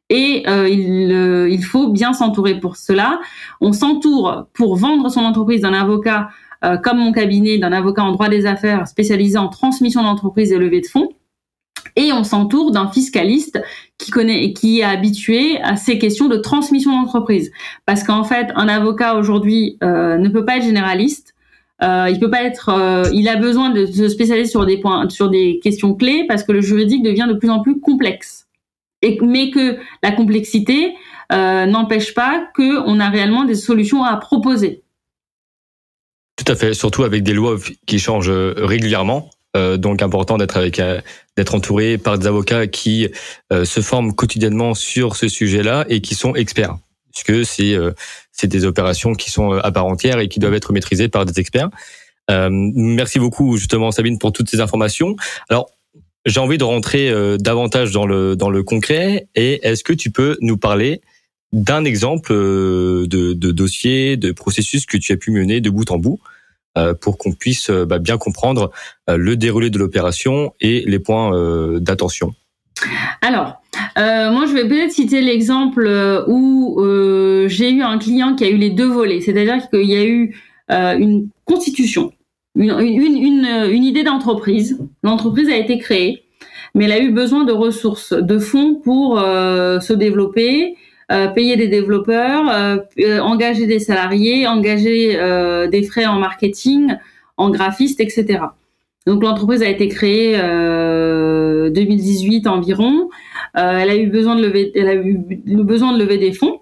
Et 0.08 0.44
euh, 0.46 0.68
il, 0.68 1.12
euh, 1.12 1.48
il, 1.50 1.64
faut 1.64 1.88
bien 1.88 2.12
s'entourer 2.12 2.60
pour 2.60 2.76
cela. 2.76 3.20
On 3.60 3.72
s'entoure 3.72 4.46
pour 4.52 4.76
vendre 4.76 5.08
son 5.08 5.20
entreprise 5.20 5.62
d'un 5.62 5.74
avocat 5.74 6.28
euh, 6.64 6.76
comme 6.76 6.98
mon 6.98 7.12
cabinet, 7.12 7.58
d'un 7.58 7.72
avocat 7.72 8.04
en 8.04 8.12
droit 8.12 8.28
des 8.28 8.46
affaires 8.46 8.86
spécialisé 8.86 9.36
en 9.36 9.48
transmission 9.48 10.02
d'entreprise 10.02 10.52
et 10.52 10.58
levée 10.58 10.80
de 10.80 10.86
fonds 10.86 11.08
et 11.94 12.12
on 12.12 12.24
s'entoure 12.24 12.70
d'un 12.70 12.88
fiscaliste 12.88 13.60
qui 13.98 14.10
connaît 14.10 14.44
et 14.44 14.52
qui 14.52 14.80
est 14.80 14.84
habitué 14.84 15.60
à 15.62 15.76
ces 15.76 15.98
questions 15.98 16.28
de 16.28 16.36
transmission 16.36 16.92
d'entreprise. 16.92 17.50
Parce 17.86 18.02
qu'en 18.02 18.24
fait, 18.24 18.48
un 18.56 18.68
avocat 18.68 19.14
aujourd'hui 19.14 19.78
euh, 19.82 20.18
ne 20.18 20.28
peut 20.28 20.44
pas 20.44 20.58
être 20.58 20.64
généraliste. 20.64 21.34
Euh, 21.82 22.08
il 22.10 22.18
peut 22.18 22.30
pas 22.30 22.42
être. 22.42 22.70
Euh, 22.70 23.04
il 23.12 23.28
a 23.28 23.36
besoin 23.36 23.70
de 23.70 23.86
se 23.86 24.08
spécialiser 24.08 24.50
sur 24.50 24.64
des 24.64 24.78
points, 24.78 25.08
sur 25.08 25.28
des 25.28 25.60
questions 25.62 25.94
clés, 25.94 26.24
parce 26.26 26.42
que 26.42 26.52
le 26.52 26.60
juridique 26.60 27.02
devient 27.02 27.26
de 27.28 27.34
plus 27.34 27.50
en 27.50 27.60
plus 27.60 27.80
complexe. 27.80 28.46
Et 29.02 29.18
mais 29.22 29.50
que 29.50 29.78
la 30.02 30.10
complexité 30.10 30.94
n'empêche 31.30 32.14
pas 32.14 32.48
qu'on 32.54 33.00
a 33.00 33.10
réellement 33.10 33.44
des 33.44 33.56
solutions 33.56 34.04
à 34.04 34.16
proposer. 34.16 34.82
Tout 36.36 36.50
à 36.50 36.54
fait, 36.54 36.72
surtout 36.72 37.02
avec 37.02 37.22
des 37.22 37.34
lois 37.34 37.56
qui 37.86 37.98
changent 37.98 38.30
régulièrement. 38.30 39.28
Euh, 39.56 39.76
donc 39.76 40.02
important 40.02 40.36
d'être 40.36 40.56
avec 40.56 40.78
euh, 40.78 41.00
d'être 41.36 41.54
entouré 41.54 41.98
par 41.98 42.18
des 42.18 42.26
avocats 42.26 42.66
qui 42.66 43.08
euh, 43.52 43.64
se 43.64 43.80
forment 43.80 44.14
quotidiennement 44.14 44.74
sur 44.74 45.16
ce 45.16 45.28
sujet-là 45.28 45.86
et 45.88 46.00
qui 46.00 46.14
sont 46.14 46.34
experts 46.34 46.76
puisque 47.12 47.46
c'est 47.46 47.74
c'est 48.30 48.46
des 48.46 48.66
opérations 48.66 49.14
qui 49.14 49.30
sont 49.30 49.52
à 49.52 49.72
part 49.72 49.86
entière 49.86 50.18
et 50.18 50.28
qui 50.28 50.38
doivent 50.38 50.52
être 50.52 50.74
maîtrisées 50.74 51.08
par 51.08 51.24
des 51.24 51.40
experts. 51.40 51.70
merci 52.28 53.18
beaucoup 53.18 53.56
justement 53.56 53.90
Sabine 53.90 54.18
pour 54.18 54.32
toutes 54.32 54.50
ces 54.50 54.60
informations. 54.60 55.16
Alors 55.48 55.70
j'ai 56.26 56.40
envie 56.40 56.58
de 56.58 56.64
rentrer 56.64 57.10
davantage 57.38 57.90
dans 57.92 58.04
le 58.04 58.36
dans 58.36 58.50
le 58.50 58.62
concret 58.62 59.28
et 59.34 59.66
est-ce 59.66 59.82
que 59.82 59.94
tu 59.94 60.10
peux 60.10 60.36
nous 60.42 60.58
parler 60.58 61.00
d'un 61.54 61.86
exemple 61.86 62.34
de, 62.34 63.32
dossier, 63.32 64.18
de 64.18 64.32
processus 64.32 64.84
que 64.84 64.98
tu 64.98 65.14
as 65.14 65.16
pu 65.16 65.30
mener 65.30 65.62
de 65.62 65.70
bout 65.70 65.90
en 65.90 65.96
bout 65.96 66.20
pour 67.00 67.18
qu'on 67.18 67.32
puisse 67.32 67.70
euh, 67.70 67.84
bah, 67.84 67.98
bien 67.98 68.18
comprendre 68.18 68.70
euh, 69.08 69.16
le 69.16 69.36
déroulé 69.36 69.70
de 69.70 69.78
l'opération 69.78 70.52
et 70.60 70.84
les 70.86 70.98
points 70.98 71.32
d'attention. 71.80 72.34
Alors, 73.22 73.54
moi, 73.96 74.46
je 74.46 74.52
vais 74.52 74.68
peut-être 74.68 74.92
citer 74.92 75.20
l'exemple 75.22 75.88
où 76.26 76.78
j'ai 77.48 77.70
eu 77.70 77.82
un 77.82 77.98
client 77.98 78.34
qui 78.34 78.44
a 78.44 78.48
eu 78.48 78.56
les 78.56 78.70
deux 78.70 78.88
volets, 78.88 79.20
c'est-à-dire 79.20 79.68
qu'il 79.70 79.88
y 79.88 79.96
a 79.96 80.04
eu 80.04 80.36
une 80.68 81.28
constitution, 81.44 82.12
une 82.54 83.84
idée 83.84 84.02
d'entreprise. 84.04 84.78
L'entreprise 85.02 85.48
a 85.48 85.56
été 85.56 85.78
créée, 85.78 86.24
mais 86.74 86.84
elle 86.84 86.92
a 86.92 87.00
eu 87.00 87.10
besoin 87.10 87.44
de 87.44 87.52
ressources, 87.52 88.12
de 88.12 88.38
fonds 88.38 88.74
pour 88.74 89.18
se 89.18 89.92
développer, 89.92 90.76
euh, 91.12 91.28
payer 91.28 91.56
des 91.56 91.68
développeurs, 91.68 92.48
euh, 92.50 92.78
euh, 92.98 93.20
engager 93.20 93.66
des 93.66 93.78
salariés, 93.78 94.48
engager 94.48 95.16
des 95.70 95.82
frais 95.84 96.06
en 96.06 96.18
marketing, 96.18 96.96
en 97.36 97.50
graphiste, 97.50 98.00
etc. 98.00 98.40
Donc 99.06 99.22
l'entreprise 99.22 99.62
a 99.62 99.68
été 99.68 99.86
créée 99.86 100.34
euh, 100.36 101.70
2018 101.70 102.48
environ. 102.48 103.08
elle 103.54 103.88
a 103.88 103.96
eu 103.96 104.08
besoin 104.08 104.34
de 104.34 104.42
lever, 104.42 104.72
elle 104.74 104.88
a 104.88 104.94
eu 104.94 105.16
besoin 105.46 105.92
de 105.92 105.98
lever 106.02 106.18
des 106.18 106.32
fonds. 106.32 106.60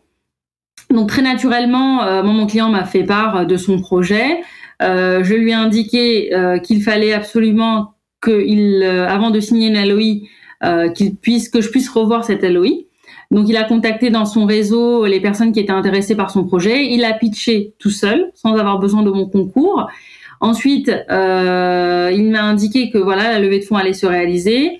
Donc 0.90 1.08
très 1.08 1.22
naturellement, 1.22 2.22
mon 2.22 2.46
client 2.46 2.68
m'a 2.68 2.84
fait 2.84 3.04
part 3.04 3.46
de 3.46 3.56
son 3.56 3.80
projet. 3.80 4.40
je 4.80 5.34
lui 5.34 5.52
ai 5.52 5.54
indiqué 5.54 6.30
qu'il 6.62 6.82
fallait 6.82 7.14
absolument 7.14 7.94
que 8.20 9.06
avant 9.08 9.30
de 9.30 9.40
signer 9.40 9.68
une 9.68 9.88
LOI, 9.88 10.90
qu'il 10.92 11.16
puisse 11.16 11.48
que 11.48 11.62
je 11.62 11.70
puisse 11.70 11.88
revoir 11.88 12.24
cette 12.26 12.42
LOI. 12.42 12.84
Donc 13.30 13.48
il 13.48 13.56
a 13.56 13.64
contacté 13.64 14.10
dans 14.10 14.26
son 14.26 14.46
réseau 14.46 15.06
les 15.06 15.20
personnes 15.20 15.52
qui 15.52 15.60
étaient 15.60 15.72
intéressées 15.72 16.14
par 16.14 16.30
son 16.30 16.44
projet. 16.44 16.86
Il 16.86 17.04
a 17.04 17.12
pitché 17.12 17.74
tout 17.78 17.90
seul, 17.90 18.30
sans 18.34 18.54
avoir 18.54 18.78
besoin 18.78 19.02
de 19.02 19.10
mon 19.10 19.26
concours. 19.26 19.88
Ensuite, 20.40 20.90
euh, 21.10 22.10
il 22.12 22.30
m'a 22.30 22.42
indiqué 22.42 22.90
que 22.90 22.98
voilà 22.98 23.32
la 23.32 23.40
levée 23.40 23.60
de 23.60 23.64
fonds 23.64 23.76
allait 23.76 23.94
se 23.94 24.06
réaliser. 24.06 24.78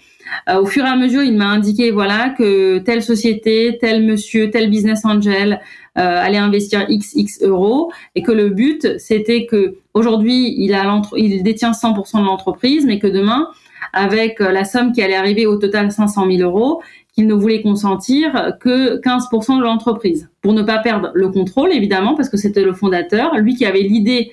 Euh, 0.48 0.61
au 0.61 0.66
fur 0.66 0.85
et 0.85 0.88
à 0.88 0.96
mesure, 0.96 1.22
il 1.22 1.37
m'a 1.37 1.46
indiqué 1.46 1.90
voilà 1.90 2.35
que 2.37 2.78
telle 2.78 3.02
société, 3.02 3.78
tel 3.80 4.04
monsieur, 4.04 4.50
tel 4.50 4.68
business 4.68 5.04
angel 5.04 5.61
euh, 5.96 6.22
allait 6.22 6.38
investir 6.38 6.85
x 6.88 7.40
euros 7.42 7.92
et 8.14 8.22
que 8.22 8.33
le 8.33 8.48
but 8.48 8.98
c'était 8.98 9.46
que 9.46 9.76
aujourd'hui 9.94 10.54
il 10.59 10.74
a 10.74 11.02
il 11.16 11.42
détient 11.42 11.70
100% 11.70 12.20
de 12.20 12.26
l'entreprise, 12.26 12.85
mais 12.85 12.98
que 12.98 13.07
demain 13.07 13.48
avec 13.92 14.40
la 14.40 14.64
somme 14.64 14.92
qui 14.92 15.02
allait 15.02 15.14
arriver 15.14 15.46
au 15.46 15.57
total 15.57 15.92
500 15.92 16.26
000 16.26 16.42
euros, 16.42 16.83
qu'il 17.14 17.27
ne 17.27 17.35
voulait 17.35 17.62
consentir 17.62 18.57
que 18.61 19.00
15% 19.00 19.59
de 19.59 19.62
l'entreprise 19.62 20.29
pour 20.42 20.53
ne 20.53 20.62
pas 20.62 20.79
perdre 20.79 21.11
le 21.14 21.29
contrôle 21.29 21.72
évidemment 21.72 22.14
parce 22.14 22.29
que 22.29 22.37
c'était 22.37 22.64
le 22.64 22.72
fondateur, 22.72 23.37
lui 23.38 23.55
qui 23.55 23.64
avait 23.64 23.83
l'idée 23.83 24.33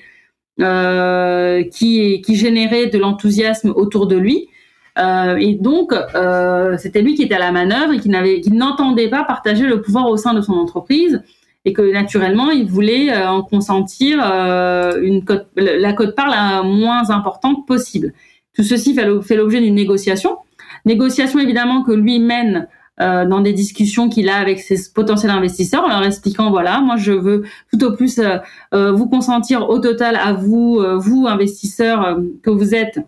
euh, 0.60 1.62
qui, 1.64 2.20
qui 2.20 2.36
générait 2.36 2.88
de 2.88 2.98
l'enthousiasme 2.98 3.72
autour 3.74 4.06
de 4.06 4.16
lui. 4.16 4.48
Euh, 4.98 5.36
et 5.36 5.54
donc, 5.54 5.94
euh, 6.14 6.76
c'était 6.76 7.00
lui 7.00 7.14
qui 7.14 7.22
était 7.22 7.36
à 7.36 7.38
la 7.38 7.52
manœuvre 7.52 7.94
et 7.94 7.98
qui 7.98 8.10
n'avait, 8.10 8.42
qui 8.42 8.52
n'entendait 8.52 9.08
pas 9.08 9.24
partager 9.24 9.66
le 9.66 9.80
pouvoir 9.80 10.08
au 10.10 10.18
sein 10.18 10.34
de 10.34 10.42
son 10.42 10.52
entreprise 10.52 11.22
et 11.64 11.72
que 11.72 11.80
naturellement, 11.80 12.50
il 12.50 12.66
voulait 12.66 13.16
en 13.16 13.42
consentir 13.42 14.18
une 15.00 15.24
cote, 15.24 15.46
la 15.56 15.94
cote-part 15.94 16.28
la 16.28 16.62
moins 16.62 17.08
importante 17.08 17.66
possible. 17.66 18.12
Tout 18.54 18.64
ceci 18.64 18.94
fait 18.94 19.36
l'objet 19.36 19.60
d'une 19.60 19.74
négociation 19.74 20.36
Négociation 20.84 21.38
évidemment 21.38 21.82
que 21.82 21.92
lui 21.92 22.18
mène 22.18 22.68
euh, 23.00 23.24
dans 23.24 23.40
des 23.40 23.54
discussions 23.54 24.10
qu'il 24.10 24.28
a 24.28 24.36
avec 24.36 24.60
ses 24.60 24.76
potentiels 24.94 25.30
investisseurs 25.30 25.82
en 25.82 25.88
leur 25.88 26.04
expliquant 26.04 26.50
voilà 26.50 26.82
moi 26.82 26.96
je 26.96 27.12
veux 27.12 27.42
tout 27.72 27.82
au 27.84 27.92
plus 27.96 28.18
euh, 28.18 28.36
euh, 28.74 28.92
vous 28.92 29.08
consentir 29.08 29.70
au 29.70 29.78
total 29.78 30.14
à 30.14 30.34
vous 30.34 30.78
vous 30.98 31.26
investisseurs 31.26 32.18
que 32.42 32.50
vous 32.50 32.74
êtes 32.74 33.00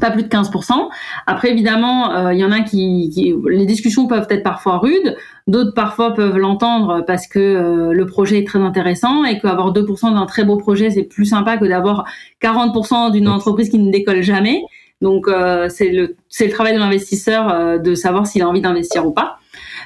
pas 0.00 0.10
plus 0.10 0.22
de 0.22 0.28
15%. 0.28 0.88
Après, 1.26 1.50
évidemment, 1.50 2.30
il 2.30 2.38
y 2.38 2.44
en 2.44 2.52
a 2.52 2.60
qui, 2.60 3.10
qui, 3.12 3.34
les 3.50 3.66
discussions 3.66 4.06
peuvent 4.06 4.26
être 4.30 4.42
parfois 4.42 4.78
rudes, 4.78 5.16
d'autres 5.48 5.74
parfois 5.74 6.14
peuvent 6.14 6.38
l'entendre 6.38 7.04
parce 7.06 7.26
que 7.26 7.90
le 7.92 8.06
projet 8.06 8.38
est 8.38 8.46
très 8.46 8.60
intéressant 8.60 9.24
et 9.24 9.38
qu'avoir 9.38 9.72
2% 9.74 10.14
d'un 10.14 10.24
très 10.24 10.44
beau 10.44 10.56
projet, 10.56 10.90
c'est 10.90 11.02
plus 11.02 11.26
sympa 11.26 11.58
que 11.58 11.66
d'avoir 11.66 12.06
40% 12.40 13.12
d'une 13.12 13.28
entreprise 13.28 13.68
qui 13.68 13.78
ne 13.78 13.90
décolle 13.90 14.22
jamais. 14.22 14.62
Donc 15.02 15.28
euh, 15.28 15.68
c'est 15.68 15.90
le 15.90 16.16
le 16.40 16.50
travail 16.50 16.74
de 16.74 16.78
l'investisseur 16.78 17.52
euh, 17.52 17.78
de 17.78 17.94
savoir 17.94 18.26
s'il 18.26 18.40
a 18.42 18.48
envie 18.48 18.62
d'investir 18.62 19.06
ou 19.06 19.10
pas. 19.10 19.38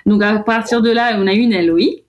Donc 0.05 0.23
à 0.23 0.39
partir 0.39 0.83
de 0.83 0.91
là, 0.91 1.17
on 1.19 1.27
a 1.27 1.35
eu 1.35 1.41
une 1.41 1.59
LOI. 1.59 2.05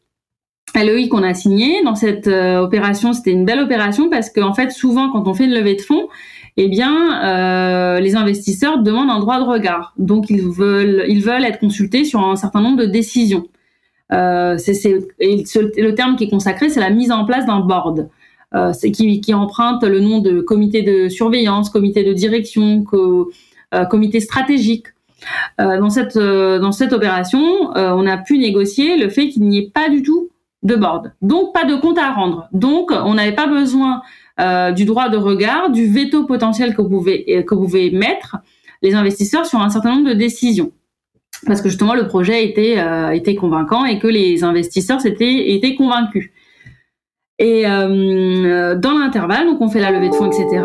LOI 0.76 1.08
qu'on 1.10 1.24
a 1.24 1.34
signée. 1.34 1.82
Dans 1.84 1.96
cette 1.96 2.28
euh, 2.28 2.60
opération, 2.60 3.14
c'était 3.14 3.32
une 3.32 3.46
belle 3.46 3.62
opération 3.62 4.10
parce 4.10 4.30
qu'en 4.30 4.54
fait, 4.54 4.70
souvent, 4.72 5.10
quand 5.10 5.28
on 5.28 5.34
fait 5.34 5.46
une 5.46 5.54
levée 5.54 5.76
de 5.76 5.82
fonds, 5.82 6.08
eh 6.58 6.68
bien, 6.68 8.00
les 8.00 8.16
investisseurs 8.16 8.80
demandent 8.80 9.12
un 9.12 9.20
droit 9.20 9.40
de 9.40 9.46
regard. 9.46 9.94
Donc, 9.98 10.32
ils 10.32 10.42
veulent, 10.42 11.06
ils 11.08 11.24
veulent 11.24 11.46
être 11.46 11.60
consultés 11.60 12.04
sur 12.04 12.20
un 12.20 12.36
certain 12.36 12.62
nombre 12.62 12.78
de 12.78 12.86
décisions. 12.86 13.46
le 14.10 15.90
terme 15.92 16.16
qui 16.16 16.24
est 16.24 16.30
consacré, 16.30 16.70
c'est 16.70 16.80
la 16.80 16.90
mise 16.90 17.12
en 17.12 17.26
place 17.26 17.46
d'un 17.46 17.60
board. 17.60 18.10
Euh, 18.56 18.72
qui, 18.72 19.20
qui 19.20 19.34
emprunte 19.34 19.84
le 19.84 20.00
nom 20.00 20.20
de 20.20 20.40
comité 20.40 20.82
de 20.82 21.10
surveillance, 21.10 21.70
comité 21.70 22.06
de 22.06 22.14
direction, 22.14 22.86
euh, 22.94 23.86
comité 23.86 24.22
stratégique. 24.22 24.88
Euh, 25.60 25.82
dans 25.82 26.72
cette 26.72 26.94
opération, 26.94 27.72
on 27.76 28.08
a 28.08 28.18
pu 28.18 28.38
négocier 28.38 28.96
le 28.96 29.10
fait 29.10 29.28
qu'il 29.28 29.44
n'y 29.44 29.58
ait 29.58 29.70
pas 29.70 29.90
du 29.90 30.02
tout 30.02 30.30
de 30.64 30.76
board, 30.76 31.12
donc 31.22 31.54
pas 31.54 31.66
de 31.66 31.76
compte 31.76 31.98
à 31.98 32.14
rendre. 32.14 32.48
Donc 32.54 32.92
on 32.92 33.16
n'avait 33.16 33.36
pas 33.36 33.48
besoin 33.48 34.02
du 34.74 34.86
droit 34.86 35.10
de 35.10 35.18
regard, 35.18 35.70
du 35.70 35.88
veto 35.88 36.24
potentiel 36.24 36.74
que 36.74 36.82
vous 36.82 37.70
mettre 37.92 38.38
les 38.82 38.94
investisseurs 38.96 39.46
sur 39.46 39.60
un 39.60 39.70
certain 39.70 39.96
nombre 39.96 40.08
de 40.08 40.14
décisions 40.14 40.72
parce 41.46 41.62
que 41.62 41.70
justement 41.70 41.94
le 41.94 42.08
projet 42.08 42.46
était 42.46 43.36
convaincant 43.36 43.86
et 43.86 44.00
que 44.00 44.08
les 44.08 44.44
investisseurs 44.44 45.06
étaient 45.06 45.76
convaincus. 45.76 46.32
Et 47.40 47.68
euh, 47.68 48.76
dans 48.76 48.98
l'intervalle, 48.98 49.46
donc 49.46 49.62
on 49.62 49.70
fait 49.70 49.80
la 49.80 49.92
levée 49.92 50.10
de 50.10 50.16
fonds, 50.16 50.32
etc. 50.32 50.64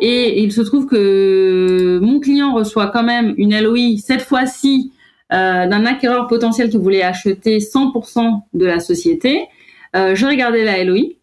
Et, 0.00 0.42
il 0.42 0.52
se 0.52 0.60
trouve 0.60 0.86
que 0.86 1.98
mon 2.00 2.20
client 2.20 2.54
reçoit 2.54 2.88
quand 2.88 3.02
même 3.02 3.34
une 3.38 3.58
LOI, 3.60 3.98
cette 3.98 4.22
fois-ci, 4.22 4.92
euh, 5.32 5.66
d'un 5.66 5.84
acquéreur 5.84 6.28
potentiel 6.28 6.68
qui 6.68 6.78
voulait 6.78 7.02
acheter 7.02 7.58
100% 7.58 8.42
de 8.54 8.66
la 8.66 8.78
société. 8.78 9.48
Euh, 9.96 10.14
je 10.14 10.26
regardais 10.26 10.64
la 10.64 10.84
LOI 10.84 11.16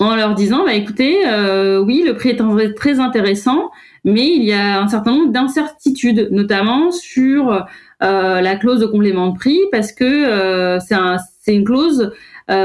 en 0.00 0.14
leur 0.14 0.34
disant, 0.34 0.64
bah, 0.64 0.74
écoutez, 0.74 1.26
euh, 1.26 1.80
oui, 1.80 2.04
le 2.06 2.14
prix 2.14 2.30
est 2.30 2.74
très 2.74 3.00
intéressant, 3.00 3.70
mais 4.04 4.28
il 4.28 4.44
y 4.44 4.52
a 4.52 4.80
un 4.80 4.88
certain 4.88 5.12
nombre 5.12 5.32
d'incertitudes, 5.32 6.28
notamment 6.30 6.92
sur 6.92 7.66
euh, 8.02 8.40
la 8.40 8.56
clause 8.56 8.80
de 8.80 8.86
complément 8.86 9.28
de 9.28 9.36
prix, 9.36 9.58
parce 9.72 9.92
que 9.92 10.04
euh, 10.04 10.78
c'est 10.80 11.54
une 11.54 11.64
clause 11.64 12.12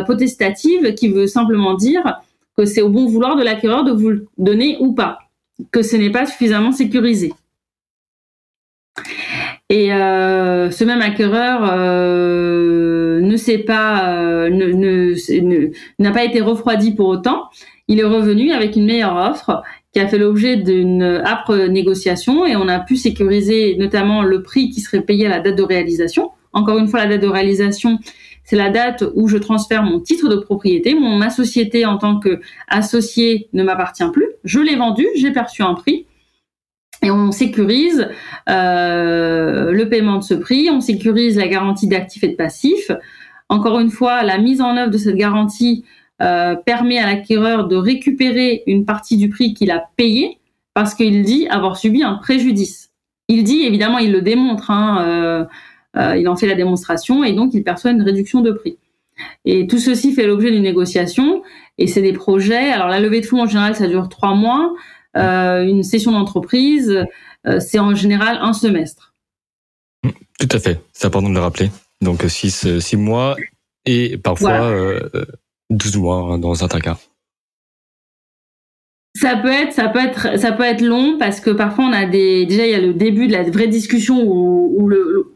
potestative 0.06 0.93
qui 0.96 1.10
veut 1.10 1.28
simplement 1.28 1.74
dire 1.74 2.22
que 2.58 2.65
c'est 2.65 2.82
au 2.82 2.89
bon 2.89 3.06
vouloir 3.06 3.36
de 3.36 3.43
l'acquéreur 3.43 3.84
de 3.84 3.91
vous 3.91 4.10
le 4.10 4.28
donner 4.38 4.78
ou 4.80 4.93
pas, 4.93 5.19
que 5.72 5.82
ce 5.82 5.96
n'est 5.96 6.12
pas 6.12 6.26
suffisamment 6.26 6.72
sécurisé. 6.72 7.34
Et 9.69 9.91
euh, 9.91 10.69
ce 10.69 10.84
même 10.84 11.02
acquéreur 11.02 11.62
euh, 11.63 13.22
ne 13.22 13.38
sait 13.38 13.60
pas, 13.60 14.48
n'a 16.00 16.12
pas 16.12 16.24
été 16.24 16.41
refroidi 16.41 16.93
pour 16.93 17.08
autant. 17.08 17.50
Il 17.88 18.00
est 18.00 18.06
revenu 18.06 18.52
avec 18.52 18.76
une 18.76 18.86
meilleure 18.86 19.15
offre 19.15 19.63
qui 19.91 20.00
a 20.00 20.08
fait 20.08 20.17
l'objet 20.17 20.58
d'une 20.58 21.04
âpre 21.04 21.56
négociation 21.56 22.46
et 22.46 22.56
on 22.56 22.67
a 22.67 22.80
pu 22.80 22.98
sécuriser 22.98 23.76
notamment 23.78 24.22
le 24.22 24.41
prix 24.43 24.69
qui 24.69 24.80
serait 24.82 25.02
payé 25.02 25.26
à 25.26 25.30
la 25.30 25.39
date 25.39 25.56
de 25.56 25.63
réalisation. 25.63 26.32
Encore 26.54 26.78
une 26.78 26.88
fois, 26.88 27.00
la 27.00 27.08
date 27.08 27.22
de 27.22 27.28
réalisation, 27.28 28.00
c'est 28.43 28.56
la 28.56 28.69
date 28.69 29.03
où 29.15 29.27
je 29.27 29.38
transfère 29.38 29.84
mon 29.84 29.99
titre 29.99 30.29
de 30.29 30.36
propriété. 30.36 30.95
Mon, 30.95 31.17
ma 31.17 31.29
société 31.29 31.86
en 31.86 31.97
tant 31.97 32.19
qu'associé 32.19 33.49
ne 33.53 33.63
m'appartient 33.63 34.10
plus. 34.12 34.27
Je 34.43 34.60
l'ai 34.60 34.75
vendu, 34.75 35.08
j'ai 35.15 35.32
perçu 35.32 35.63
un 35.63 35.73
prix. 35.73 36.06
Et 37.01 37.12
on 37.12 37.32
sécurise 37.32 38.10
euh, 38.49 39.71
le 39.71 39.89
paiement 39.89 40.17
de 40.17 40.23
ce 40.23 40.34
prix, 40.34 40.69
on 40.69 40.79
sécurise 40.79 41.38
la 41.38 41.47
garantie 41.47 41.88
d'actifs 41.88 42.23
et 42.23 42.29
de 42.29 42.36
passifs. 42.36 42.91
Encore 43.49 43.79
une 43.79 43.89
fois, 43.89 44.23
la 44.23 44.38
mise 44.38 44.62
en 44.62 44.77
œuvre 44.77 44.91
de 44.91 44.97
cette 44.97 45.17
garantie 45.17 45.84
euh, 46.21 46.56
permet 46.56 46.99
à 46.99 47.06
l'acquéreur 47.06 47.67
de 47.67 47.75
récupérer 47.75 48.63
une 48.67 48.86
partie 48.86 49.17
du 49.17 49.29
prix 49.29 49.53
qu'il 49.53 49.71
a 49.71 49.84
payé 49.97 50.39
parce 50.73 50.93
qu'il 50.93 51.23
dit 51.23 51.47
avoir 51.49 51.75
subi 51.75 52.03
un 52.03 52.15
préjudice. 52.15 52.91
Il 53.27 53.43
dit, 53.43 53.63
évidemment, 53.63 53.97
il 53.97 54.12
le 54.12 54.21
démontre, 54.21 54.71
hein, 54.71 55.03
euh, 55.06 55.45
il 55.95 56.27
en 56.27 56.36
fait 56.36 56.47
la 56.47 56.56
démonstration 56.56 57.23
et 57.23 57.34
donc 57.34 57.53
il 57.53 57.63
perçoit 57.63 57.91
une 57.91 58.01
réduction 58.01 58.41
de 58.41 58.51
prix. 58.51 58.77
Et 59.45 59.67
tout 59.67 59.77
ceci 59.77 60.13
fait 60.13 60.25
l'objet 60.25 60.51
d'une 60.51 60.63
négociation 60.63 61.43
et 61.77 61.88
c'est 61.88 62.01
des 62.01 62.13
projets. 62.13 62.71
Alors 62.71 62.88
la 62.88 62.99
levée 62.99 63.21
de 63.21 63.25
fonds 63.25 63.41
en 63.41 63.45
général 63.45 63.75
ça 63.75 63.88
dure 63.88 64.10
trois 64.10 64.34
mois. 64.34 64.73
Euh, 65.15 65.63
une 65.63 65.84
session 65.84 66.12
d'entreprise 66.12 67.06
euh, 67.45 67.60
c'est 67.60 67.79
en 67.79 67.93
général 67.93 68.39
un 68.41 68.53
semestre. 68.53 69.13
Tout 70.39 70.49
à 70.51 70.60
fait, 70.60 70.82
c'est 70.91 71.06
important 71.06 71.29
de 71.29 71.36
le 71.36 71.39
rappeler. 71.39 71.69
Donc 72.01 72.23
six, 72.27 72.79
six 72.79 72.97
mois 72.97 73.36
et 73.86 74.17
parfois 74.17 74.73
12 75.69 75.97
mois 75.97 76.17
hein, 76.17 76.39
dans 76.39 76.56
certains 76.56 76.79
cas. 76.79 76.97
Ça 79.15 79.36
peut 79.36 79.51
être, 79.51 79.73
ça 79.73 79.89
peut 79.89 79.99
être, 79.99 80.39
ça 80.39 80.51
peut 80.51 80.63
être 80.63 80.82
long 80.82 81.17
parce 81.19 81.39
que 81.39 81.51
parfois 81.51 81.86
on 81.86 81.93
a 81.93 82.06
des, 82.06 82.47
déjà 82.47 82.65
il 82.65 82.71
y 82.71 82.75
a 82.75 82.82
le 82.82 82.93
début 82.95 83.27
de 83.27 83.34
la 83.34 83.43
vraie 83.43 83.67
discussion 83.67 84.23
où, 84.23 84.73
où 84.75 84.88
le, 84.88 85.33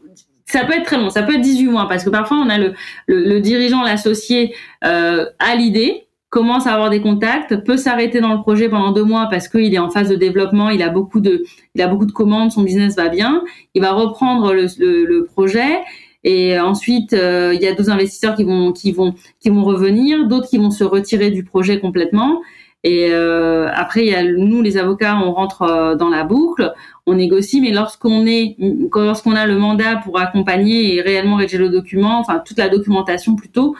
ça 0.48 0.64
peut 0.64 0.72
être 0.72 0.84
très 0.84 0.96
long, 0.96 1.10
ça 1.10 1.22
peut 1.22 1.34
être 1.34 1.42
18 1.42 1.66
mois, 1.66 1.86
parce 1.88 2.04
que 2.04 2.10
parfois 2.10 2.38
on 2.38 2.48
a 2.48 2.58
le, 2.58 2.74
le, 3.06 3.40
dirigeant, 3.40 3.82
l'associé 3.82 4.54
euh, 4.84 5.26
à 5.38 5.54
l'idée, 5.54 6.06
commence 6.30 6.66
à 6.66 6.72
avoir 6.72 6.90
des 6.90 7.00
contacts, 7.00 7.56
peut 7.64 7.76
s'arrêter 7.76 8.20
dans 8.20 8.34
le 8.34 8.40
projet 8.40 8.68
pendant 8.68 8.92
deux 8.92 9.04
mois 9.04 9.28
parce 9.30 9.48
qu'il 9.48 9.72
est 9.72 9.78
en 9.78 9.90
phase 9.90 10.08
de 10.08 10.14
développement, 10.14 10.68
il 10.70 10.82
a 10.82 10.88
beaucoup 10.88 11.20
de, 11.20 11.44
il 11.74 11.82
a 11.82 11.88
beaucoup 11.88 12.06
de 12.06 12.12
commandes, 12.12 12.50
son 12.50 12.62
business 12.62 12.96
va 12.96 13.08
bien, 13.08 13.44
il 13.74 13.82
va 13.82 13.92
reprendre 13.92 14.52
le, 14.52 14.66
le, 14.78 15.24
projet 15.24 15.80
et 16.24 16.58
ensuite 16.58 17.14
euh, 17.14 17.54
il 17.54 17.62
y 17.62 17.66
a 17.66 17.74
deux 17.74 17.88
investisseurs 17.88 18.36
qui 18.36 18.44
vont, 18.44 18.72
qui 18.72 18.92
vont, 18.92 19.14
qui 19.40 19.48
vont 19.48 19.64
revenir, 19.64 20.26
d'autres 20.28 20.48
qui 20.48 20.58
vont 20.58 20.70
se 20.70 20.84
retirer 20.84 21.30
du 21.30 21.44
projet 21.44 21.80
complètement. 21.80 22.40
Et 22.84 23.08
euh, 23.10 23.68
après, 23.74 24.06
il 24.06 24.08
y 24.08 24.14
a, 24.14 24.22
nous, 24.22 24.62
les 24.62 24.76
avocats, 24.76 25.18
on 25.20 25.32
rentre 25.32 25.62
euh, 25.62 25.96
dans 25.96 26.08
la 26.08 26.22
boucle, 26.22 26.72
on 27.08 27.14
négocie, 27.14 27.60
mais 27.60 27.70
lorsqu'on 27.70 28.26
a 28.26 29.46
le 29.46 29.56
mandat 29.56 29.96
pour 29.96 30.18
accompagner 30.18 30.94
et 30.94 31.00
réellement 31.00 31.36
rédiger 31.36 31.58
le 31.58 31.70
document, 31.70 32.20
enfin 32.20 32.42
toute 32.44 32.58
la 32.58 32.68
documentation 32.68 33.34
plutôt, 33.34 33.74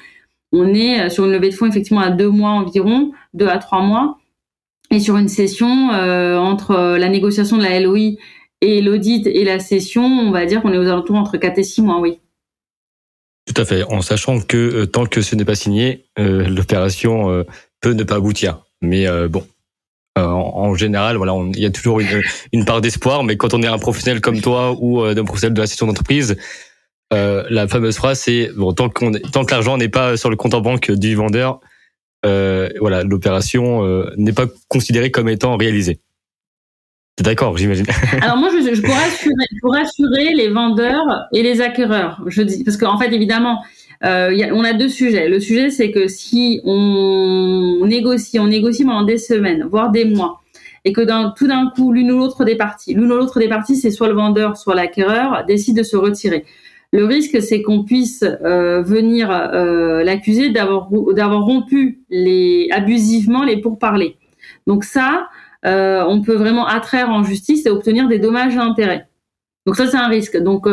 on 0.53 0.73
est 0.73 1.11
sur 1.11 1.27
une 1.27 1.33
levée 1.33 1.51
de 1.51 1.55
fonds 1.55 1.67
effectivement 1.67 2.01
à 2.01 2.11
deux 2.11 2.31
mois 2.31 2.51
environ, 2.51 3.13
deux 3.35 3.49
à 3.49 3.59
trois 3.59 3.83
mois, 3.83 4.19
et 4.91 5.01
sur 5.01 5.17
une 5.19 5.29
session 5.29 5.91
entre 5.91 6.97
la 6.97 7.09
négociation 7.09 7.59
de 7.59 7.63
la 7.63 7.79
LOI 7.81 8.17
et 8.61 8.81
l'audit 8.81 9.27
et 9.27 9.45
la 9.45 9.59
session, 9.59 10.05
on 10.05 10.31
va 10.31 10.47
dire 10.47 10.63
qu'on 10.63 10.73
est 10.73 10.79
aux 10.79 10.89
alentours 10.89 11.17
entre 11.17 11.37
quatre 11.37 11.59
et 11.59 11.65
six 11.65 11.83
mois, 11.83 12.01
oui. 12.01 12.19
Tout 13.47 13.61
à 13.61 13.65
fait, 13.65 13.83
en 13.85 14.01
sachant 14.01 14.41
que 14.41 14.85
tant 14.85 15.07
que 15.07 15.23
ce 15.23 15.35
n'est 15.35 15.45
pas 15.45 15.55
signé, 15.55 16.07
l'opération 16.17 17.45
peut 17.81 17.93
ne 17.93 18.05
pas 18.05 18.17
aboutir. 18.17 18.65
Mais 18.81 19.07
bon, 19.29 19.47
euh, 20.19 20.27
en, 20.27 20.75
général, 20.75 21.17
voilà, 21.17 21.35
il 21.55 21.61
y 21.61 21.67
a 21.67 21.71
toujours 21.71 22.01
une, 22.53 22.65
part 22.65 22.81
d'espoir, 22.81 23.23
mais 23.25 23.37
quand 23.37 23.55
on 23.55 23.63
est 23.63 23.67
un 23.67 23.79
professionnel 23.79 24.21
comme 24.21 24.41
toi 24.41 24.75
ou 24.79 25.03
euh, 25.03 25.15
un 25.17 25.25
professionnel 25.25 25.55
de 25.55 25.61
la 25.61 25.67
session 25.67 25.87
d'entreprise, 25.87 26.37
euh, 27.15 27.45
la 27.49 27.69
fameuse 27.69 27.97
phrase 27.97 28.21
c'est 28.21 28.51
bon 28.55 28.75
tant 28.75 28.91
que 28.91 29.51
l'argent 29.51 29.79
n'est 29.79 29.89
pas 29.89 30.17
sur 30.17 30.29
le 30.29 30.37
compte 30.37 30.53
en 30.55 30.61
banque 30.61 30.91
du 30.91 31.15
vendeur, 31.15 31.61
voilà, 32.23 33.03
l'opération 33.05 33.83
n'est 34.17 34.33
pas 34.33 34.47
considérée 34.69 35.11
comme 35.11 35.29
étant 35.29 35.57
réalisée. 35.57 36.01
T'es 37.17 37.25
d'accord, 37.25 37.57
j'imagine? 37.57 37.87
Alors 38.23 38.37
moi, 38.37 38.51
je, 38.53 38.75
je 38.75 38.81
pourrais, 38.81 39.81
assurer, 39.81 40.35
les 40.35 40.51
vendeurs 40.51 41.27
et 41.33 41.43
les 41.43 41.61
acquéreurs. 41.61 42.23
Je 42.27 42.43
dis 42.43 42.63
parce 42.63 42.77
qu'en 42.77 42.97
fait, 42.97 43.13
évidemment, 43.13 43.61
euh, 44.05 44.51
on 44.53 44.65
a 44.65 44.73
deux 44.73 44.89
sujets. 44.89 45.29
Le 45.29 45.41
sujet, 45.41 45.71
c'est 45.71 45.91
que 45.91 46.07
si 46.09 46.61
on 46.65 47.85
négocie, 47.85 48.39
on 48.39 48.47
négocie 48.47 48.85
pendant 48.85 49.03
des 49.03 49.19
semaines, 49.19 49.67
voire 49.69 49.91
des 49.91 50.05
mois, 50.05 50.41
et 50.85 50.93
que 50.93 51.01
tout 51.37 51.47
d'un 51.49 51.71
coup, 51.75 51.93
l'une 51.93 52.13
ou 52.13 52.19
l'autre 52.19 52.45
des 52.45 52.57
parties, 52.57 52.95
l'une 52.95 53.11
ou 53.13 53.17
l'autre 53.17 53.41
des 53.41 53.49
parties, 53.49 53.77
c'est 53.77 53.91
soit 53.91 54.09
le 54.09 54.15
vendeur, 54.15 54.57
soit 54.57 54.75
l'acquéreur, 54.75 55.45
décide 55.47 55.77
de 55.77 55.83
se 55.83 55.97
retirer. 55.97 56.45
Le 56.93 57.05
risque, 57.05 57.43
c'est 57.43 57.61
qu'on 57.61 57.85
puisse 57.85 58.23
euh, 58.23 58.83
venir 58.83 59.31
euh, 59.31 60.03
l'accuser 60.05 60.51
d'avoir 60.51 60.89
rompu 60.89 62.01
abusivement 62.71 63.45
les 63.45 63.61
pourparlers. 63.61 64.17
Donc 64.67 64.85
ça, 64.85 65.29
on 65.65 66.23
peut 66.23 66.37
vraiment 66.37 66.67
attraire 66.67 67.11
en 67.11 67.25
justice 67.25 67.67
et 67.67 67.71
obtenir 67.71 68.09
des 68.09 68.19
dommages 68.19 68.55
et 68.55 68.59
intérêts. 68.59 69.09
Donc 69.67 69.77
ça, 69.77 69.87
c'est 69.87 69.99
un 69.99 70.09
risque. 70.09 70.39
Donc 70.39 70.67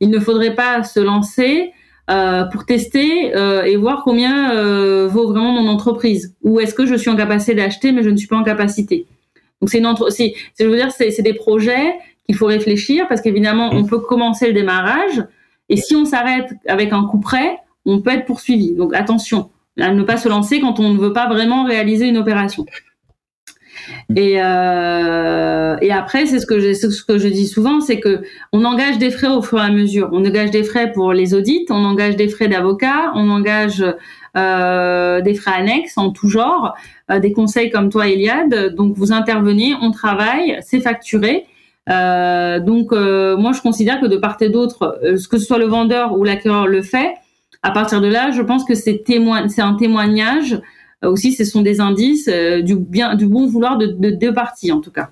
il 0.00 0.10
ne 0.10 0.18
faudrait 0.18 0.54
pas 0.54 0.82
se 0.82 1.00
lancer 1.00 1.72
euh, 2.10 2.44
pour 2.44 2.66
tester 2.66 3.34
euh, 3.34 3.62
et 3.62 3.76
voir 3.76 4.02
combien 4.04 4.54
euh, 4.54 5.08
vaut 5.08 5.26
vraiment 5.26 5.52
mon 5.52 5.70
entreprise. 5.70 6.34
Ou 6.42 6.60
est-ce 6.60 6.74
que 6.74 6.84
je 6.84 6.94
suis 6.96 7.08
en 7.08 7.16
capacité 7.16 7.54
d'acheter, 7.54 7.92
mais 7.92 8.02
je 8.02 8.10
ne 8.10 8.16
suis 8.16 8.28
pas 8.28 8.36
en 8.36 8.42
capacité. 8.42 9.06
Donc 9.60 9.70
c'est 9.70 9.78
une 9.78 9.86
entre, 9.86 10.10
c'est, 10.10 10.34
je 10.60 10.66
veux 10.66 10.76
dire, 10.76 10.92
c'est, 10.92 11.22
des 11.22 11.32
projets 11.32 11.94
qu'il 12.26 12.36
faut 12.36 12.44
réfléchir 12.44 13.08
parce 13.08 13.22
qu'évidemment, 13.22 13.70
on 13.72 13.84
peut 13.84 14.00
commencer 14.00 14.46
le 14.46 14.52
démarrage 14.52 15.24
et 15.70 15.78
si 15.78 15.96
on 15.96 16.04
s'arrête 16.04 16.52
avec 16.66 16.92
un 16.92 17.04
coup 17.04 17.20
près, 17.20 17.56
on 17.86 18.02
peut 18.02 18.10
être 18.10 18.26
poursuivi. 18.26 18.74
Donc 18.74 18.94
attention 18.94 19.48
à 19.80 19.92
ne 19.94 20.02
pas 20.02 20.18
se 20.18 20.28
lancer 20.28 20.60
quand 20.60 20.80
on 20.80 20.92
ne 20.92 20.98
veut 20.98 21.14
pas 21.14 21.26
vraiment 21.26 21.64
réaliser 21.64 22.06
une 22.06 22.18
opération. 22.18 22.66
Et, 24.14 24.34
euh, 24.36 25.76
et 25.80 25.92
après, 25.92 26.26
c'est 26.26 26.40
ce 26.40 26.46
que 26.46 26.58
je, 26.58 27.28
dis 27.28 27.46
souvent, 27.46 27.80
c'est 27.80 28.00
que 28.00 28.22
on 28.52 28.64
engage 28.64 28.98
des 28.98 29.10
frais 29.10 29.28
au 29.28 29.42
fur 29.42 29.58
et 29.58 29.62
à 29.62 29.70
mesure. 29.70 30.08
On 30.12 30.24
engage 30.24 30.50
des 30.50 30.64
frais 30.64 30.92
pour 30.92 31.12
les 31.12 31.34
audits, 31.34 31.66
on 31.70 31.84
engage 31.84 32.16
des 32.16 32.28
frais 32.28 32.48
d'avocat, 32.48 33.12
on 33.14 33.28
engage 33.30 33.84
euh, 34.36 35.20
des 35.20 35.34
frais 35.34 35.52
annexes 35.56 35.96
en 35.96 36.10
tout 36.10 36.28
genre, 36.28 36.74
euh, 37.10 37.18
des 37.18 37.32
conseils 37.32 37.70
comme 37.70 37.90
toi, 37.90 38.08
Eliade. 38.08 38.74
Donc 38.74 38.96
vous 38.96 39.12
intervenez, 39.12 39.74
on 39.80 39.90
travaille, 39.90 40.58
c'est 40.62 40.80
facturé. 40.80 41.46
Donc 41.86 42.92
moi, 42.92 43.52
je 43.52 43.60
considère 43.60 44.00
que 44.00 44.06
de 44.06 44.16
part 44.16 44.36
et 44.40 44.48
d'autre, 44.48 44.98
que 45.02 45.38
ce 45.38 45.44
soit 45.44 45.58
le 45.58 45.66
vendeur 45.66 46.18
ou 46.18 46.24
l'acquéreur 46.24 46.66
le 46.66 46.82
fait, 46.82 47.14
à 47.64 47.70
partir 47.70 48.02
de 48.02 48.08
là, 48.08 48.30
je 48.30 48.42
pense 48.42 48.64
que 48.64 48.74
c'est 48.74 49.02
un 49.58 49.74
témoignage 49.74 50.60
aussi, 51.08 51.32
ce 51.32 51.44
sont 51.44 51.62
des 51.62 51.80
indices 51.80 52.28
euh, 52.28 52.62
du 52.62 52.76
bien, 52.76 53.14
du 53.14 53.26
bon 53.26 53.46
vouloir 53.46 53.78
de, 53.78 53.86
deux 53.86 54.32
parties 54.32 54.72
en 54.72 54.80
tout 54.80 54.90
cas. 54.90 55.10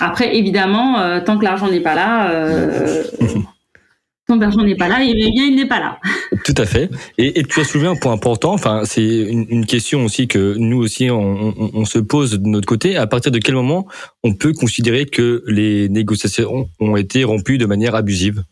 Après, 0.00 0.36
évidemment, 0.36 0.98
euh, 0.98 1.20
tant 1.20 1.38
que 1.38 1.44
l'argent 1.44 1.68
n'est 1.68 1.80
pas 1.80 1.94
là, 1.94 2.30
tant 4.26 4.36
que 4.36 4.42
l'argent 4.42 4.62
n'est 4.62 4.76
pas 4.76 4.88
là, 4.88 5.02
il 5.02 5.14
bien, 5.14 5.44
il 5.44 5.56
n'est 5.56 5.66
pas 5.66 5.80
là. 5.80 5.98
Tout 6.44 6.54
à 6.56 6.64
fait. 6.64 6.90
Et, 7.18 7.42
tu 7.42 7.60
as 7.60 7.64
soulevé 7.64 7.88
un 7.88 7.96
point 7.96 8.12
important. 8.12 8.52
Enfin, 8.52 8.82
c'est 8.84 9.02
une, 9.04 9.66
question 9.66 10.04
aussi 10.04 10.28
que 10.28 10.54
nous 10.56 10.78
aussi 10.78 11.10
on, 11.10 11.84
se 11.84 11.98
pose 11.98 12.38
de 12.38 12.48
notre 12.48 12.66
côté. 12.66 12.96
À 12.96 13.06
partir 13.06 13.30
de 13.32 13.38
quel 13.38 13.54
moment 13.54 13.86
on 14.22 14.34
peut 14.34 14.52
considérer 14.52 15.06
que 15.06 15.42
les 15.46 15.88
négociations 15.88 16.68
ont 16.78 16.96
été 16.96 17.24
rompues 17.24 17.58
de 17.58 17.66
manière 17.66 17.94
abusive? 17.94 18.44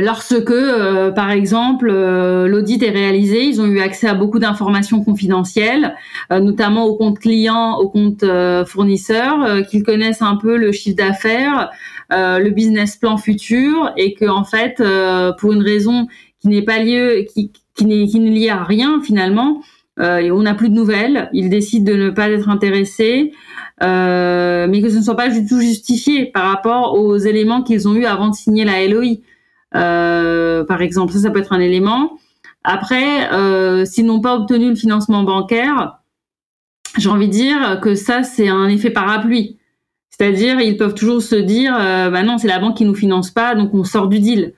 Lorsque, 0.00 0.50
euh, 0.50 1.10
par 1.10 1.30
exemple, 1.30 1.88
euh, 1.90 2.46
l'audit 2.46 2.82
est 2.82 2.90
réalisé, 2.90 3.44
ils 3.44 3.60
ont 3.60 3.66
eu 3.66 3.80
accès 3.80 4.06
à 4.08 4.14
beaucoup 4.14 4.38
d'informations 4.38 5.02
confidentielles, 5.02 5.94
euh, 6.32 6.40
notamment 6.40 6.84
aux 6.86 6.96
comptes 6.96 7.18
clients, 7.18 7.76
aux 7.78 7.88
comptes 7.88 8.24
fournisseurs, 8.66 9.66
qu'ils 9.68 9.82
connaissent 9.82 10.22
un 10.22 10.36
peu 10.36 10.56
le 10.56 10.72
chiffre 10.72 10.96
d'affaires, 10.96 11.70
le 12.10 12.50
business 12.50 12.96
plan 12.96 13.16
futur, 13.16 13.92
et 13.96 14.14
que 14.14 14.26
en 14.26 14.44
fait, 14.44 14.82
pour 15.38 15.52
une 15.52 15.62
raison 15.62 16.06
qui 16.40 16.48
n'est 16.48 16.62
pas 16.62 16.78
liée, 16.78 17.26
qui, 17.32 17.52
qui 17.74 17.86
n'est 17.86 18.06
liée 18.30 18.50
à 18.50 18.64
rien 18.64 19.00
finalement, 19.02 19.62
on 19.98 20.42
n'a 20.42 20.54
plus 20.54 20.68
de 20.70 20.74
nouvelles. 20.74 21.28
Ils 21.32 21.50
décident 21.50 21.92
de 21.92 21.96
ne 21.96 22.10
pas 22.10 22.30
être 22.30 22.48
intéressés. 22.48 23.32
mais 23.80 24.80
que 24.82 24.88
ce 24.88 24.96
ne 24.96 25.02
soit 25.02 25.16
pas 25.16 25.28
du 25.28 25.46
tout 25.46 25.60
justifié 25.60 26.26
par 26.26 26.50
rapport 26.50 26.94
aux 26.98 27.16
éléments 27.16 27.62
qu'ils 27.62 27.88
ont 27.88 27.94
eu 27.94 28.04
avant 28.04 28.28
de 28.28 28.34
signer 28.34 28.64
la 28.64 28.86
LOI. 28.86 29.18
Euh, 29.74 30.64
par 30.64 30.82
exemple. 30.82 31.12
Ça, 31.12 31.20
ça 31.20 31.30
peut 31.30 31.40
être 31.40 31.52
un 31.52 31.60
élément. 31.60 32.18
Après, 32.64 33.32
euh, 33.32 33.84
s'ils 33.84 34.06
n'ont 34.06 34.20
pas 34.20 34.36
obtenu 34.36 34.70
le 34.70 34.76
financement 34.76 35.22
bancaire, 35.22 35.98
j'ai 36.98 37.08
envie 37.08 37.28
de 37.28 37.32
dire 37.32 37.80
que 37.80 37.94
ça, 37.94 38.22
c'est 38.22 38.48
un 38.48 38.68
effet 38.68 38.90
parapluie. 38.90 39.58
C'est-à-dire, 40.10 40.60
ils 40.60 40.76
peuvent 40.76 40.94
toujours 40.94 41.22
se 41.22 41.36
dire, 41.36 41.74
euh, 41.80 42.10
bah 42.10 42.22
non, 42.22 42.36
c'est 42.36 42.48
la 42.48 42.58
banque 42.58 42.76
qui 42.76 42.84
nous 42.84 42.94
finance 42.94 43.30
pas, 43.30 43.54
donc 43.54 43.72
on 43.72 43.84
sort 43.84 44.08
du 44.08 44.20
deal. 44.20 44.52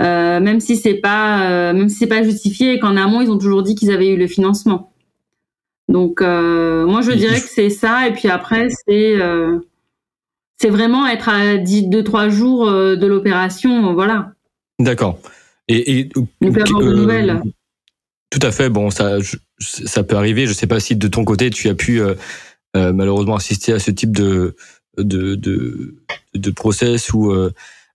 Euh, 0.00 0.40
même 0.40 0.60
si 0.60 0.76
c'est 0.76 0.94
pas, 0.94 1.50
euh, 1.50 1.72
même 1.74 1.88
si 1.88 1.96
c'est 1.96 2.06
pas 2.06 2.22
justifié 2.22 2.74
et 2.74 2.78
qu'en 2.78 2.96
amont, 2.96 3.20
ils 3.20 3.30
ont 3.30 3.38
toujours 3.38 3.62
dit 3.62 3.74
qu'ils 3.74 3.90
avaient 3.90 4.08
eu 4.08 4.16
le 4.16 4.28
financement. 4.28 4.92
Donc, 5.88 6.22
euh, 6.22 6.86
moi, 6.86 7.02
je 7.02 7.10
dirais 7.12 7.40
que 7.40 7.48
c'est 7.48 7.70
ça. 7.70 8.06
Et 8.06 8.12
puis 8.12 8.28
après, 8.28 8.68
c'est 8.86 9.18
c'est 10.60 10.70
vraiment 10.70 11.06
être 11.06 11.28
à 11.28 11.56
2-3 11.56 12.30
jours 12.30 12.68
euh, 12.68 12.96
de 12.96 13.06
l'opération, 13.06 13.94
voilà. 13.94 14.32
D'accord. 14.78 15.18
Et, 15.68 15.98
et 15.98 16.08
euh, 16.16 16.94
nouvelles. 16.94 17.40
Tout 18.30 18.40
à 18.42 18.50
fait. 18.50 18.68
Bon, 18.68 18.90
ça, 18.90 19.18
ça 19.58 20.02
peut 20.02 20.16
arriver. 20.16 20.46
Je 20.46 20.50
ne 20.50 20.54
sais 20.54 20.66
pas 20.66 20.80
si 20.80 20.96
de 20.96 21.08
ton 21.08 21.24
côté 21.24 21.50
tu 21.50 21.68
as 21.68 21.74
pu 21.74 22.00
euh, 22.00 22.14
malheureusement 22.74 23.36
assister 23.36 23.72
à 23.72 23.78
ce 23.78 23.90
type 23.90 24.12
de 24.16 24.56
de 24.96 25.36
de, 25.36 25.96
de 26.34 26.50
process 26.50 27.12
ou 27.12 27.32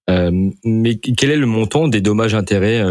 mais 0.08 0.96
quel 0.96 1.32
est 1.32 1.38
le 1.38 1.46
montant 1.46 1.88
des 1.88 2.02
dommages 2.02 2.36
intérêts 2.36 2.84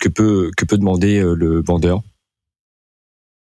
que 0.00 0.08
peut 0.08 0.50
que 0.56 0.64
peut 0.64 0.78
demander 0.78 1.20
le 1.22 1.62
vendeur? 1.62 2.02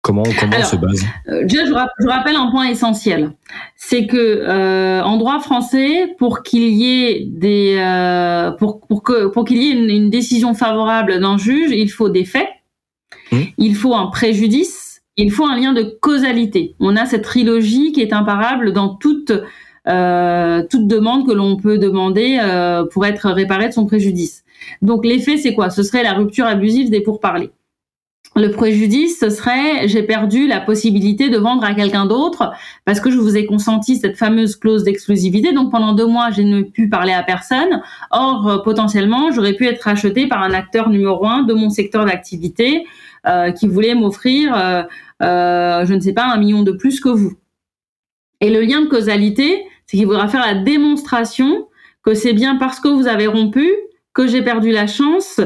Comment, 0.04 0.22
comment 0.38 0.62
se 0.62 0.76
base 0.76 1.02
euh, 1.30 1.44
je, 1.48 1.56
je, 1.56 2.06
rappelle 2.06 2.36
un 2.36 2.50
point 2.50 2.68
essentiel, 2.68 3.32
c'est 3.74 4.06
que 4.06 4.18
euh, 4.18 5.02
en 5.02 5.16
droit 5.16 5.40
français, 5.40 6.14
pour 6.18 6.42
qu'il 6.42 6.68
y 6.68 7.06
ait 7.06 7.26
des, 7.30 7.78
euh, 7.78 8.50
pour, 8.50 8.80
pour 8.80 9.02
que 9.02 9.28
pour 9.28 9.46
qu'il 9.46 9.62
y 9.62 9.70
ait 9.70 9.72
une, 9.72 10.10
décision 10.10 10.52
favorable 10.52 11.20
d'un 11.20 11.38
juge, 11.38 11.70
il 11.70 11.88
faut 11.88 12.10
des 12.10 12.26
faits, 12.26 12.50
mmh. 13.32 13.38
il 13.56 13.74
faut 13.74 13.94
un 13.94 14.08
préjudice, 14.08 15.00
il 15.16 15.32
faut 15.32 15.46
un 15.46 15.58
lien 15.58 15.72
de 15.72 15.96
causalité. 16.02 16.76
On 16.80 16.96
a 16.96 17.06
cette 17.06 17.24
trilogie 17.24 17.92
qui 17.92 18.02
est 18.02 18.12
imparable 18.12 18.74
dans 18.74 18.90
toute 18.90 19.32
euh, 19.88 20.62
toute 20.68 20.86
demande 20.86 21.26
que 21.26 21.32
l'on 21.32 21.56
peut 21.56 21.78
demander 21.78 22.40
pour 22.92 23.06
être 23.06 23.30
réparé 23.30 23.68
de 23.68 23.72
son 23.72 23.86
préjudice. 23.86 24.44
Donc 24.82 25.06
l'effet, 25.06 25.38
c'est 25.38 25.54
quoi? 25.54 25.70
Ce 25.70 25.82
serait 25.82 26.02
la 26.02 26.12
rupture 26.12 26.44
abusive 26.44 26.90
des 26.90 27.00
pourparlers. 27.00 27.52
Le 28.36 28.50
préjudice, 28.50 29.20
ce 29.20 29.30
serait 29.30 29.86
j'ai 29.86 30.02
perdu 30.02 30.48
la 30.48 30.60
possibilité 30.60 31.30
de 31.30 31.38
vendre 31.38 31.62
à 31.62 31.72
quelqu'un 31.72 32.04
d'autre 32.04 32.52
parce 32.84 32.98
que 32.98 33.08
je 33.10 33.16
vous 33.16 33.36
ai 33.36 33.46
consenti 33.46 33.96
cette 33.96 34.16
fameuse 34.16 34.56
clause 34.56 34.82
d'exclusivité. 34.82 35.52
Donc 35.52 35.70
pendant 35.70 35.92
deux 35.92 36.06
mois, 36.06 36.32
je 36.32 36.42
n'ai 36.42 36.64
pu 36.64 36.88
parler 36.88 37.12
à 37.12 37.22
personne. 37.22 37.80
Or, 38.10 38.48
euh, 38.48 38.58
potentiellement, 38.58 39.30
j'aurais 39.30 39.52
pu 39.52 39.66
être 39.66 39.86
acheté 39.86 40.26
par 40.26 40.42
un 40.42 40.52
acteur 40.52 40.90
numéro 40.90 41.24
un 41.26 41.44
de 41.44 41.54
mon 41.54 41.70
secteur 41.70 42.06
d'activité 42.06 42.84
euh, 43.26 43.52
qui 43.52 43.68
voulait 43.68 43.94
m'offrir, 43.94 44.52
euh, 44.56 45.86
je 45.86 45.94
ne 45.94 46.00
sais 46.00 46.12
pas, 46.12 46.24
un 46.24 46.36
million 46.36 46.64
de 46.64 46.72
plus 46.72 46.98
que 46.98 47.10
vous. 47.10 47.34
Et 48.40 48.50
le 48.50 48.62
lien 48.62 48.80
de 48.80 48.86
causalité, 48.86 49.64
c'est 49.86 49.96
qu'il 49.96 50.06
faudra 50.06 50.26
faire 50.26 50.44
la 50.44 50.54
démonstration 50.54 51.68
que 52.02 52.14
c'est 52.14 52.32
bien 52.32 52.56
parce 52.56 52.80
que 52.80 52.88
vous 52.88 53.06
avez 53.06 53.28
rompu 53.28 53.70
que 54.14 54.28
j'ai 54.28 54.42
perdu 54.42 54.70
la 54.70 54.86
chance 54.86 55.40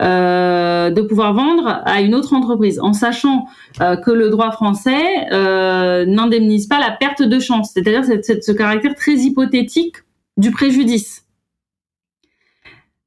euh, 0.00 0.90
de 0.90 1.02
pouvoir 1.02 1.34
vendre 1.34 1.82
à 1.84 2.00
une 2.00 2.14
autre 2.14 2.32
entreprise, 2.32 2.80
en 2.80 2.94
sachant 2.94 3.46
euh, 3.82 3.96
que 3.96 4.10
le 4.10 4.30
droit 4.30 4.50
français 4.50 5.28
euh, 5.30 6.06
n'indemnise 6.06 6.66
pas 6.66 6.80
la 6.80 6.90
perte 6.90 7.22
de 7.22 7.38
chance, 7.38 7.72
c'est-à-dire 7.74 8.02
ce 8.04 8.52
caractère 8.52 8.94
très 8.94 9.12
hypothétique 9.12 9.96
du 10.38 10.50
préjudice. 10.50 11.20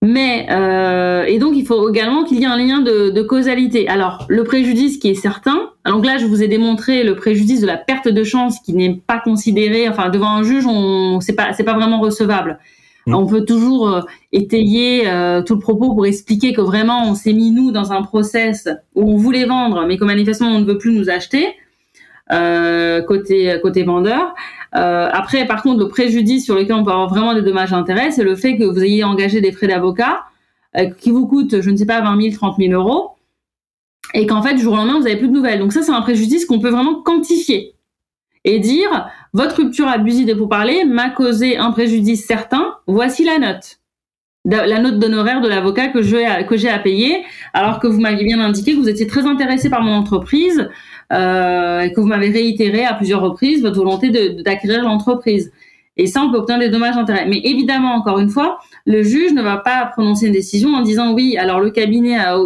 Mais 0.04 0.46
et 1.28 1.40
donc 1.40 1.56
il 1.56 1.66
faut 1.66 1.90
également 1.90 2.24
qu'il 2.24 2.40
y 2.40 2.44
ait 2.44 2.46
un 2.46 2.56
lien 2.56 2.82
de, 2.82 3.10
de, 3.10 3.22
causalité. 3.24 3.90
Alors 3.90 4.26
le 4.30 4.44
préjudice 4.44 5.00
qui 5.00 5.10
est 5.10 5.16
certain. 5.16 5.72
Donc 5.88 6.06
là 6.06 6.20
je 6.20 6.28
vous 6.28 6.44
ai 6.44 6.48
démontré 6.48 7.04
le 7.04 7.16
préjudice 7.16 7.62
de 7.62 7.66
la 7.66 7.78
perte 7.78 8.08
de 8.08 8.24
chance 8.24 8.60
qui 8.60 8.74
n'est 8.74 9.02
pas 9.08 9.20
considéré. 9.20 9.90
Enfin 9.90 10.10
devant 10.10 10.30
un 10.30 10.44
juge 10.44 10.68
on 10.68 11.20
c'est 11.20 11.34
pas 11.34 11.54
c'est 11.54 11.64
pas 11.64 11.74
vraiment 11.74 12.00
recevable. 12.00 12.60
On 13.16 13.26
peut 13.26 13.46
toujours 13.46 13.90
euh, 13.90 14.02
étayer 14.32 15.08
euh, 15.08 15.42
tout 15.42 15.56
le 15.56 15.60
propos 15.60 15.94
pour 15.94 16.06
expliquer 16.06 16.54
que 16.54 16.62
vraiment 16.62 17.08
on 17.08 17.16
s'est 17.16 17.34
mis 17.34 17.52
nous 17.52 17.72
dans 17.72 17.94
un 17.94 18.02
process 18.02 18.68
où 18.96 19.14
on 19.14 19.18
voulait 19.18 19.46
vendre 19.46 19.86
mais 19.88 19.98
que 19.98 20.04
manifestement 20.04 20.50
on 20.50 20.60
ne 20.60 20.66
veut 20.66 20.78
plus 20.78 20.92
nous 20.92 21.10
acheter 21.10 21.48
euh, 22.32 23.02
côté 23.02 23.58
côté 23.62 23.84
vendeur. 23.84 24.36
Après, 24.74 25.48
par 25.48 25.64
contre, 25.64 25.80
le 25.80 25.88
préjudice 25.88 26.46
sur 26.46 26.54
lequel 26.54 26.74
on 26.74 26.84
peut 26.84 26.92
avoir 26.92 27.10
vraiment 27.10 27.34
des 27.34 27.42
dommages 27.42 27.72
d'intérêt, 27.72 28.12
c'est 28.12 28.24
le 28.24 28.36
fait 28.36 28.58
que 28.58 28.64
vous 28.64 28.84
ayez 28.84 29.04
engagé 29.04 29.42
des 29.42 29.52
frais 29.52 29.68
d'avocat 29.68 30.26
qui 31.00 31.10
vous 31.10 31.26
coûtent, 31.26 31.62
je 31.62 31.70
ne 31.72 31.78
sais 31.78 31.88
pas, 31.88 32.02
20 32.02 32.22
000, 32.22 32.36
30 32.36 32.58
000 32.60 32.74
euros, 32.74 33.14
et 34.14 34.28
qu'en 34.28 34.44
fait, 34.44 34.54
du 34.54 34.62
jour 34.62 34.74
au 34.74 34.76
lendemain, 34.76 34.98
vous 34.98 35.06
n'avez 35.06 35.16
plus 35.16 35.30
de 35.30 35.34
nouvelles. 35.34 35.58
Donc 35.58 35.74
ça, 35.74 35.82
c'est 35.82 35.92
un 35.92 36.02
préjudice 36.02 36.46
qu'on 36.46 36.60
peut 36.60 36.70
vraiment 36.70 37.02
quantifier 37.02 37.74
et 38.48 38.60
dire 38.60 39.10
votre 39.34 39.58
rupture 39.58 39.88
abusive 39.88 40.26
des 40.26 40.36
pourparlers 40.36 40.86
m'a 40.86 41.10
causé 41.10 41.58
un 41.58 41.72
préjudice 41.72 42.26
certain. 42.26 42.76
Voici 42.88 43.24
la 43.24 43.38
note 43.40 43.80
la 44.50 44.80
note 44.80 44.98
d'honoraire 44.98 45.42
de 45.42 45.50
l'avocat 45.50 45.90
que 45.90 46.02
j'ai 46.02 46.70
à 46.70 46.80
payer, 46.80 47.26
alors 47.54 47.82
que 47.82 47.88
vous 47.88 48.00
m'aviez 48.00 48.24
bien 48.24 48.40
indiqué 48.40 48.72
que 48.76 48.80
vous 48.80 48.88
étiez 48.88 49.06
très 49.06 49.26
intéressé 49.26 49.70
par 49.70 49.82
mon 49.82 49.92
entreprise 49.92 50.70
euh, 51.12 51.82
et 51.82 51.92
que 51.92 52.00
vous 52.00 52.08
m'avez 52.08 52.30
réitéré 52.30 52.86
à 52.86 52.94
plusieurs 52.94 53.20
reprises 53.20 53.62
votre 53.62 53.76
volonté 53.76 54.10
d'acquérir 54.42 54.84
l'entreprise. 54.84 55.52
Et 55.98 56.08
ça, 56.08 56.22
on 56.22 56.32
peut 56.32 56.38
obtenir 56.38 56.60
des 56.60 56.70
dommages 56.70 56.96
d'intérêt. 56.96 57.26
Mais 57.28 57.42
évidemment, 57.44 57.94
encore 57.96 58.20
une 58.20 58.30
fois, 58.30 58.60
le 58.86 59.04
juge 59.04 59.34
ne 59.34 59.42
va 59.42 59.58
pas 59.58 59.86
prononcer 59.88 60.28
une 60.28 60.34
décision 60.34 60.70
en 60.76 60.82
disant 60.82 61.14
oui, 61.14 61.36
alors 61.36 61.60
le 61.60 61.72
cabinet 61.72 62.18
a, 62.18 62.38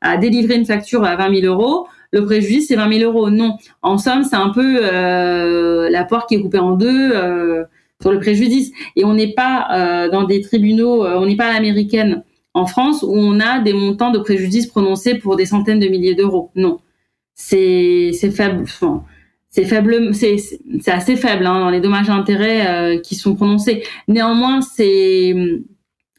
a 0.00 0.16
délivré 0.16 0.56
une 0.56 0.66
facture 0.66 1.04
à 1.04 1.14
20 1.14 1.42
000 1.42 1.54
euros, 1.54 1.86
le 2.16 2.24
préjudice 2.24 2.68
c'est 2.68 2.76
20 2.76 2.98
000 2.98 3.10
euros. 3.10 3.30
Non, 3.30 3.56
en 3.82 3.98
somme, 3.98 4.24
c'est 4.24 4.36
un 4.36 4.50
peu 4.50 4.80
euh, 4.82 5.88
la 5.90 6.04
poire 6.04 6.26
qui 6.26 6.36
est 6.36 6.40
coupée 6.40 6.58
en 6.58 6.72
deux. 6.72 7.12
Euh, 7.14 7.64
sur 8.02 8.12
le 8.12 8.18
préjudice. 8.18 8.72
Et 8.94 9.06
on 9.06 9.14
n'est 9.14 9.32
pas 9.32 9.68
euh, 9.72 10.10
dans 10.10 10.24
des 10.24 10.42
tribunaux, 10.42 11.06
on 11.06 11.24
n'est 11.24 11.34
pas 11.34 11.46
à 11.46 11.54
l'américaine 11.54 12.24
en 12.52 12.66
France 12.66 13.02
où 13.02 13.14
on 13.14 13.40
a 13.40 13.60
des 13.60 13.72
montants 13.72 14.10
de 14.10 14.18
préjudice 14.18 14.66
prononcés 14.66 15.14
pour 15.14 15.34
des 15.34 15.46
centaines 15.46 15.80
de 15.80 15.88
milliers 15.88 16.14
d'euros. 16.14 16.50
Non, 16.56 16.80
c'est 17.34 18.12
faible. 18.12 18.64
c'est 19.48 19.64
faible, 19.64 20.14
c'est 20.14 20.36
assez 20.88 21.16
faible 21.16 21.46
hein, 21.46 21.58
dans 21.58 21.70
les 21.70 21.80
dommages 21.80 22.10
et 22.10 22.12
intérêts 22.12 23.00
qui 23.02 23.14
sont 23.14 23.34
prononcés. 23.34 23.82
Néanmoins, 24.08 24.60
c'est 24.60 25.34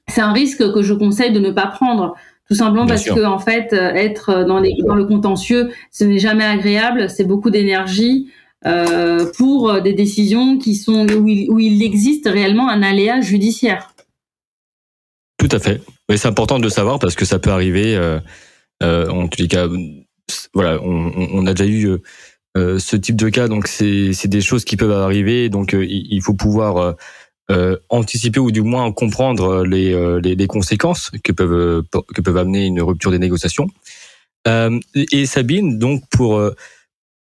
c'est 0.08 0.22
un 0.22 0.32
risque 0.34 0.74
que 0.74 0.82
je 0.82 0.95
conseille 0.95 1.32
de 1.32 1.39
ne 1.39 1.52
pas 1.52 1.68
prendre, 1.68 2.16
tout 2.50 2.56
simplement 2.56 2.86
parce 2.86 3.04
que 3.04 3.26
en 3.26 3.39
fait, 3.39 3.74
être 3.74 4.45
dans 4.45 4.60
les 4.60 4.74
dans 4.86 4.95
le 4.95 5.06
contentieux, 5.06 5.70
ce 5.91 6.04
n'est 6.04 6.20
jamais 6.20 6.45
agréable. 6.45 7.10
C'est 7.10 7.26
beaucoup 7.26 7.50
d'énergie. 7.50 8.28
Euh, 8.66 9.32
pour 9.38 9.82
des 9.82 9.93
décisions 9.93 10.58
qui 10.58 10.76
sont 10.76 11.06
où 11.12 11.60
il, 11.60 11.84
existe 11.84 12.28
réellement 12.28 12.70
un 12.70 12.82
aléa 12.82 13.22
judiciaire. 13.22 13.93
Tout 15.38 15.50
à 15.52 15.60
fait. 15.60 15.82
Mais 16.10 16.18
c'est 16.18 16.28
important 16.28 16.60
de 16.60 16.68
savoir 16.68 16.98
parce 16.98 17.16
que 17.16 17.24
ça 17.24 17.38
peut 17.38 17.52
arriver. 17.52 17.95
Euh, 17.95 18.20
euh, 18.82 19.08
en 19.10 19.28
tous 19.28 19.41
les 19.41 19.48
cas, 19.48 19.68
voilà, 20.54 20.82
on, 20.82 21.45
a 21.45 21.54
déjà 21.54 21.70
eu 21.70 21.98
ce 22.56 22.95
type 22.95 23.16
de 23.16 23.30
cas, 23.30 23.48
donc 23.48 23.68
c'est 23.68 24.28
des 24.28 24.41
choses 24.41 24.66
qui 24.66 24.76
peuvent 24.76 24.91
arriver. 24.91 25.50
Donc 25.50 25.74
il, 25.74 26.20
faut 26.22 26.34
pouvoir 26.34 26.95
anticiper 27.89 28.39
ou 28.39 28.52
du 28.52 28.62
moins 28.62 28.91
comprendre 28.91 29.64
les, 29.64 29.93
les, 30.22 30.36
les, 30.36 30.48
conséquences 30.48 31.12
que 31.24 31.32
peuvent 31.32 31.84
que 32.14 32.22
peuvent 32.22 32.38
amener 32.38 32.66
une 32.66 32.82
rupture 32.82 33.12
des 33.12 33.20
négociations. 33.20 33.68
et 34.95 35.26
Sabine, 35.26 35.80
donc 35.80 36.04
pour 36.10 36.41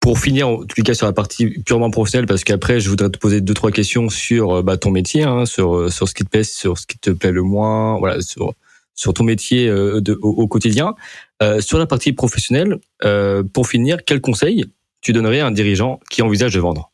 pour 0.00 0.18
finir, 0.18 0.48
en 0.48 0.64
tout 0.64 0.82
cas 0.82 0.94
sur 0.94 1.06
la 1.06 1.12
partie 1.12 1.50
purement 1.60 1.90
professionnelle, 1.90 2.26
parce 2.26 2.42
qu'après 2.42 2.80
je 2.80 2.88
voudrais 2.88 3.10
te 3.10 3.18
poser 3.18 3.42
deux 3.42 3.54
trois 3.54 3.70
questions 3.70 4.08
sur 4.08 4.58
euh, 4.58 4.62
bah, 4.62 4.78
ton 4.78 4.90
métier, 4.90 5.24
hein, 5.24 5.44
sur 5.44 5.76
euh, 5.76 5.90
sur 5.90 6.08
ce 6.08 6.14
qui 6.14 6.24
te 6.24 6.30
plaît, 6.30 6.42
sur 6.42 6.78
ce 6.78 6.86
qui 6.86 6.98
te 6.98 7.10
plaît 7.10 7.32
le 7.32 7.42
moins, 7.42 7.98
voilà, 7.98 8.22
sur 8.22 8.54
sur 8.94 9.14
ton 9.14 9.24
métier 9.24 9.68
euh, 9.68 10.00
de, 10.00 10.18
au, 10.20 10.46
quotidien. 10.46 10.94
Euh, 11.42 11.60
sur 11.60 11.78
la 11.78 11.86
partie 11.86 12.12
professionnelle, 12.12 12.78
euh, 13.04 13.42
pour 13.42 13.66
finir, 13.66 13.98
quel 14.04 14.20
conseil 14.20 14.66
tu 15.00 15.12
donnerais 15.12 15.40
à 15.40 15.46
un 15.46 15.50
dirigeant 15.50 16.00
qui 16.10 16.20
envisage 16.20 16.52
de 16.52 16.60
vendre? 16.60 16.90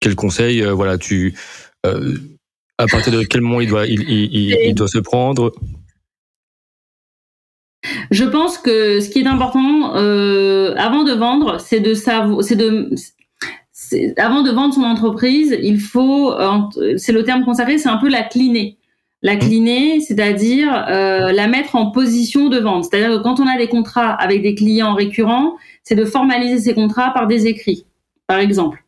Quel 0.00 0.14
conseil, 0.14 0.62
voilà, 0.62 0.98
tu 0.98 1.34
à 1.84 2.86
partir 2.86 3.12
de 3.12 3.22
quel 3.24 3.40
moment 3.40 3.60
il 3.60 3.68
doit 3.68 3.86
il, 3.86 4.02
il, 4.08 4.56
il 4.66 4.74
doit 4.74 4.88
se 4.88 4.98
prendre? 4.98 5.52
Je 8.10 8.24
pense 8.24 8.58
que 8.58 9.00
ce 9.00 9.08
qui 9.08 9.20
est 9.20 9.26
important 9.26 9.96
euh, 9.96 10.74
avant 10.76 11.04
de 11.04 11.12
vendre, 11.12 11.58
c'est 11.60 11.80
de 11.80 11.94
savoir, 11.94 12.42
c'est 12.42 12.56
de 12.56 12.90
avant 14.16 14.42
de 14.42 14.50
vendre 14.50 14.74
son 14.74 14.82
entreprise, 14.82 15.56
il 15.62 15.80
faut, 15.80 16.34
c'est 16.96 17.12
le 17.12 17.24
terme 17.24 17.44
consacré, 17.44 17.78
c'est 17.78 17.88
un 17.88 17.96
peu 17.96 18.08
la 18.08 18.22
cliner. 18.22 18.76
La 19.22 19.34
mmh. 19.34 19.38
cliner, 19.38 20.00
c'est-à-dire 20.00 20.72
euh, 20.88 21.32
la 21.32 21.48
mettre 21.48 21.74
en 21.74 21.90
position 21.90 22.48
de 22.48 22.58
vente. 22.58 22.84
C'est-à-dire 22.84 23.16
que 23.18 23.22
quand 23.22 23.40
on 23.40 23.46
a 23.46 23.56
des 23.56 23.66
contrats 23.68 24.12
avec 24.12 24.42
des 24.42 24.54
clients 24.54 24.94
récurrents, 24.94 25.56
c'est 25.82 25.96
de 25.96 26.04
formaliser 26.04 26.58
ces 26.58 26.74
contrats 26.74 27.12
par 27.12 27.26
des 27.26 27.46
écrits, 27.46 27.84
par 28.26 28.38
exemple. 28.38 28.84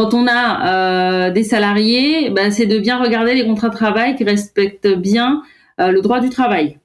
Quand 0.00 0.14
on 0.14 0.26
a 0.26 1.26
euh, 1.26 1.30
des 1.30 1.44
salariés, 1.44 2.30
bah, 2.30 2.50
c'est 2.50 2.64
de 2.64 2.78
bien 2.78 2.98
regarder 2.98 3.34
les 3.34 3.44
contrats 3.44 3.68
de 3.68 3.74
travail 3.74 4.16
qui 4.16 4.24
respectent 4.24 4.88
bien 4.88 5.42
euh, 5.78 5.90
le 5.90 6.00
droit 6.00 6.20
du 6.20 6.30
travail. 6.30 6.78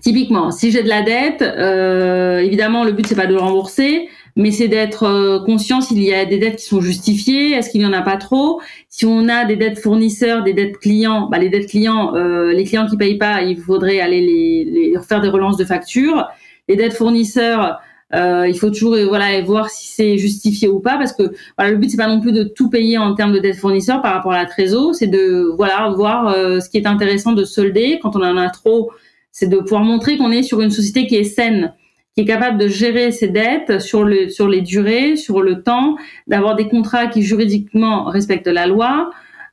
Typiquement, 0.00 0.52
si 0.52 0.70
j'ai 0.70 0.84
de 0.84 0.88
la 0.88 1.02
dette, 1.02 1.42
euh, 1.42 2.38
évidemment, 2.38 2.84
le 2.84 2.92
but 2.92 3.08
c'est 3.08 3.16
pas 3.16 3.26
de 3.26 3.34
rembourser, 3.34 4.08
mais 4.36 4.52
c'est 4.52 4.68
d'être 4.68 5.42
conscient 5.44 5.80
s'il 5.80 6.00
y 6.04 6.14
a 6.14 6.24
des 6.24 6.38
dettes 6.38 6.60
qui 6.60 6.66
sont 6.66 6.80
justifiées, 6.80 7.50
est-ce 7.50 7.68
qu'il 7.68 7.80
y 7.80 7.86
en 7.86 7.92
a 7.92 8.02
pas 8.02 8.16
trop? 8.16 8.60
Si 8.88 9.04
on 9.04 9.28
a 9.28 9.44
des 9.44 9.56
dettes 9.56 9.80
fournisseurs, 9.80 10.44
des 10.44 10.52
dettes 10.52 10.78
clients, 10.78 11.28
bah, 11.28 11.38
les 11.38 11.48
dettes 11.48 11.68
clients, 11.68 12.12
les 12.12 12.62
clients 12.62 12.86
qui 12.86 12.96
payent 12.96 13.18
pas, 13.18 13.42
il 13.42 13.58
faudrait 13.58 13.98
aller 13.98 14.20
les 14.20 14.94
faire 15.02 15.20
des 15.20 15.30
relances 15.30 15.56
de 15.56 15.64
factures. 15.64 16.28
Les 16.68 16.76
dettes 16.76 16.94
fournisseurs, 16.94 17.80
euh, 18.14 18.48
il 18.48 18.58
faut 18.58 18.70
toujours 18.70 18.96
voilà 19.08 19.40
voir 19.42 19.70
si 19.70 19.88
c'est 19.88 20.18
justifié 20.18 20.68
ou 20.68 20.80
pas 20.80 20.96
parce 20.96 21.12
que 21.12 21.32
le 21.58 21.76
but 21.76 21.90
c'est 21.90 21.96
pas 21.96 22.06
non 22.06 22.20
plus 22.20 22.32
de 22.32 22.44
tout 22.44 22.70
payer 22.70 22.98
en 22.98 23.14
termes 23.14 23.32
de 23.32 23.38
dettes 23.38 23.56
fournisseurs 23.56 24.02
par 24.02 24.14
rapport 24.14 24.32
à 24.32 24.38
la 24.38 24.46
trésor, 24.46 24.94
c'est 24.94 25.06
de 25.06 25.50
voilà 25.56 25.92
voir 25.96 26.28
euh, 26.28 26.60
ce 26.60 26.68
qui 26.68 26.76
est 26.78 26.86
intéressant 26.86 27.32
de 27.32 27.44
solder 27.44 27.98
quand 28.02 28.16
on 28.16 28.22
en 28.22 28.36
a 28.36 28.50
trop 28.50 28.90
c'est 29.34 29.48
de 29.48 29.58
pouvoir 29.58 29.82
montrer 29.82 30.16
qu'on 30.16 30.30
est 30.30 30.44
sur 30.44 30.60
une 30.60 30.70
société 30.70 31.06
qui 31.08 31.16
est 31.16 31.24
saine, 31.24 31.74
qui 32.14 32.22
est 32.22 32.24
capable 32.24 32.56
de 32.56 32.68
gérer 32.68 33.10
ses 33.10 33.26
dettes 33.26 33.80
sur 33.80 34.04
le 34.04 34.28
sur 34.28 34.48
les 34.48 34.62
durées, 34.62 35.16
sur 35.16 35.42
le 35.42 35.62
temps, 35.62 35.96
d'avoir 36.28 36.54
des 36.54 36.68
contrats 36.68 37.08
qui 37.08 37.22
juridiquement 37.22 38.04
respectent 38.04 38.46
la 38.46 38.68
loi. 38.68 39.10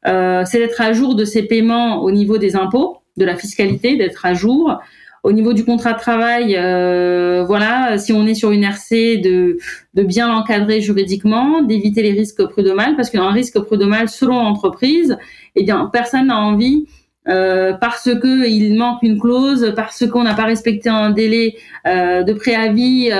Euh, 0.07 0.43
c'est 0.45 0.59
d'être 0.59 0.79
à 0.81 0.93
jour 0.93 1.15
de 1.15 1.25
ses 1.25 1.43
paiements 1.43 2.03
au 2.03 2.11
niveau 2.11 2.37
des 2.37 2.55
impôts, 2.55 2.99
de 3.17 3.25
la 3.25 3.35
fiscalité, 3.35 3.97
d'être 3.97 4.23
à 4.23 4.35
jour. 4.35 4.79
Au 5.23 5.33
niveau 5.33 5.53
du 5.53 5.63
contrat 5.63 5.93
de 5.93 5.99
travail, 5.99 6.55
euh, 6.57 7.43
voilà, 7.45 7.99
si 7.99 8.11
on 8.11 8.25
est 8.25 8.33
sur 8.33 8.49
une 8.49 8.63
RC, 8.63 9.17
de, 9.17 9.57
bien 10.03 10.27
l'encadrer 10.27 10.81
juridiquement, 10.81 11.61
d'éviter 11.61 12.01
les 12.01 12.11
risques 12.11 12.43
prud'homales, 12.47 12.95
parce 12.95 13.11
qu'un 13.11 13.29
risque 13.29 13.59
prud'homal, 13.59 14.09
selon 14.09 14.37
l'entreprise, 14.37 15.15
eh 15.55 15.63
bien, 15.63 15.89
personne 15.93 16.27
n'a 16.27 16.39
envie 16.39 16.87
euh, 17.27 17.73
parce 17.73 18.09
que 18.19 18.49
il 18.49 18.75
manque 18.75 19.03
une 19.03 19.19
clause, 19.19 19.73
parce 19.75 20.07
qu'on 20.07 20.23
n'a 20.23 20.33
pas 20.33 20.45
respecté 20.45 20.89
un 20.89 21.11
délai 21.11 21.55
euh, 21.85 22.23
de 22.23 22.33
préavis, 22.33 23.11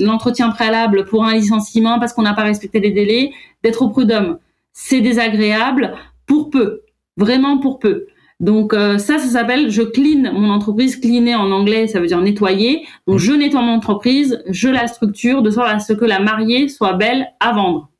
l'entretien 0.00 0.50
préalable 0.50 1.06
pour 1.06 1.24
un 1.24 1.32
licenciement, 1.32 1.98
parce 1.98 2.12
qu'on 2.12 2.22
n'a 2.22 2.34
pas 2.34 2.44
respecté 2.44 2.78
les 2.78 2.90
délais, 2.90 3.30
d'être 3.64 3.80
au 3.80 3.88
prud'homme. 3.88 4.38
C'est 4.74 5.00
désagréable 5.00 5.94
pour 6.26 6.50
peu, 6.50 6.82
vraiment 7.16 7.56
pour 7.56 7.78
peu. 7.78 8.06
Donc 8.40 8.72
ça, 8.72 8.98
ça 8.98 9.18
s'appelle 9.18 9.68
je 9.68 9.82
clean 9.82 10.32
mon 10.32 10.50
entreprise. 10.50 10.96
Cleaner 10.96 11.34
en 11.34 11.50
anglais, 11.50 11.88
ça 11.88 11.98
veut 11.98 12.06
dire 12.06 12.20
nettoyer. 12.20 12.86
Donc 13.06 13.18
je 13.18 13.32
nettoie 13.32 13.62
mon 13.62 13.74
entreprise, 13.74 14.42
je 14.48 14.68
la 14.68 14.86
structure 14.86 15.42
de 15.42 15.50
sorte 15.50 15.68
à 15.68 15.80
ce 15.80 15.92
que 15.92 16.04
la 16.04 16.20
mariée 16.20 16.68
soit 16.68 16.92
belle 16.92 17.28
à 17.40 17.52
vendre. 17.52 17.90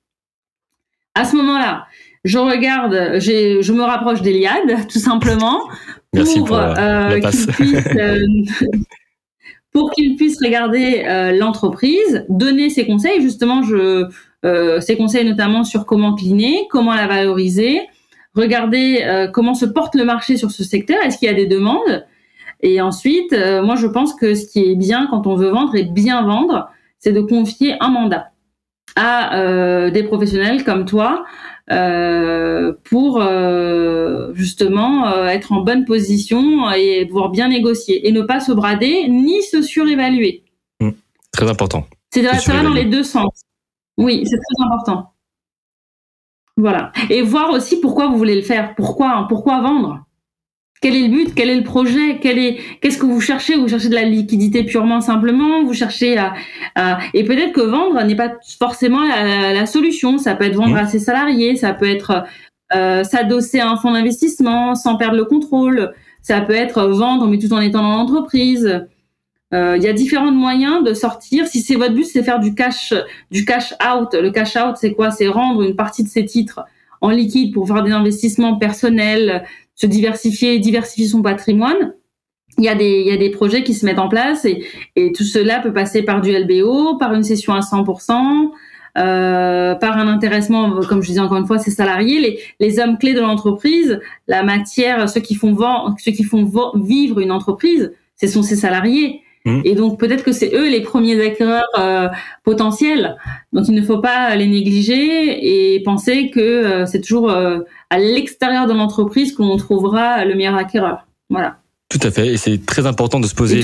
À 1.14 1.24
ce 1.24 1.34
moment-là, 1.34 1.86
je 2.24 2.38
regarde, 2.38 3.18
je 3.18 3.72
me 3.72 3.82
rapproche 3.82 4.22
d'Eliade, 4.22 4.86
tout 4.88 4.98
simplement, 4.98 5.60
pour, 6.12 6.52
euh, 6.52 6.74
euh, 6.78 7.20
qu'il 7.20 7.30
puisse, 7.50 7.86
euh, 7.96 8.18
pour 9.72 9.90
qu'il 9.92 10.16
puisse 10.16 10.38
regarder 10.42 11.32
l'entreprise, 11.38 12.24
donner 12.28 12.70
ses 12.70 12.86
conseils. 12.86 13.20
Justement, 13.20 13.62
je, 13.62 14.08
ses 14.80 14.96
conseils 14.96 15.28
notamment 15.28 15.64
sur 15.64 15.86
comment 15.86 16.14
cleaner, 16.14 16.66
comment 16.70 16.94
la 16.94 17.06
valoriser, 17.06 17.80
regarder 18.38 19.28
comment 19.32 19.54
se 19.54 19.66
porte 19.66 19.94
le 19.94 20.04
marché 20.04 20.36
sur 20.36 20.50
ce 20.50 20.64
secteur, 20.64 20.98
est-ce 21.04 21.18
qu'il 21.18 21.26
y 21.26 21.30
a 21.30 21.34
des 21.34 21.46
demandes? 21.46 22.06
Et 22.60 22.80
ensuite, 22.80 23.32
moi, 23.32 23.76
je 23.76 23.86
pense 23.86 24.14
que 24.14 24.34
ce 24.34 24.46
qui 24.46 24.70
est 24.70 24.74
bien 24.74 25.06
quand 25.10 25.26
on 25.26 25.36
veut 25.36 25.50
vendre 25.50 25.74
et 25.76 25.84
bien 25.84 26.22
vendre, 26.22 26.70
c'est 26.98 27.12
de 27.12 27.20
confier 27.20 27.76
un 27.80 27.88
mandat 27.88 28.30
à 28.96 29.90
des 29.90 30.02
professionnels 30.02 30.64
comme 30.64 30.84
toi 30.84 31.24
pour 32.84 33.22
justement 34.34 35.26
être 35.26 35.52
en 35.52 35.60
bonne 35.60 35.84
position 35.84 36.70
et 36.72 37.06
pouvoir 37.06 37.28
bien 37.30 37.48
négocier 37.48 38.08
et 38.08 38.12
ne 38.12 38.22
pas 38.22 38.40
se 38.40 38.52
brader 38.52 39.08
ni 39.08 39.42
se 39.42 39.62
surévaluer. 39.62 40.42
Mmh. 40.80 40.90
Très 41.32 41.48
important. 41.48 41.86
C'est 42.10 42.24
ça 42.24 42.62
dans 42.62 42.72
les 42.72 42.86
deux 42.86 43.04
sens. 43.04 43.42
Oui, 43.98 44.24
c'est 44.24 44.36
très 44.36 44.64
important. 44.64 45.12
Voilà. 46.58 46.92
Et 47.08 47.22
voir 47.22 47.50
aussi 47.50 47.80
pourquoi 47.80 48.08
vous 48.08 48.18
voulez 48.18 48.34
le 48.34 48.42
faire. 48.42 48.74
Pourquoi, 48.74 49.26
pourquoi 49.28 49.60
vendre? 49.60 50.04
Quel 50.80 50.96
est 50.96 51.06
le 51.06 51.08
but? 51.08 51.34
Quel 51.34 51.50
est 51.50 51.56
le 51.56 51.62
projet? 51.62 52.18
Quel 52.20 52.36
est 52.38 52.58
Qu'est-ce 52.80 52.98
que 52.98 53.06
vous 53.06 53.20
cherchez? 53.20 53.54
Vous 53.54 53.68
cherchez 53.68 53.88
de 53.88 53.94
la 53.94 54.02
liquidité 54.02 54.64
purement 54.64 55.00
simplement? 55.00 55.62
Vous 55.64 55.72
cherchez 55.72 56.18
à, 56.18 56.34
et 57.14 57.24
peut-être 57.24 57.52
que 57.52 57.60
vendre 57.60 58.02
n'est 58.02 58.16
pas 58.16 58.32
forcément 58.58 59.04
la, 59.04 59.66
solution. 59.66 60.18
Ça 60.18 60.34
peut 60.34 60.44
être 60.44 60.56
vendre 60.56 60.74
mmh. 60.74 60.78
à 60.78 60.86
ses 60.86 60.98
salariés. 60.98 61.54
Ça 61.54 61.74
peut 61.74 61.88
être 61.88 62.24
euh, 62.74 63.04
s'adosser 63.04 63.60
à 63.60 63.70
un 63.70 63.76
fonds 63.76 63.92
d'investissement 63.92 64.74
sans 64.74 64.96
perdre 64.96 65.16
le 65.16 65.24
contrôle. 65.24 65.92
Ça 66.22 66.40
peut 66.40 66.54
être 66.54 66.86
vendre 66.88 67.28
mais 67.28 67.38
tout 67.38 67.52
en 67.52 67.60
étant 67.60 67.82
dans 67.82 67.96
l'entreprise. 67.96 68.84
Euh, 69.54 69.76
il 69.76 69.82
y 69.82 69.88
a 69.88 69.92
différents 69.92 70.30
moyens 70.30 70.84
de 70.84 70.92
sortir. 70.92 71.46
Si 71.46 71.62
c'est 71.62 71.76
votre 71.76 71.94
but, 71.94 72.04
c'est 72.04 72.22
faire 72.22 72.38
du 72.38 72.54
cash, 72.54 72.92
du 73.30 73.44
cash 73.44 73.72
out. 73.82 74.12
Le 74.14 74.30
cash 74.30 74.56
out, 74.56 74.76
c'est 74.76 74.92
quoi? 74.92 75.10
C'est 75.10 75.28
rendre 75.28 75.62
une 75.62 75.74
partie 75.74 76.04
de 76.04 76.08
ses 76.08 76.24
titres 76.24 76.60
en 77.00 77.10
liquide 77.10 77.54
pour 77.54 77.66
faire 77.66 77.82
des 77.82 77.92
investissements 77.92 78.56
personnels, 78.56 79.44
se 79.74 79.86
diversifier, 79.86 80.58
diversifier 80.58 81.06
son 81.06 81.22
patrimoine. 81.22 81.94
Il 82.58 82.64
y 82.64 82.68
a 82.68 82.74
des, 82.74 83.00
il 83.00 83.06
y 83.06 83.12
a 83.12 83.16
des 83.16 83.30
projets 83.30 83.62
qui 83.62 83.72
se 83.72 83.86
mettent 83.86 84.00
en 84.00 84.08
place 84.08 84.44
et, 84.44 84.64
et 84.96 85.12
tout 85.12 85.22
cela 85.22 85.60
peut 85.60 85.72
passer 85.72 86.02
par 86.02 86.20
du 86.20 86.36
LBO, 86.36 86.96
par 86.96 87.14
une 87.14 87.22
session 87.22 87.54
à 87.54 87.60
100%, 87.60 88.50
euh, 88.98 89.76
par 89.76 89.96
un 89.96 90.08
intéressement, 90.08 90.80
comme 90.88 91.00
je 91.02 91.08
disais 91.08 91.20
encore 91.20 91.38
une 91.38 91.46
fois, 91.46 91.58
ces 91.58 91.70
salariés, 91.70 92.20
les, 92.20 92.40
les 92.58 92.80
hommes 92.80 92.98
clés 92.98 93.14
de 93.14 93.20
l'entreprise, 93.20 94.00
la 94.26 94.42
matière, 94.42 95.08
ceux 95.08 95.20
qui 95.20 95.36
font 95.36 95.56
ceux 95.98 96.10
qui 96.10 96.24
font 96.24 96.50
vivre 96.74 97.20
une 97.20 97.30
entreprise, 97.30 97.92
ce 98.20 98.26
sont 98.26 98.42
ces 98.42 98.56
salariés. 98.56 99.22
Mmh. 99.48 99.62
Et 99.64 99.74
donc 99.74 99.98
peut-être 99.98 100.22
que 100.24 100.32
c'est 100.32 100.54
eux 100.54 100.68
les 100.68 100.82
premiers 100.82 101.20
acquéreurs 101.24 101.68
euh, 101.78 102.08
potentiels. 102.44 103.16
Donc 103.52 103.66
il 103.68 103.74
ne 103.74 103.82
faut 103.82 103.98
pas 103.98 104.34
les 104.36 104.46
négliger 104.46 105.74
et 105.74 105.82
penser 105.82 106.30
que 106.30 106.40
euh, 106.40 106.86
c'est 106.86 107.00
toujours 107.00 107.30
euh, 107.30 107.60
à 107.88 107.98
l'extérieur 107.98 108.66
de 108.66 108.74
l'entreprise 108.74 109.32
qu'on 109.34 109.56
trouvera 109.56 110.24
le 110.26 110.34
meilleur 110.34 110.54
acquéreur. 110.54 111.06
Voilà. 111.30 111.58
Tout 111.88 112.00
à 112.02 112.10
fait. 112.10 112.26
Et 112.28 112.36
c'est 112.36 112.64
très 112.66 112.86
important 112.86 113.20
de 113.20 113.26
se 113.26 113.34
poser 113.34 113.62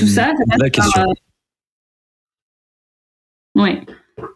la 0.57 0.69
question. 0.71 1.03
Oui. 3.55 3.79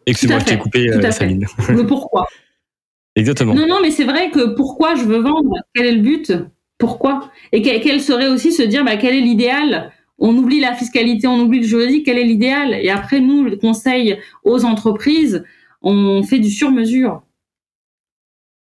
Excuse-moi, 0.06 0.40
je 0.40 0.46
t'ai 0.46 0.58
coupé, 0.58 1.12
Saline. 1.12 1.46
Le 1.70 1.86
pourquoi. 1.86 2.28
Exactement. 3.16 3.56
Non, 3.56 3.68
non, 3.68 3.80
mais 3.82 3.92
c'est 3.92 4.06
vrai 4.06 4.30
que 4.30 4.54
pourquoi 4.56 4.96
je 4.96 5.04
veux 5.04 5.20
vendre? 5.20 5.52
Quel 5.74 5.88
est 5.88 5.92
le 5.94 6.02
but? 6.02 6.32
Pourquoi? 6.78 7.32
Et 7.52 7.62
quel 7.62 8.00
serait 8.02 8.28
aussi 8.28 8.54
se 8.54 8.62
dire 8.62 8.86
bah, 8.86 8.98
quel 8.98 9.16
est 9.16 9.22
l'idéal? 9.22 9.92
On 10.20 10.36
oublie 10.38 10.60
la 10.60 10.76
fiscalité, 10.76 11.28
on 11.28 11.40
oublie 11.40 11.60
le 11.60 11.68
juridique, 11.68 12.06
quel 12.06 12.18
est 12.18 12.24
l'idéal? 12.24 12.74
Et 12.74 12.90
après, 12.90 13.20
nous, 13.20 13.44
le 13.44 13.56
conseil 13.58 14.18
aux 14.44 14.66
entreprises, 14.66 15.44
on 15.82 16.24
fait 16.24 16.40
du 16.40 16.50
sur-mesure. 16.50 17.22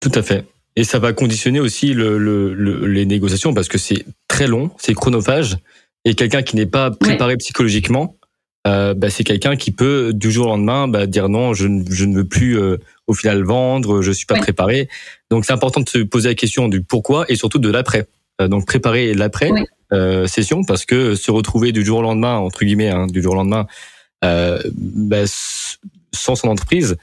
Tout 0.01 0.13
à 0.15 0.23
fait. 0.23 0.45
Et 0.77 0.85
ça 0.85 0.99
va 0.99 1.13
conditionner 1.13 1.61
aussi 1.61 1.95
les 1.95 3.07
négociations 3.07 3.55
parce 3.55 3.69
que 3.69 3.79
c'est 3.79 4.05
très 4.27 4.47
long, 4.47 4.71
c'est 4.79 4.95
chronophage. 4.95 5.57
Et 6.05 6.15
quelqu'un 6.15 6.43
qui 6.43 6.57
n'est 6.57 6.67
pas 6.67 6.91
préparé 6.91 7.37
psychologiquement, 7.37 8.17
euh, 8.67 8.95
bah, 8.95 9.11
c'est 9.11 9.25
quelqu'un 9.25 9.57
qui 9.57 9.71
peut 9.71 10.13
du 10.13 10.33
jour 10.33 10.47
au 10.47 10.51
lendemain 10.51 10.89
bah, 10.89 11.07
dire 11.07 11.29
non, 11.29 11.55
je, 11.55 11.67
ne 11.67 12.15
veux 12.15 12.25
plus 12.25 12.59
euh, 12.59 12.79
au 13.07 13.15
final 13.15 13.43
vendre, 13.43 14.03
je 14.03 14.11
suis 14.11 14.27
pas 14.27 14.37
préparé. 14.37 14.89
Donc 15.31 15.45
c'est 15.45 15.53
important 15.53 15.81
de 15.81 15.89
se 15.89 15.99
poser 15.99 16.31
la 16.31 16.35
question 16.35 16.69
du 16.69 16.83
pourquoi 16.83 17.25
et 17.29 17.37
surtout 17.37 17.59
de 17.59 17.71
l'après. 17.71 18.07
Euh, 18.41 18.49
donc 18.49 18.67
préparer 18.67 19.15
l'après. 19.15 19.51
Euh, 19.93 20.27
session 20.27 20.65
parce 20.65 20.87
que 20.87 21.15
se 21.15 21.31
retrouver 21.31 21.73
du 21.73 21.85
jour 21.85 21.99
au 21.99 22.03
lendemain, 22.03 22.37
entre 22.37 22.65
guillemets, 22.65 22.89
hein, 22.89 23.07
du 23.07 23.23
jour 23.23 23.35
au 23.35 23.37
lendemain, 23.37 23.67
euh, 24.25 24.59
bah, 24.75 25.25
sans 26.13 26.35
son 26.37 26.49
entreprise, 26.49 26.97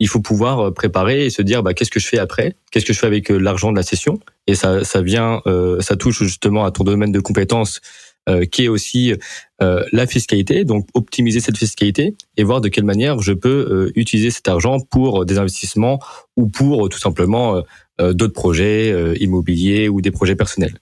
il 0.00 0.08
faut 0.08 0.20
pouvoir 0.20 0.74
préparer 0.74 1.26
et 1.26 1.30
se 1.30 1.42
dire 1.42 1.62
bah, 1.62 1.74
qu'est-ce 1.74 1.90
que 1.90 2.00
je 2.00 2.08
fais 2.08 2.18
après, 2.18 2.56
qu'est-ce 2.70 2.84
que 2.84 2.92
je 2.92 2.98
fais 2.98 3.06
avec 3.06 3.30
euh, 3.30 3.38
l'argent 3.38 3.70
de 3.70 3.76
la 3.76 3.82
session? 3.82 4.18
Et 4.46 4.54
ça, 4.54 4.84
ça 4.84 5.02
vient, 5.02 5.40
euh, 5.46 5.80
ça 5.80 5.96
touche 5.96 6.22
justement 6.22 6.64
à 6.64 6.70
ton 6.70 6.84
domaine 6.84 7.12
de 7.12 7.20
compétences 7.20 7.80
euh, 8.28 8.44
qui 8.44 8.64
est 8.64 8.68
aussi 8.68 9.14
euh, 9.62 9.84
la 9.92 10.06
fiscalité. 10.06 10.64
Donc 10.64 10.88
optimiser 10.94 11.40
cette 11.40 11.56
fiscalité 11.56 12.16
et 12.36 12.42
voir 12.42 12.60
de 12.60 12.68
quelle 12.68 12.84
manière 12.84 13.20
je 13.20 13.32
peux 13.32 13.92
utiliser 13.94 14.30
cet 14.30 14.48
argent 14.48 14.80
pour 14.80 15.24
des 15.24 15.38
investissements 15.38 16.00
ou 16.36 16.48
pour 16.48 16.88
tout 16.88 16.98
simplement 16.98 17.62
d'autres 18.00 18.32
projets 18.32 19.14
immobiliers 19.20 19.88
ou 19.88 20.00
des 20.00 20.10
projets 20.10 20.34
personnels 20.34 20.80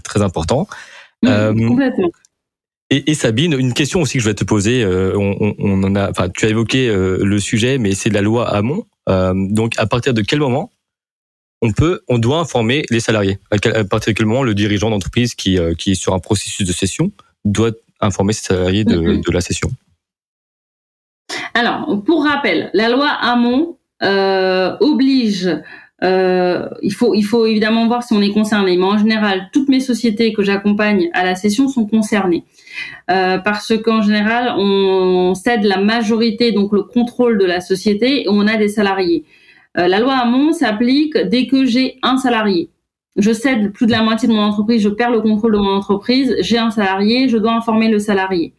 très 0.00 0.22
important. 0.22 0.66
Euh, 1.26 1.54
et, 2.90 3.14
Sabine, 3.14 3.52
une 3.52 3.72
question 3.72 4.00
aussi 4.02 4.14
que 4.14 4.24
je 4.24 4.28
vais 4.28 4.34
te 4.34 4.44
poser. 4.44 4.82
Euh, 4.82 5.14
on, 5.16 5.82
en 5.82 5.94
a, 5.94 6.10
enfin, 6.10 6.28
tu 6.28 6.46
as 6.46 6.48
évoqué 6.48 6.88
euh, 6.88 7.18
le 7.22 7.38
sujet, 7.38 7.78
mais 7.78 7.94
c'est 7.94 8.10
la 8.10 8.20
loi 8.20 8.48
Hamon. 8.48 8.84
donc, 9.06 9.74
à 9.78 9.86
partir 9.86 10.14
de 10.14 10.22
quel 10.22 10.40
moment 10.40 10.70
on 11.62 11.72
peut, 11.72 12.00
on 12.08 12.18
doit 12.18 12.38
informer 12.38 12.84
les 12.90 13.00
salariés? 13.00 13.38
À, 13.50 13.84
partir 13.84 14.12
de 14.12 14.16
quel 14.16 14.26
moment 14.26 14.42
le 14.42 14.54
dirigeant 14.54 14.90
d'entreprise 14.90 15.34
qui, 15.34 15.58
qui 15.78 15.92
est 15.92 15.94
sur 15.94 16.14
un 16.14 16.18
processus 16.18 16.66
de 16.66 16.72
cession 16.72 17.12
doit 17.44 17.72
informer 18.00 18.32
ses 18.32 18.46
salariés 18.46 18.84
de, 18.84 18.98
mm-hmm. 18.98 19.24
de 19.24 19.30
la 19.30 19.40
cession? 19.40 19.70
Alors, 21.54 22.02
pour 22.04 22.24
rappel, 22.24 22.70
la 22.72 22.88
loi 22.88 23.08
Hamon 23.08 23.76
oblige 24.80 25.48
euh, 26.02 26.66
il 26.82 26.94
faut, 26.94 27.14
évidemment 27.44 27.86
voir 27.86 28.02
si 28.02 28.12
on 28.14 28.22
est 28.22 28.32
concerné. 28.32 28.76
Mais 28.76 28.84
en 28.84 28.98
général, 28.98 29.50
toutes 29.52 29.68
mes 29.68 29.80
sociétés 29.80 30.32
que 30.32 30.42
j'accompagne 30.42 31.10
à 31.12 31.24
la 31.24 31.34
session 31.34 31.68
sont 31.68 31.86
concernées. 31.86 32.44
Euh, 33.10 33.38
parce 33.38 33.72
qu'en 33.82 34.02
général, 34.02 34.54
on 34.56 35.34
cède 35.34 35.64
la 35.64 35.78
majorité, 35.78 36.52
donc 36.52 36.72
le 36.72 36.82
contrôle 36.82 37.38
de 37.38 37.44
la 37.44 37.60
société, 37.60 38.22
et 38.22 38.26
on 38.28 38.46
a 38.46 38.56
des 38.56 38.68
salariés. 38.68 39.24
Euh, 39.78 39.88
la 39.88 40.00
loi 40.00 40.14
Hamon 40.14 40.52
s'applique 40.52 41.16
dès 41.16 41.46
que 41.46 41.64
j'ai 41.64 41.98
un 42.02 42.16
salarié. 42.16 42.70
Je 43.16 43.32
cède 43.32 43.72
plus 43.72 43.86
de 43.86 43.90
la 43.90 44.02
moitié 44.02 44.28
de 44.28 44.32
mon 44.32 44.42
entreprise, 44.42 44.82
je 44.82 44.88
perds 44.88 45.10
le 45.10 45.20
contrôle 45.20 45.52
de 45.52 45.58
mon 45.58 45.74
entreprise, 45.74 46.36
j'ai 46.40 46.58
un 46.58 46.70
salarié, 46.70 47.28
je 47.28 47.36
dois 47.36 47.52
informer 47.52 47.88
le 47.88 47.98
salarié. 47.98 48.54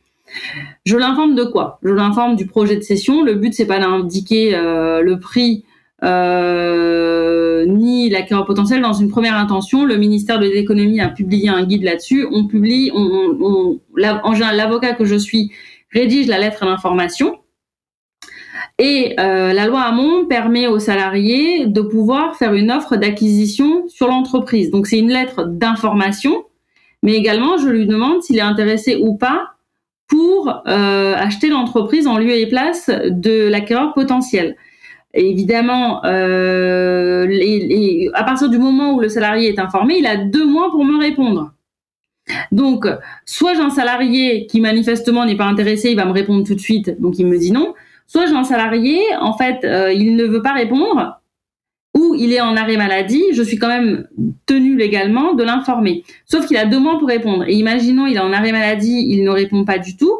Je 0.85 0.97
l'informe 0.97 1.35
de 1.35 1.43
quoi? 1.43 1.79
Je 1.83 1.89
l'informe 1.89 2.35
du 2.35 2.45
projet 2.45 2.75
de 2.75 2.81
session. 2.81 3.23
Le 3.23 3.33
but, 3.33 3.53
c'est 3.53 3.65
pas 3.65 3.79
d'indiquer 3.79 4.51
le 4.51 5.15
prix 5.19 5.65
euh, 6.03 7.65
ni 7.65 8.09
l'acquéreur 8.09 8.45
potentiel 8.45 8.81
dans 8.81 8.93
une 8.93 9.09
première 9.09 9.35
intention. 9.35 9.85
Le 9.85 9.97
ministère 9.97 10.39
de 10.39 10.45
l'économie 10.45 10.99
a 10.99 11.09
publié 11.09 11.49
un 11.49 11.63
guide 11.63 11.83
là-dessus. 11.83 12.27
On 12.31 12.47
publie, 12.47 12.91
en 12.93 14.33
général, 14.33 14.57
l'avocat 14.57 14.93
que 14.93 15.05
je 15.05 15.15
suis 15.15 15.51
rédige 15.91 16.27
la 16.27 16.39
lettre 16.39 16.65
d'information. 16.65 17.37
Et 18.79 19.15
euh, 19.19 19.53
la 19.53 19.67
loi 19.67 19.81
Hamon 19.81 20.25
permet 20.25 20.65
aux 20.67 20.79
salariés 20.79 21.67
de 21.67 21.81
pouvoir 21.81 22.35
faire 22.35 22.53
une 22.53 22.71
offre 22.71 22.95
d'acquisition 22.95 23.87
sur 23.87 24.07
l'entreprise. 24.07 24.71
Donc 24.71 24.87
c'est 24.87 24.97
une 24.97 25.11
lettre 25.11 25.43
d'information, 25.43 26.45
mais 27.03 27.13
également 27.13 27.57
je 27.57 27.67
lui 27.67 27.85
demande 27.85 28.23
s'il 28.23 28.37
est 28.37 28.41
intéressé 28.41 28.95
ou 28.95 29.15
pas 29.15 29.51
pour 30.07 30.49
euh, 30.67 31.15
acheter 31.15 31.49
l'entreprise 31.49 32.07
en 32.07 32.17
lieu 32.17 32.31
et 32.31 32.47
place 32.47 32.89
de 32.89 33.47
l'acquéreur 33.47 33.93
potentiel 33.93 34.55
évidemment, 35.13 36.03
euh, 36.05 37.27
à 38.13 38.23
partir 38.23 38.49
du 38.49 38.57
moment 38.57 38.93
où 38.93 38.99
le 38.99 39.09
salarié 39.09 39.49
est 39.49 39.59
informé, 39.59 39.97
il 39.99 40.07
a 40.07 40.17
deux 40.17 40.45
mois 40.45 40.71
pour 40.71 40.85
me 40.85 40.99
répondre. 40.99 41.53
Donc, 42.51 42.87
soit 43.25 43.55
j'ai 43.55 43.61
un 43.61 43.69
salarié 43.69 44.45
qui 44.45 44.61
manifestement 44.61 45.25
n'est 45.25 45.35
pas 45.35 45.45
intéressé, 45.45 45.89
il 45.91 45.95
va 45.95 46.05
me 46.05 46.11
répondre 46.11 46.45
tout 46.45 46.55
de 46.55 46.59
suite, 46.59 46.99
donc 47.01 47.19
il 47.19 47.27
me 47.27 47.37
dit 47.37 47.51
non. 47.51 47.73
Soit 48.07 48.27
j'ai 48.27 48.35
un 48.35 48.43
salarié, 48.43 48.99
en 49.19 49.37
fait, 49.37 49.63
euh, 49.63 49.91
il 49.91 50.15
ne 50.15 50.25
veut 50.25 50.41
pas 50.41 50.53
répondre, 50.53 51.21
ou 51.97 52.15
il 52.17 52.33
est 52.33 52.41
en 52.41 52.55
arrêt 52.55 52.77
maladie, 52.77 53.23
je 53.33 53.41
suis 53.41 53.57
quand 53.57 53.67
même 53.67 54.07
tenu 54.45 54.77
légalement 54.77 55.33
de 55.33 55.43
l'informer. 55.43 56.03
Sauf 56.25 56.45
qu'il 56.45 56.57
a 56.57 56.65
deux 56.65 56.79
mois 56.79 56.99
pour 56.99 57.07
répondre. 57.07 57.45
Et 57.47 57.53
imaginons, 57.53 58.05
il 58.07 58.15
est 58.15 58.21
en 58.21 58.31
arrêt 58.31 58.51
maladie, 58.51 59.05
il 59.09 59.23
ne 59.23 59.29
répond 59.29 59.65
pas 59.65 59.77
du 59.77 59.97
tout. 59.97 60.15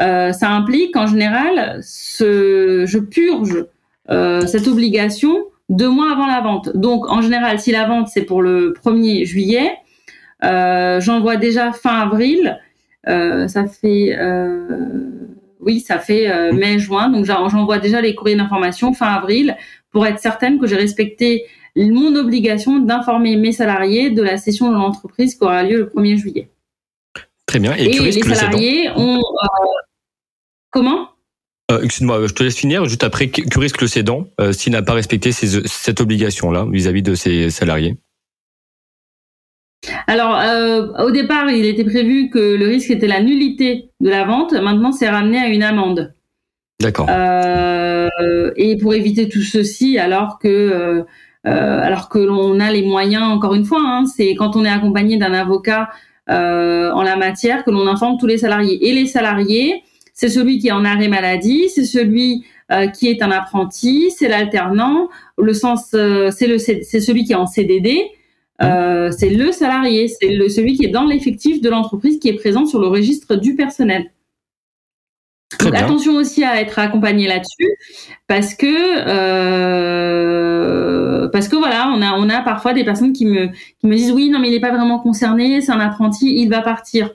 Euh, 0.00 0.32
ça 0.32 0.50
implique 0.50 0.94
qu'en 0.94 1.06
général, 1.06 1.80
je 1.82 2.98
purge 2.98 3.64
cette 4.08 4.66
obligation 4.68 5.44
deux 5.68 5.90
mois 5.90 6.12
avant 6.12 6.26
la 6.26 6.40
vente. 6.40 6.74
Donc, 6.74 7.08
en 7.08 7.20
général, 7.20 7.60
si 7.60 7.72
la 7.72 7.86
vente 7.86 8.08
c'est 8.08 8.22
pour 8.22 8.40
le 8.40 8.72
1er 8.72 9.26
juillet, 9.26 9.72
euh, 10.44 11.00
j'envoie 11.00 11.36
déjà 11.36 11.72
fin 11.72 12.00
avril. 12.00 12.58
Euh, 13.06 13.48
ça 13.48 13.66
fait, 13.66 14.16
oui, 15.60 15.80
ça 15.80 15.98
fait 15.98 16.52
mai-juin. 16.52 17.10
Donc, 17.10 17.26
j'envoie 17.26 17.78
déjà 17.78 18.00
les 18.00 18.14
courriers 18.14 18.36
d'information 18.36 18.94
fin 18.94 19.08
avril 19.08 19.56
pour 19.90 20.06
être 20.06 20.18
certaine 20.18 20.58
que 20.58 20.66
j'ai 20.66 20.76
respecté 20.76 21.44
mon 21.76 22.14
obligation 22.16 22.78
d'informer 22.78 23.36
mes 23.36 23.52
salariés 23.52 24.10
de 24.10 24.22
la 24.22 24.36
session 24.36 24.70
de 24.70 24.74
l'entreprise 24.74 25.34
qui 25.34 25.44
aura 25.44 25.62
lieu 25.62 25.76
le 25.78 25.86
1er 25.86 26.16
juillet. 26.16 26.50
Très 27.46 27.60
bien. 27.60 27.74
Et, 27.74 27.88
les 27.88 28.12
salariés 28.12 28.90
ont 28.96 29.20
comment? 30.70 31.08
Excuse-moi, 31.70 32.26
je 32.26 32.32
te 32.32 32.42
laisse 32.42 32.56
finir. 32.56 32.84
Juste 32.86 33.04
après, 33.04 33.28
que 33.28 33.58
risque 33.58 33.80
le 33.80 33.88
cédant 33.88 34.26
s'il 34.52 34.72
n'a 34.72 34.82
pas 34.82 34.94
respecté 34.94 35.32
cette 35.32 36.00
obligation-là 36.00 36.66
vis-à-vis 36.70 37.02
de 37.02 37.14
ses 37.14 37.50
salariés 37.50 37.96
alors, 40.08 40.36
au 41.06 41.10
départ, 41.12 41.48
il 41.50 41.64
était 41.64 41.84
prévu 41.84 42.30
que 42.30 42.56
le 42.56 42.66
risque 42.66 42.90
était 42.90 43.06
la 43.06 43.22
nullité 43.22 43.90
de 44.00 44.10
la 44.10 44.24
vente. 44.24 44.52
Maintenant, 44.52 44.90
c'est 44.90 45.08
ramené 45.08 45.38
à 45.38 45.46
une 45.46 45.62
amende. 45.62 46.14
D'accord. 46.80 47.08
et 47.08 48.76
pour 48.78 48.94
éviter 48.94 49.28
tout 49.28 49.42
ceci, 49.42 49.98
alors 49.98 50.38
que 50.40 51.04
euh, 51.46 51.80
alors 51.80 52.08
que 52.08 52.18
l'on 52.18 52.60
a 52.60 52.70
les 52.70 52.82
moyens, 52.82 53.24
encore 53.24 53.54
une 53.54 53.64
fois, 53.64 53.80
hein, 53.80 54.04
c'est 54.06 54.34
quand 54.34 54.56
on 54.56 54.64
est 54.64 54.70
accompagné 54.70 55.16
d'un 55.16 55.32
avocat 55.32 55.88
euh, 56.30 56.90
en 56.92 57.02
la 57.02 57.16
matière 57.16 57.64
que 57.64 57.70
l'on 57.70 57.86
informe 57.86 58.18
tous 58.18 58.26
les 58.26 58.38
salariés. 58.38 58.88
Et 58.88 58.92
les 58.92 59.06
salariés, 59.06 59.82
c'est 60.18 60.28
celui 60.28 60.58
qui 60.58 60.66
est 60.66 60.72
en 60.72 60.84
arrêt 60.84 61.06
maladie, 61.06 61.68
c'est 61.68 61.84
celui 61.84 62.44
euh, 62.72 62.88
qui 62.88 63.06
est 63.06 63.22
un 63.22 63.30
apprenti, 63.30 64.10
c'est 64.10 64.26
l'alternant, 64.26 65.08
le 65.40 65.54
sens, 65.54 65.90
c'est 65.90 66.48
le, 66.48 66.58
c'est 66.58 66.82
celui 66.82 67.22
qui 67.22 67.30
est 67.32 67.36
en 67.36 67.46
CDD. 67.46 68.00
Euh, 68.60 69.12
c'est 69.16 69.30
le 69.30 69.52
salarié, 69.52 70.08
c'est 70.08 70.30
le, 70.30 70.48
celui 70.48 70.76
qui 70.76 70.86
est 70.86 70.90
dans 70.90 71.04
l'effectif 71.04 71.60
de 71.60 71.70
l'entreprise 71.70 72.18
qui 72.18 72.30
est 72.30 72.34
présent 72.34 72.66
sur 72.66 72.80
le 72.80 72.88
registre 72.88 73.36
du 73.36 73.54
personnel. 73.54 74.10
Donc, 75.60 75.76
attention 75.76 76.16
aussi 76.16 76.42
à 76.42 76.60
être 76.60 76.80
accompagné 76.80 77.28
là-dessus 77.28 77.76
parce 78.26 78.54
que 78.54 78.66
euh, 79.06 81.28
parce 81.28 81.46
que 81.46 81.54
voilà, 81.54 81.92
on 81.94 82.02
a 82.02 82.14
on 82.14 82.28
a 82.28 82.40
parfois 82.40 82.74
des 82.74 82.84
personnes 82.84 83.12
qui 83.12 83.24
me 83.24 83.50
qui 83.80 83.86
me 83.86 83.94
disent 83.94 84.10
oui 84.10 84.30
non 84.30 84.40
mais 84.40 84.48
il 84.48 84.54
n'est 84.54 84.60
pas 84.60 84.72
vraiment 84.72 84.98
concerné, 84.98 85.60
c'est 85.60 85.70
un 85.70 85.78
apprenti, 85.78 86.40
il 86.40 86.50
va 86.50 86.60
partir. 86.60 87.14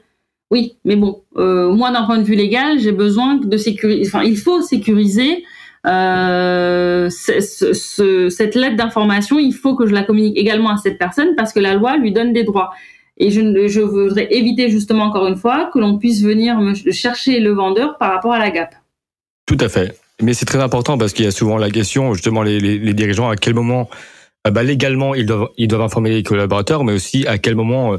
Oui, 0.53 0.75
mais 0.85 0.95
bon, 0.95 1.23
euh, 1.37 1.71
moi 1.73 1.89
d'un 1.89 2.03
point 2.03 2.19
de 2.19 2.23
vue 2.23 2.35
légal, 2.35 2.77
j'ai 2.77 2.91
besoin 2.91 3.37
de 3.37 3.57
sécuriser. 3.57 4.07
Enfin, 4.07 4.21
il 4.21 4.37
faut 4.37 4.61
sécuriser 4.61 5.43
euh, 5.87 7.09
cette 7.09 8.53
lettre 8.53 8.75
d'information. 8.75 9.39
Il 9.39 9.53
faut 9.53 9.75
que 9.75 9.87
je 9.87 9.93
la 9.95 10.03
communique 10.03 10.37
également 10.37 10.69
à 10.69 10.77
cette 10.77 10.99
personne 10.99 11.29
parce 11.35 11.53
que 11.53 11.59
la 11.59 11.73
loi 11.73 11.97
lui 11.97 12.11
donne 12.11 12.33
des 12.33 12.43
droits. 12.43 12.69
Et 13.17 13.31
je, 13.31 13.81
voudrais 13.81 14.27
éviter 14.29 14.69
justement 14.69 15.05
encore 15.05 15.25
une 15.25 15.37
fois 15.37 15.71
que 15.73 15.79
l'on 15.79 15.97
puisse 15.97 16.21
venir 16.21 16.59
me 16.59 16.75
chercher 16.91 17.39
le 17.39 17.51
vendeur 17.53 17.97
par 17.97 18.13
rapport 18.13 18.33
à 18.33 18.37
la 18.37 18.51
GAP. 18.51 18.75
Tout 19.47 19.57
à 19.59 19.69
fait. 19.69 19.97
Mais 20.21 20.35
c'est 20.35 20.45
très 20.45 20.61
important 20.61 20.99
parce 20.99 21.13
qu'il 21.13 21.25
y 21.25 21.27
a 21.27 21.31
souvent 21.31 21.57
la 21.57 21.71
question, 21.71 22.13
justement, 22.13 22.43
les, 22.43 22.93
dirigeants, 22.93 23.29
à 23.29 23.37
quel 23.37 23.55
moment, 23.55 23.89
euh, 24.45 24.51
bah, 24.51 24.61
légalement, 24.61 25.15
ils 25.15 25.25
doivent, 25.25 25.81
informer 25.81 26.11
les 26.11 26.21
collaborateurs, 26.21 26.83
mais 26.83 26.93
aussi 26.93 27.25
à 27.25 27.39
quel 27.39 27.55
moment, 27.55 27.97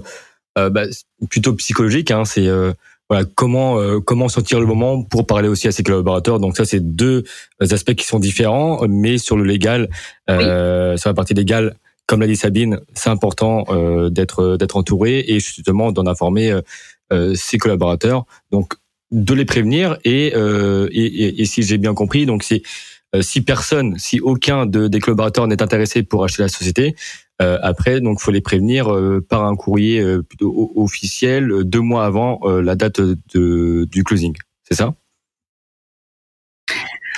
bah, 0.56 0.84
plutôt 1.28 1.54
psychologique, 1.54 2.10
hein, 2.10 2.24
c'est 2.24 2.48
voilà, 3.10 3.26
comment, 3.34 4.00
comment 4.00 4.28
sortir 4.28 4.60
le 4.60 4.66
moment 4.66 5.02
pour 5.02 5.26
parler 5.26 5.48
aussi 5.48 5.68
à 5.68 5.72
ses 5.72 5.82
collaborateurs. 5.82 6.40
Donc 6.40 6.56
ça, 6.56 6.64
c'est 6.64 6.80
deux 6.80 7.24
aspects 7.60 7.94
qui 7.94 8.06
sont 8.06 8.18
différents, 8.18 8.86
mais 8.88 9.18
sur 9.18 9.36
le 9.36 9.44
légal, 9.44 9.90
oui. 10.28 10.36
sur 10.96 11.10
la 11.10 11.14
partie 11.14 11.34
légale, 11.34 11.76
comme 12.06 12.20
l'a 12.20 12.26
dit 12.26 12.36
Sabine, 12.36 12.80
c'est 12.94 13.10
important 13.10 13.64
euh, 13.70 14.10
d'être 14.10 14.56
d'être 14.56 14.76
entouré 14.76 15.24
et 15.26 15.40
justement 15.40 15.92
d'en 15.92 16.06
informer 16.06 16.50
euh, 16.50 16.60
euh, 17.12 17.34
ses 17.34 17.58
collaborateurs. 17.58 18.26
Donc 18.50 18.74
de 19.10 19.34
les 19.34 19.44
prévenir 19.44 19.96
et 20.04 20.28
et, 20.28 21.04
et, 21.04 21.40
et, 21.40 21.44
si 21.44 21.62
j'ai 21.62 21.78
bien 21.78 21.94
compris, 21.94 22.26
donc 22.26 22.42
c'est 22.42 22.62
si 23.20 23.42
personne, 23.42 23.96
si 23.96 24.18
aucun 24.18 24.66
de, 24.66 24.88
des 24.88 24.98
collaborateurs 24.98 25.46
n'est 25.46 25.62
intéressé 25.62 26.02
pour 26.02 26.24
acheter 26.24 26.42
la 26.42 26.48
société, 26.48 26.96
euh, 26.96 26.98
après, 27.38 28.00
donc, 28.00 28.20
faut 28.20 28.30
les 28.30 28.40
prévenir 28.40 28.86
par 29.28 29.44
un 29.44 29.56
courrier 29.56 30.02
plutôt 30.28 30.72
officiel 30.76 31.64
deux 31.64 31.80
mois 31.80 32.04
avant 32.04 32.40
la 32.44 32.74
date 32.74 33.00
de, 33.00 33.84
du 33.84 34.04
closing. 34.04 34.34
C'est 34.62 34.74
ça? 34.74 34.94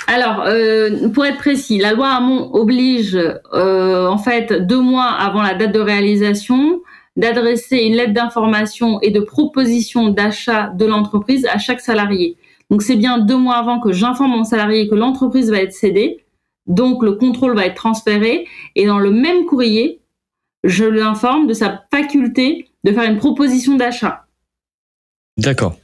Alors, 0.08 0.44
euh, 0.46 1.08
pour 1.08 1.24
être 1.26 1.38
précis, 1.38 1.78
la 1.78 1.92
loi 1.92 2.10
Hamon 2.10 2.50
oblige, 2.54 3.18
euh, 3.52 4.06
en 4.06 4.18
fait, 4.18 4.52
deux 4.52 4.80
mois 4.80 5.10
avant 5.10 5.42
la 5.42 5.54
date 5.54 5.72
de 5.72 5.80
réalisation, 5.80 6.80
d'adresser 7.16 7.78
une 7.78 7.94
lettre 7.94 8.12
d'information 8.12 9.00
et 9.00 9.10
de 9.10 9.20
proposition 9.20 10.10
d'achat 10.10 10.68
de 10.68 10.84
l'entreprise 10.84 11.46
à 11.46 11.58
chaque 11.58 11.80
salarié. 11.80 12.36
Donc, 12.70 12.82
c'est 12.82 12.96
bien 12.96 13.18
deux 13.18 13.36
mois 13.36 13.56
avant 13.56 13.80
que 13.80 13.92
j'informe 13.92 14.30
mon 14.30 14.44
salarié 14.44 14.88
que 14.88 14.94
l'entreprise 14.94 15.50
va 15.50 15.58
être 15.58 15.72
cédée. 15.72 16.24
Donc, 16.66 17.02
le 17.02 17.12
contrôle 17.12 17.56
va 17.56 17.66
être 17.66 17.74
transféré. 17.74 18.46
Et 18.76 18.86
dans 18.86 18.98
le 18.98 19.10
même 19.10 19.44
courrier, 19.44 20.00
je 20.66 20.84
l'informe 20.84 21.46
de 21.46 21.54
sa 21.54 21.84
faculté 21.90 22.68
de 22.84 22.92
faire 22.92 23.10
une 23.10 23.18
proposition 23.18 23.76
d'achat. 23.76 24.26
D'accord. 25.36 25.76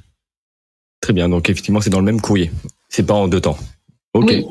Très 1.00 1.12
bien. 1.12 1.28
Donc, 1.28 1.50
effectivement, 1.50 1.80
c'est 1.80 1.90
dans 1.90 1.98
le 1.98 2.04
même 2.04 2.20
courrier. 2.20 2.50
C'est 2.88 3.06
pas 3.06 3.14
en 3.14 3.28
deux 3.28 3.40
temps. 3.40 3.58
Oui. 4.14 4.46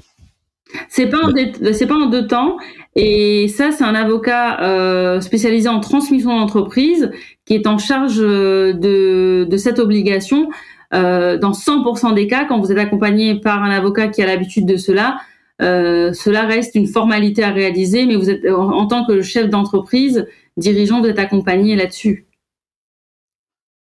C'est 0.90 1.08
pas, 1.08 1.20
en 1.20 1.34
c'est 1.74 1.88
pas 1.88 1.96
en 1.96 2.08
deux 2.08 2.28
temps. 2.28 2.58
Et 2.96 3.48
ça, 3.48 3.72
c'est 3.72 3.84
un 3.84 3.96
avocat 3.96 4.62
euh, 4.62 5.22
spécialisé 5.22 5.70
en 5.70 5.80
transmission 5.80 6.38
d'entreprise 6.38 7.12
qui 7.46 7.56
est 7.56 7.68
en 7.68 7.78
charge 7.78 8.20
euh, 8.20 8.74
de, 8.74 9.48
de 9.50 9.58
cette 9.58 9.80
obligation. 9.80 10.50
Euh, 10.94 11.38
dans 11.38 11.52
100% 11.52 12.14
des 12.14 12.28
cas, 12.28 12.46
quand 12.46 12.60
vous 12.60 12.72
êtes 12.72 12.78
accompagné 12.78 13.40
par 13.40 13.64
un 13.64 13.72
avocat 13.72 14.10
qui 14.10 14.22
a 14.22 14.26
l'habitude 14.26 14.66
de 14.66 14.76
cela, 14.76 15.18
euh, 15.62 16.14
cela 16.14 16.46
reste 16.46 16.76
une 16.76 16.88
formalité 16.88 17.44
à 17.44 17.52
réaliser, 17.52 18.06
mais 18.06 18.16
vous 18.16 18.30
êtes 18.30 18.46
en, 18.50 18.88
tant 18.88 19.06
que 19.06 19.22
chef 19.22 19.50
d'entreprise, 19.50 20.26
dirigeant, 20.58 21.02
vous 21.02 21.08
êtes 21.08 21.20
accompagné 21.20 21.76
là-dessus. 21.76 22.26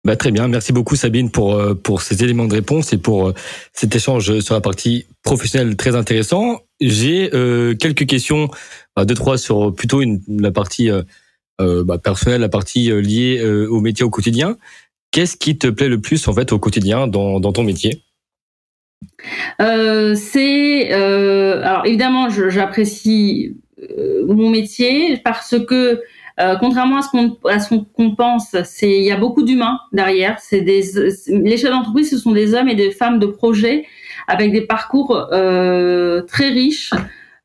Bah, 0.04 0.16
très 0.16 0.32
bien, 0.32 0.48
merci 0.48 0.72
beaucoup 0.72 0.96
Sabine 0.96 1.32
pour 1.32 1.56
euh, 1.56 1.74
pour 1.74 2.04
ces 2.04 2.24
éléments 2.24 2.46
de 2.46 2.54
réponse 2.54 2.94
et 2.94 3.00
pour 3.00 3.30
euh, 3.30 3.34
cet 3.74 3.96
échange 3.96 4.40
sur 4.40 4.54
la 4.54 4.62
partie 4.62 5.08
professionnelle 5.24 5.76
très 5.76 5.96
intéressant. 5.96 6.60
J'ai 6.80 7.30
quelques 7.80 8.06
questions, 8.06 8.50
bah, 8.96 9.06
deux 9.06 9.16
trois 9.16 9.38
sur 9.38 9.74
plutôt 9.74 10.04
la 10.28 10.52
partie 10.52 10.90
bah, 11.58 11.98
personnelle, 11.98 12.42
la 12.42 12.50
partie 12.50 12.92
liée 13.02 13.42
au 13.44 13.80
métier 13.80 14.04
au 14.04 14.10
quotidien. 14.10 14.58
Qu'est-ce 15.12 15.38
qui 15.38 15.58
te 15.58 15.68
plaît 15.68 15.88
le 15.88 16.02
plus 16.02 16.28
en 16.28 16.34
fait 16.34 16.52
au 16.52 16.60
quotidien 16.60 17.08
dans, 17.08 17.40
dans 17.40 17.54
ton 17.54 17.64
métier? 17.64 18.04
Euh, 19.62 20.16
C'est 20.16 20.92
alors 20.92 21.86
évidemment 21.86 22.30
j'apprécie 22.30 23.56
mon 24.28 24.50
métier 24.50 25.18
parce 25.24 25.56
que 25.68 26.02
euh, 26.38 26.58
contrairement 26.60 26.98
à 26.98 27.60
ce 27.60 27.70
qu'on 27.70 28.16
pense, 28.16 28.56
il 28.82 29.04
y 29.04 29.12
a 29.12 29.18
beaucoup 29.18 29.44
d'humains 29.44 29.80
derrière. 29.94 30.38
C'est 30.40 30.62
des 30.62 30.84
les 31.28 31.58
chefs 31.58 31.72
d'entreprise, 31.72 32.10
ce 32.10 32.18
sont 32.18 32.32
des 32.32 32.54
hommes 32.54 32.68
et 32.68 32.76
des 32.76 32.92
femmes 32.92 33.20
de 33.20 33.28
projet 33.28 33.86
avec 34.28 34.52
des 34.52 34.62
parcours 34.62 35.30
euh, 35.32 36.22
très 36.22 36.50
riches, 36.50 36.92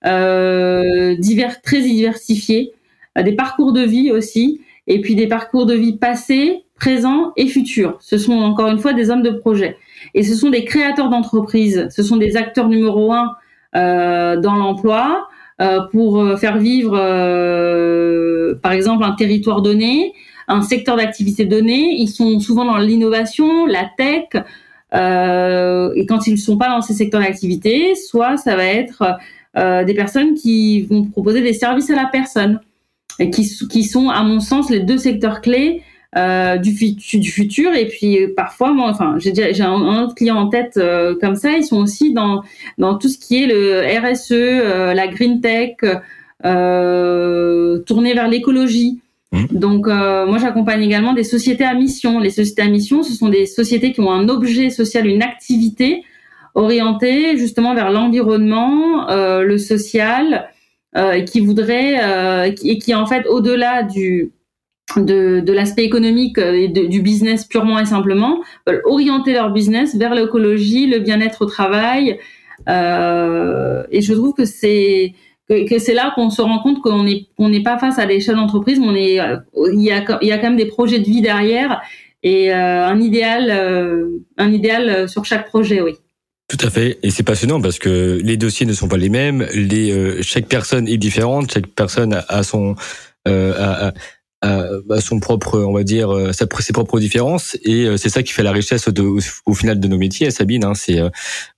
euh, 0.06 1.16
très 1.62 1.82
diversifiés, 1.82 2.72
euh, 3.18 3.22
des 3.22 3.32
parcours 3.32 3.72
de 3.72 3.82
vie 3.82 4.10
aussi, 4.10 4.60
et 4.86 5.00
puis 5.00 5.14
des 5.14 5.26
parcours 5.26 5.66
de 5.66 5.74
vie 5.74 5.96
passés, 5.96 6.64
présents 6.76 7.32
et 7.36 7.46
futurs. 7.46 7.98
Ce 8.00 8.18
sont 8.18 8.32
encore 8.32 8.68
une 8.68 8.78
fois 8.78 8.92
des 8.92 9.10
hommes 9.10 9.22
de 9.22 9.30
projet. 9.30 9.76
Et 10.14 10.22
ce 10.22 10.34
sont 10.34 10.50
des 10.50 10.64
créateurs 10.64 11.08
d'entreprise, 11.10 11.88
ce 11.90 12.02
sont 12.02 12.16
des 12.16 12.36
acteurs 12.36 12.68
numéro 12.68 13.12
un 13.12 13.32
euh, 13.76 14.36
dans 14.40 14.56
l'emploi, 14.56 15.28
euh, 15.60 15.82
pour 15.92 16.20
euh, 16.20 16.36
faire 16.36 16.58
vivre, 16.58 16.96
par 18.62 18.72
exemple, 18.72 19.04
un 19.04 19.12
territoire 19.12 19.62
donné, 19.62 20.12
un 20.48 20.62
secteur 20.62 20.96
d'activité 20.96 21.44
donné. 21.44 21.94
Ils 21.98 22.08
sont 22.08 22.40
souvent 22.40 22.64
dans 22.64 22.78
l'innovation, 22.78 23.66
la 23.66 23.88
tech. 23.96 24.24
et 24.34 26.06
quand 26.06 26.26
ils 26.26 26.32
ne 26.32 26.38
sont 26.38 26.58
pas 26.58 26.68
dans 26.68 26.82
ces 26.82 26.94
secteurs 26.94 27.20
d'activité, 27.20 27.94
soit 27.94 28.36
ça 28.36 28.56
va 28.56 28.64
être 28.64 29.18
des 29.54 29.94
personnes 29.94 30.34
qui 30.34 30.82
vont 30.82 31.04
proposer 31.04 31.42
des 31.42 31.52
services 31.52 31.90
à 31.90 31.96
la 31.96 32.06
personne, 32.06 32.58
et 33.20 33.30
qui 33.30 33.84
sont, 33.84 34.08
à 34.08 34.22
mon 34.24 34.40
sens, 34.40 34.70
les 34.70 34.80
deux 34.80 34.98
secteurs 34.98 35.40
clés 35.42 35.82
euh, 36.16 36.56
du, 36.56 36.72
du, 36.72 37.30
futur. 37.30 37.72
Et 37.72 37.86
puis 37.86 38.26
parfois, 38.36 38.72
moi, 38.72 38.88
enfin, 38.90 39.14
j'ai 39.18 39.32
j'ai 39.32 39.62
un, 39.62 40.02
autre 40.02 40.16
client 40.16 40.34
en 40.38 40.48
tête 40.48 40.76
euh, 40.76 41.14
comme 41.20 41.36
ça. 41.36 41.52
Ils 41.52 41.62
sont 41.62 41.76
aussi 41.76 42.12
dans 42.12 42.42
dans 42.78 42.98
tout 42.98 43.08
ce 43.08 43.16
qui 43.16 43.44
est 43.44 43.46
le 43.46 43.82
RSE, 43.82 44.32
euh, 44.32 44.92
la 44.92 45.06
green 45.06 45.40
tech, 45.40 45.76
tourné 47.86 48.14
vers 48.14 48.26
l'écologie. 48.26 49.00
Mmh. 49.30 49.44
Donc 49.52 49.86
moi, 49.86 50.38
j'accompagne 50.38 50.82
également 50.82 51.12
des 51.12 51.22
sociétés 51.22 51.62
à 51.62 51.74
mission. 51.74 52.18
Les 52.18 52.30
sociétés 52.30 52.62
à 52.62 52.68
mission, 52.68 53.04
ce 53.04 53.12
sont 53.12 53.28
des 53.28 53.46
sociétés 53.46 53.92
qui 53.92 54.00
ont 54.00 54.10
un 54.10 54.28
objet 54.28 54.70
social, 54.70 55.06
une 55.06 55.22
activité 55.22 56.02
orientée 56.56 57.38
justement 57.38 57.72
vers 57.72 57.92
l'environnement, 57.92 59.06
le 59.08 59.58
social, 59.58 60.48
et 60.96 61.24
qui 61.24 61.38
voudrait 61.38 62.48
et 62.48 62.78
qui 62.78 62.94
en 62.96 63.06
fait 63.06 63.28
au-delà 63.28 63.84
du 63.84 64.32
de, 64.96 65.40
de 65.40 65.52
l'aspect 65.52 65.84
économique 65.84 66.38
euh, 66.38 66.54
et 66.54 66.68
du 66.68 67.02
business 67.02 67.44
purement 67.44 67.78
et 67.78 67.86
simplement, 67.86 68.40
veulent 68.66 68.82
orienter 68.84 69.32
leur 69.32 69.50
business 69.52 69.94
vers 69.96 70.14
l'écologie, 70.14 70.86
le 70.86 70.98
bien-être 70.98 71.42
au 71.42 71.46
travail. 71.46 72.18
Euh, 72.68 73.84
et 73.90 74.00
je 74.02 74.12
trouve 74.12 74.34
que 74.34 74.44
c'est 74.44 75.14
que, 75.48 75.78
c'est 75.78 75.94
là 75.94 76.12
qu'on 76.14 76.30
se 76.30 76.42
rend 76.42 76.60
compte 76.60 76.80
qu'on 76.80 77.02
n'est 77.02 77.62
pas 77.62 77.78
face 77.78 77.98
à 77.98 78.06
des 78.06 78.20
chefs 78.20 78.36
d'entreprise, 78.36 78.78
mais 78.78 78.86
on 78.86 78.94
est 78.94 79.20
euh, 79.20 79.36
il 79.72 79.82
y 79.82 79.90
a 79.90 80.18
il 80.22 80.28
y 80.28 80.32
a 80.32 80.38
quand 80.38 80.48
même 80.48 80.56
des 80.56 80.66
projets 80.66 81.00
de 81.00 81.04
vie 81.04 81.22
derrière 81.22 81.80
et 82.22 82.52
un 82.52 83.00
idéal 83.00 83.50
un 84.36 84.52
idéal 84.52 85.08
sur 85.08 85.24
chaque 85.24 85.46
projet, 85.46 85.80
oui. 85.80 85.94
Tout 86.48 86.64
à 86.64 86.70
fait, 86.70 86.98
et 87.02 87.10
c'est 87.10 87.22
passionnant 87.22 87.60
parce 87.60 87.78
que 87.78 88.20
les 88.22 88.36
dossiers 88.36 88.66
ne 88.66 88.74
sont 88.74 88.88
pas 88.88 88.96
les 88.96 89.08
mêmes, 89.08 89.46
les, 89.54 90.22
chaque 90.22 90.46
personne 90.46 90.86
est 90.86 90.98
différente, 90.98 91.50
chaque 91.52 91.66
personne 91.68 92.22
a 92.28 92.42
son, 92.42 92.76
son 94.42 95.20
propre, 95.20 95.58
on 95.58 95.72
va 95.72 95.84
dire, 95.84 96.10
euh, 96.10 96.32
sa, 96.32 96.46
ses 96.60 96.72
propres 96.72 96.98
différences, 96.98 97.56
et 97.62 97.86
euh, 97.86 97.96
c'est 97.96 98.08
ça 98.08 98.22
qui 98.22 98.32
fait 98.32 98.42
la 98.42 98.52
richesse 98.52 98.88
de, 98.88 99.02
au, 99.02 99.54
final 99.54 99.78
de 99.80 99.88
nos 99.88 99.98
métiers, 99.98 100.30
Sabine, 100.30 100.64
hein, 100.64 100.74
c'est 100.74 100.98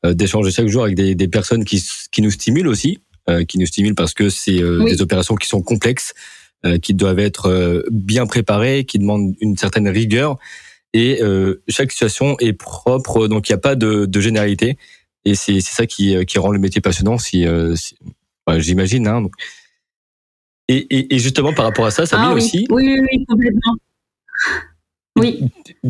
d'échanger 0.05 0.51
chaque 0.51 0.69
jour 0.69 0.83
avec 0.83 0.97
des, 0.97 1.15
des, 1.15 1.29
personnes 1.29 1.65
qui, 1.65 1.83
qui 2.11 2.23
nous 2.23 2.31
stimulent 2.31 2.69
aussi, 2.69 2.99
qui 3.49 3.59
nous 3.59 3.67
stimulent 3.67 3.95
parce 3.95 4.15
que 4.15 4.29
c'est 4.29 4.59
des 4.59 5.01
opérations 5.01 5.37
qui 5.37 5.47
sont 5.47 5.63
complexes, 5.63 6.13
qui 6.83 6.95
doivent 6.95 7.21
être 7.21 7.85
bien 7.91 8.27
préparées, 8.27 8.85
qui 8.85 8.99
demandent 8.99 9.35
une 9.41 9.57
certaine 9.57 9.89
rigueur 9.89 10.39
et 10.93 11.23
euh, 11.23 11.63
chaque 11.69 11.91
situation 11.91 12.37
est 12.39 12.53
propre, 12.53 13.27
donc 13.27 13.49
il 13.49 13.53
n'y 13.53 13.57
a 13.57 13.61
pas 13.61 13.75
de, 13.75 14.07
de 14.07 14.21
généralité. 14.21 14.77
Et 15.25 15.35
c'est 15.35 15.61
ça 15.61 15.87
qui, 15.87 16.25
qui 16.27 16.39
rend 16.39 16.51
le 16.51 16.59
métier 16.59 16.81
passionnant, 16.81 17.17
si, 17.17 17.47
euh, 17.47 17.77
j'imagine. 18.59 19.07
Hein, 19.07 19.27
et, 20.73 20.87
et, 20.91 21.15
et, 21.15 21.19
justement, 21.19 21.53
par 21.53 21.65
rapport 21.65 21.87
à 21.87 21.91
ça, 21.91 22.07
Sabine 22.07 22.29
ah, 22.31 22.35
oui. 22.35 22.43
aussi. 22.43 22.67
Oui, 22.71 22.85
oui, 22.87 23.01
oui, 23.01 23.25
complètement. 23.27 23.77
Oui. 25.17 25.45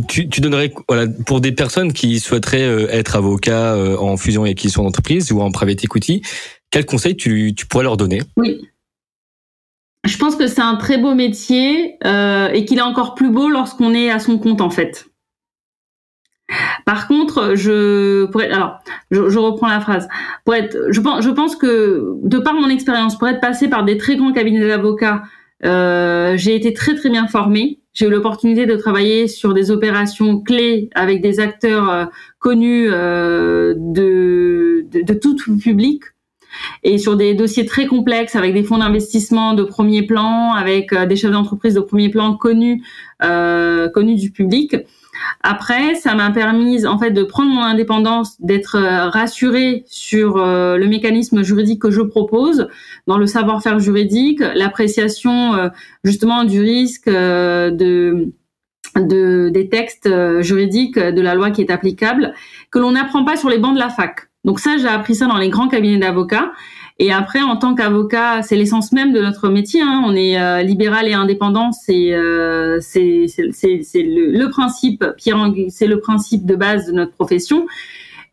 Tu, 0.08 0.28
tu 0.28 0.40
donnerais, 0.40 0.72
voilà, 0.88 1.06
pour 1.26 1.40
des 1.40 1.52
personnes 1.52 1.92
qui 1.92 2.18
souhaiteraient 2.18 2.66
euh, 2.66 2.88
être 2.90 3.16
avocats 3.16 3.74
euh, 3.74 3.96
en 3.96 4.16
fusion 4.16 4.44
et 4.44 4.50
acquisition 4.50 4.82
d'entreprise 4.82 5.30
ou 5.30 5.40
en 5.40 5.50
private 5.52 5.84
equity, 5.84 6.22
quels 6.70 6.86
conseils 6.86 7.16
tu, 7.16 7.54
tu 7.54 7.66
pourrais 7.66 7.84
leur 7.84 7.96
donner? 7.96 8.22
Oui 8.36 8.68
je 10.04 10.16
pense 10.16 10.36
que 10.36 10.46
c'est 10.46 10.60
un 10.60 10.76
très 10.76 10.98
beau 10.98 11.14
métier 11.14 11.96
euh, 12.04 12.48
et 12.48 12.64
qu'il 12.64 12.78
est 12.78 12.82
encore 12.82 13.14
plus 13.14 13.30
beau 13.30 13.48
lorsqu'on 13.48 13.94
est 13.94 14.10
à 14.10 14.18
son 14.18 14.38
compte 14.38 14.60
en 14.60 14.70
fait. 14.70 15.06
Par 16.84 17.08
contre, 17.08 17.54
je 17.54 18.26
pourrais, 18.26 18.50
alors, 18.50 18.78
je, 19.10 19.38
reprends 19.38 19.68
la 19.68 19.80
phrase. 19.80 20.08
Pour 20.44 20.54
être, 20.54 20.76
je 20.90 21.00
pense, 21.00 21.24
je 21.24 21.30
pense 21.30 21.56
que 21.56 22.16
de 22.22 22.38
par 22.38 22.54
mon 22.54 22.68
expérience, 22.68 23.18
pour 23.18 23.28
être 23.28 23.40
passé 23.40 23.68
par 23.68 23.84
des 23.84 23.96
très 23.96 24.16
grands 24.16 24.32
cabinets 24.32 24.66
d'avocats, 24.66 25.22
euh, 25.64 26.36
j'ai 26.36 26.54
été 26.54 26.72
très 26.72 26.94
très 26.94 27.10
bien 27.10 27.28
formée. 27.28 27.78
J'ai 27.94 28.06
eu 28.06 28.10
l'opportunité 28.10 28.66
de 28.66 28.74
travailler 28.76 29.28
sur 29.28 29.54
des 29.54 29.70
opérations 29.70 30.40
clés 30.40 30.88
avec 30.94 31.20
des 31.20 31.40
acteurs 31.40 31.90
euh, 31.90 32.04
connus 32.38 32.88
euh, 32.90 33.74
de, 33.76 34.86
de, 34.90 35.02
de, 35.02 35.14
tout 35.14 35.36
public 35.58 36.02
et 36.82 36.98
sur 36.98 37.16
des 37.16 37.34
dossiers 37.34 37.66
très 37.66 37.86
complexes 37.86 38.34
avec 38.34 38.54
des 38.54 38.62
fonds 38.62 38.78
d'investissement 38.78 39.54
de 39.54 39.62
premier 39.62 40.02
plan, 40.02 40.52
avec 40.52 40.94
des 40.94 41.16
chefs 41.16 41.30
d'entreprise 41.30 41.74
de 41.74 41.80
premier 41.80 42.10
plan 42.10 42.34
connus, 42.34 42.82
connus 43.20 44.16
du 44.16 44.30
public. 44.30 44.76
Après, 45.42 45.94
ça 45.94 46.14
m'a 46.14 46.30
permis 46.30 46.86
en 46.86 46.98
fait 46.98 47.10
de 47.10 47.22
prendre 47.22 47.50
mon 47.50 47.62
indépendance, 47.62 48.40
d'être 48.40 48.76
euh, 48.76 49.08
rassurée 49.08 49.84
sur 49.86 50.36
euh, 50.36 50.76
le 50.76 50.86
mécanisme 50.86 51.42
juridique 51.42 51.82
que 51.82 51.90
je 51.90 52.02
propose, 52.02 52.68
dans 53.06 53.18
le 53.18 53.26
savoir-faire 53.26 53.78
juridique, 53.78 54.40
l'appréciation 54.54 55.70
justement 56.04 56.44
du 56.44 56.60
risque 56.60 57.08
de, 57.08 58.32
de, 58.96 59.48
des 59.48 59.68
textes 59.68 60.08
juridiques 60.40 60.98
de 60.98 61.20
la 61.20 61.34
loi 61.34 61.50
qui 61.50 61.62
est 61.62 61.70
applicable, 61.70 62.34
que 62.70 62.78
l'on 62.78 62.92
n'apprend 62.92 63.24
pas 63.24 63.36
sur 63.36 63.48
les 63.48 63.58
bancs 63.58 63.74
de 63.74 63.80
la 63.80 63.88
fac. 63.88 64.28
Donc 64.44 64.58
ça, 64.60 64.76
j'ai 64.76 64.88
appris 64.88 65.14
ça 65.14 65.26
dans 65.26 65.38
les 65.38 65.48
grands 65.48 65.68
cabinets 65.68 65.98
d'avocats. 65.98 66.52
Et 67.04 67.10
après, 67.10 67.42
en 67.42 67.56
tant 67.56 67.74
qu'avocat, 67.74 68.42
c'est 68.44 68.54
l'essence 68.54 68.92
même 68.92 69.12
de 69.12 69.20
notre 69.20 69.48
métier. 69.48 69.82
Hein. 69.82 70.04
On 70.06 70.14
est 70.14 70.40
euh, 70.40 70.62
libéral 70.62 71.08
et 71.08 71.14
indépendant. 71.14 71.72
C'est 71.72 72.12
euh, 72.12 72.78
le, 72.94 74.38
le, 74.38 74.48
principe, 74.48 75.04
c'est 75.18 75.88
le 75.88 75.98
principe 75.98 76.46
de 76.46 76.54
base 76.54 76.86
de 76.86 76.92
notre 76.92 77.10
profession. 77.10 77.66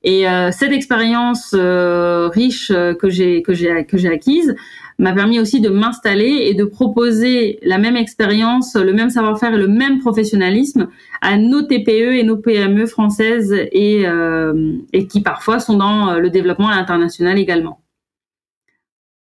Et 0.04 0.30
euh, 0.30 0.52
cette 0.52 0.72
expérience 0.72 1.56
euh, 1.58 2.28
riche 2.28 2.68
que 2.68 3.10
j'ai 3.10 3.42
que 3.42 3.56
j'ai 3.56 3.86
que 3.86 3.98
j'ai 3.98 4.08
acquise 4.08 4.56
m'a 5.00 5.14
permis 5.14 5.40
aussi 5.40 5.62
de 5.62 5.70
m'installer 5.70 6.44
et 6.46 6.54
de 6.54 6.64
proposer 6.64 7.58
la 7.64 7.80
même 7.80 7.98
expérience, 7.98 8.76
le 8.76 8.94
même 8.94 9.10
savoir-faire 9.10 9.56
et 9.56 9.58
le 9.58 9.68
même 9.68 9.98
professionnalisme 9.98 10.90
à 11.22 11.38
nos 11.38 11.64
TPE 11.64 12.20
et 12.20 12.24
nos 12.24 12.38
PME 12.38 12.86
françaises 12.86 13.52
et, 13.52 14.06
euh, 14.06 14.74
et 14.94 15.08
qui 15.08 15.22
parfois 15.22 15.60
sont 15.60 15.78
dans 15.78 16.20
le 16.20 16.30
développement 16.30 16.68
à 16.68 16.76
l'international 16.76 17.40
également. 17.40 17.80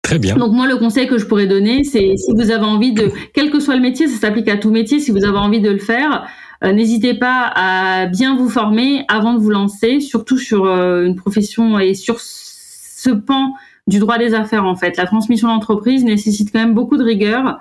Très 0.06 0.20
bien. 0.20 0.36
Donc 0.36 0.52
moi, 0.52 0.68
le 0.68 0.78
conseil 0.78 1.08
que 1.08 1.18
je 1.18 1.26
pourrais 1.26 1.48
donner, 1.48 1.84
c'est 1.84 2.16
si 2.16 2.32
vous 2.36 2.52
avez 2.52 2.64
envie 2.64 2.94
de, 2.94 3.12
quel 3.34 3.50
que 3.50 3.60
soit 3.60 3.76
le 3.76 3.82
métier, 3.82 4.08
ça 4.08 4.20
s'applique 4.20 4.48
à 4.48 4.56
tout 4.56 4.70
métier, 4.70 5.00
si 5.00 5.10
vous 5.10 5.26
avez 5.26 5.40
envie 5.40 5.62
de 5.62 5.72
le 5.72 5.80
faire, 5.80 6.28
euh, 6.64 6.74
n'hésitez 6.74 7.16
pas 7.16 7.52
à 7.56 8.06
bien 8.06 8.36
vous 8.36 8.48
former 8.48 9.04
avant 9.08 9.34
de 9.34 9.40
vous 9.40 9.50
lancer, 9.50 10.00
surtout 10.02 10.38
sur 10.38 10.66
euh, 10.66 11.06
une 11.06 11.16
profession 11.16 11.80
et 11.80 11.96
sur 11.96 12.20
ce 12.20 13.10
pan 13.10 13.54
du 13.88 13.98
droit 13.98 14.20
des 14.20 14.36
affaires 14.36 14.66
en 14.66 14.76
fait. 14.76 14.96
La 14.98 15.08
transmission 15.08 15.48
d'entreprise 15.48 16.06
nécessite 16.06 16.52
quand 16.52 16.60
même 16.60 16.76
beaucoup 16.76 16.98
de 16.98 17.04
rigueur 17.04 17.58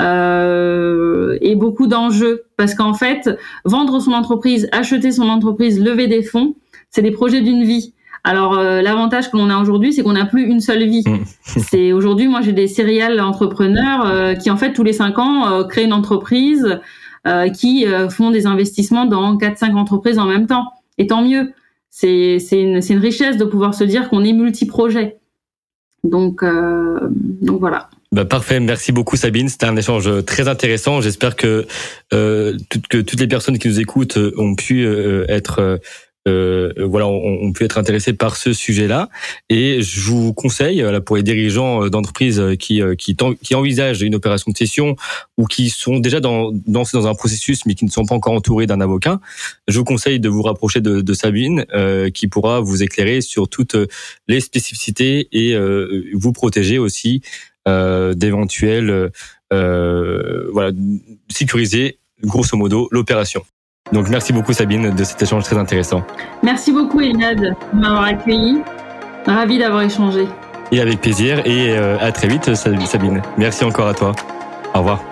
euh, 0.00 1.38
et 1.40 1.54
beaucoup 1.54 1.86
d'enjeux 1.86 2.42
parce 2.56 2.74
qu'en 2.74 2.94
fait, 2.94 3.30
vendre 3.64 4.00
son 4.00 4.14
entreprise, 4.14 4.68
acheter 4.72 5.12
son 5.12 5.28
entreprise, 5.28 5.80
lever 5.80 6.08
des 6.08 6.24
fonds, 6.24 6.56
c'est 6.90 7.02
des 7.02 7.12
projets 7.12 7.40
d'une 7.40 7.62
vie. 7.62 7.94
Alors 8.24 8.58
euh, 8.58 8.82
l'avantage 8.82 9.30
que 9.30 9.36
l'on 9.36 9.50
a 9.50 9.60
aujourd'hui, 9.60 9.92
c'est 9.92 10.02
qu'on 10.02 10.12
n'a 10.12 10.26
plus 10.26 10.44
une 10.44 10.60
seule 10.60 10.84
vie. 10.88 11.04
Mm. 11.06 11.24
c'est 11.70 11.92
aujourd'hui, 11.92 12.28
moi 12.28 12.40
j'ai 12.40 12.52
des 12.52 12.68
serial 12.68 13.20
entrepreneurs 13.20 14.06
euh, 14.06 14.34
qui 14.34 14.50
en 14.50 14.56
fait 14.56 14.72
tous 14.72 14.82
les 14.82 14.92
cinq 14.92 15.18
ans 15.18 15.50
euh, 15.50 15.64
créent 15.64 15.84
une 15.84 15.92
entreprise, 15.92 16.80
euh, 17.26 17.48
qui 17.48 17.84
font 18.10 18.30
des 18.30 18.46
investissements 18.46 19.04
dans 19.04 19.36
quatre 19.36 19.58
cinq 19.58 19.74
entreprises 19.76 20.18
en 20.18 20.26
même 20.26 20.46
temps. 20.46 20.66
Et 20.98 21.06
tant 21.06 21.22
mieux. 21.22 21.52
C'est 21.90 22.38
une, 22.52 22.80
une 22.88 22.98
richesse 22.98 23.38
de 23.38 23.44
pouvoir 23.44 23.74
se 23.74 23.82
dire 23.82 24.08
qu'on 24.08 24.22
est 24.22 24.32
multi-projet. 24.32 25.16
Donc, 26.04 26.44
donc 26.44 27.58
voilà. 27.58 27.90
Bah 28.12 28.24
parfait, 28.24 28.60
merci 28.60 28.92
beaucoup 28.92 29.16
Sabine. 29.16 29.48
C'était 29.48 29.66
un 29.66 29.76
échange 29.76 30.24
très 30.24 30.46
intéressant. 30.46 31.00
J'espère 31.00 31.34
que, 31.34 31.66
que 32.10 33.00
toutes 33.00 33.18
les 33.18 33.26
personnes 33.26 33.58
qui 33.58 33.66
nous 33.66 33.80
écoutent 33.80 34.18
ont 34.36 34.54
pu 34.54 34.86
être 35.28 35.80
euh, 36.28 36.72
voilà, 36.78 37.08
on, 37.08 37.38
on, 37.42 37.52
peut 37.52 37.64
être 37.64 37.78
intéressé 37.78 38.12
par 38.12 38.36
ce 38.36 38.52
sujet-là. 38.52 39.08
Et 39.48 39.82
je 39.82 40.00
vous 40.10 40.32
conseille, 40.32 40.78
là, 40.78 41.00
pour 41.00 41.16
les 41.16 41.22
dirigeants 41.22 41.84
euh, 41.84 41.90
d'entreprises 41.90 42.40
euh, 42.40 42.54
qui, 42.54 42.80
qui, 42.98 43.16
qui, 43.42 43.54
envisagent 43.54 44.02
une 44.02 44.14
opération 44.14 44.52
de 44.52 44.56
cession 44.56 44.96
ou 45.36 45.46
qui 45.46 45.70
sont 45.70 45.98
déjà 45.98 46.20
dans, 46.20 46.52
dans, 46.66 46.84
dans 46.92 47.06
un 47.06 47.14
processus 47.14 47.64
mais 47.66 47.74
qui 47.74 47.84
ne 47.84 47.90
sont 47.90 48.04
pas 48.04 48.14
encore 48.14 48.34
entourés 48.34 48.66
d'un 48.66 48.80
avocat, 48.80 49.20
je 49.66 49.78
vous 49.78 49.84
conseille 49.84 50.20
de 50.20 50.28
vous 50.28 50.42
rapprocher 50.42 50.80
de, 50.80 51.00
de 51.00 51.14
Sabine, 51.14 51.64
euh, 51.74 52.10
qui 52.10 52.28
pourra 52.28 52.60
vous 52.60 52.82
éclairer 52.82 53.20
sur 53.20 53.48
toutes 53.48 53.76
les 54.26 54.40
spécificités 54.40 55.28
et 55.32 55.54
euh, 55.54 56.04
vous 56.14 56.32
protéger 56.32 56.78
aussi 56.78 57.22
euh, 57.66 58.14
d'éventuels, 58.14 59.10
voilà, 59.50 60.72
sécuriser 61.30 61.98
grosso 62.22 62.56
modo 62.56 62.88
l'opération. 62.90 63.44
Donc 63.92 64.08
merci 64.08 64.32
beaucoup 64.32 64.52
Sabine 64.52 64.90
de 64.90 65.04
cet 65.04 65.22
échange 65.22 65.44
très 65.44 65.56
intéressant. 65.58 66.02
Merci 66.42 66.72
beaucoup 66.72 67.00
Elinad 67.00 67.40
de 67.40 67.54
m'avoir 67.72 68.04
accueilli. 68.04 68.62
Ravi 69.26 69.58
d'avoir 69.58 69.82
échangé. 69.82 70.26
Et 70.72 70.80
avec 70.80 71.00
plaisir 71.00 71.40
et 71.46 71.76
euh, 71.76 71.96
à 72.00 72.12
très 72.12 72.28
vite 72.28 72.54
Sabine. 72.54 73.22
Merci 73.36 73.64
encore 73.64 73.88
à 73.88 73.94
toi. 73.94 74.12
Au 74.74 74.78
revoir. 74.78 75.02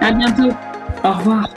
À 0.00 0.12
bientôt. 0.12 0.50
Au 1.04 1.12
revoir. 1.12 1.48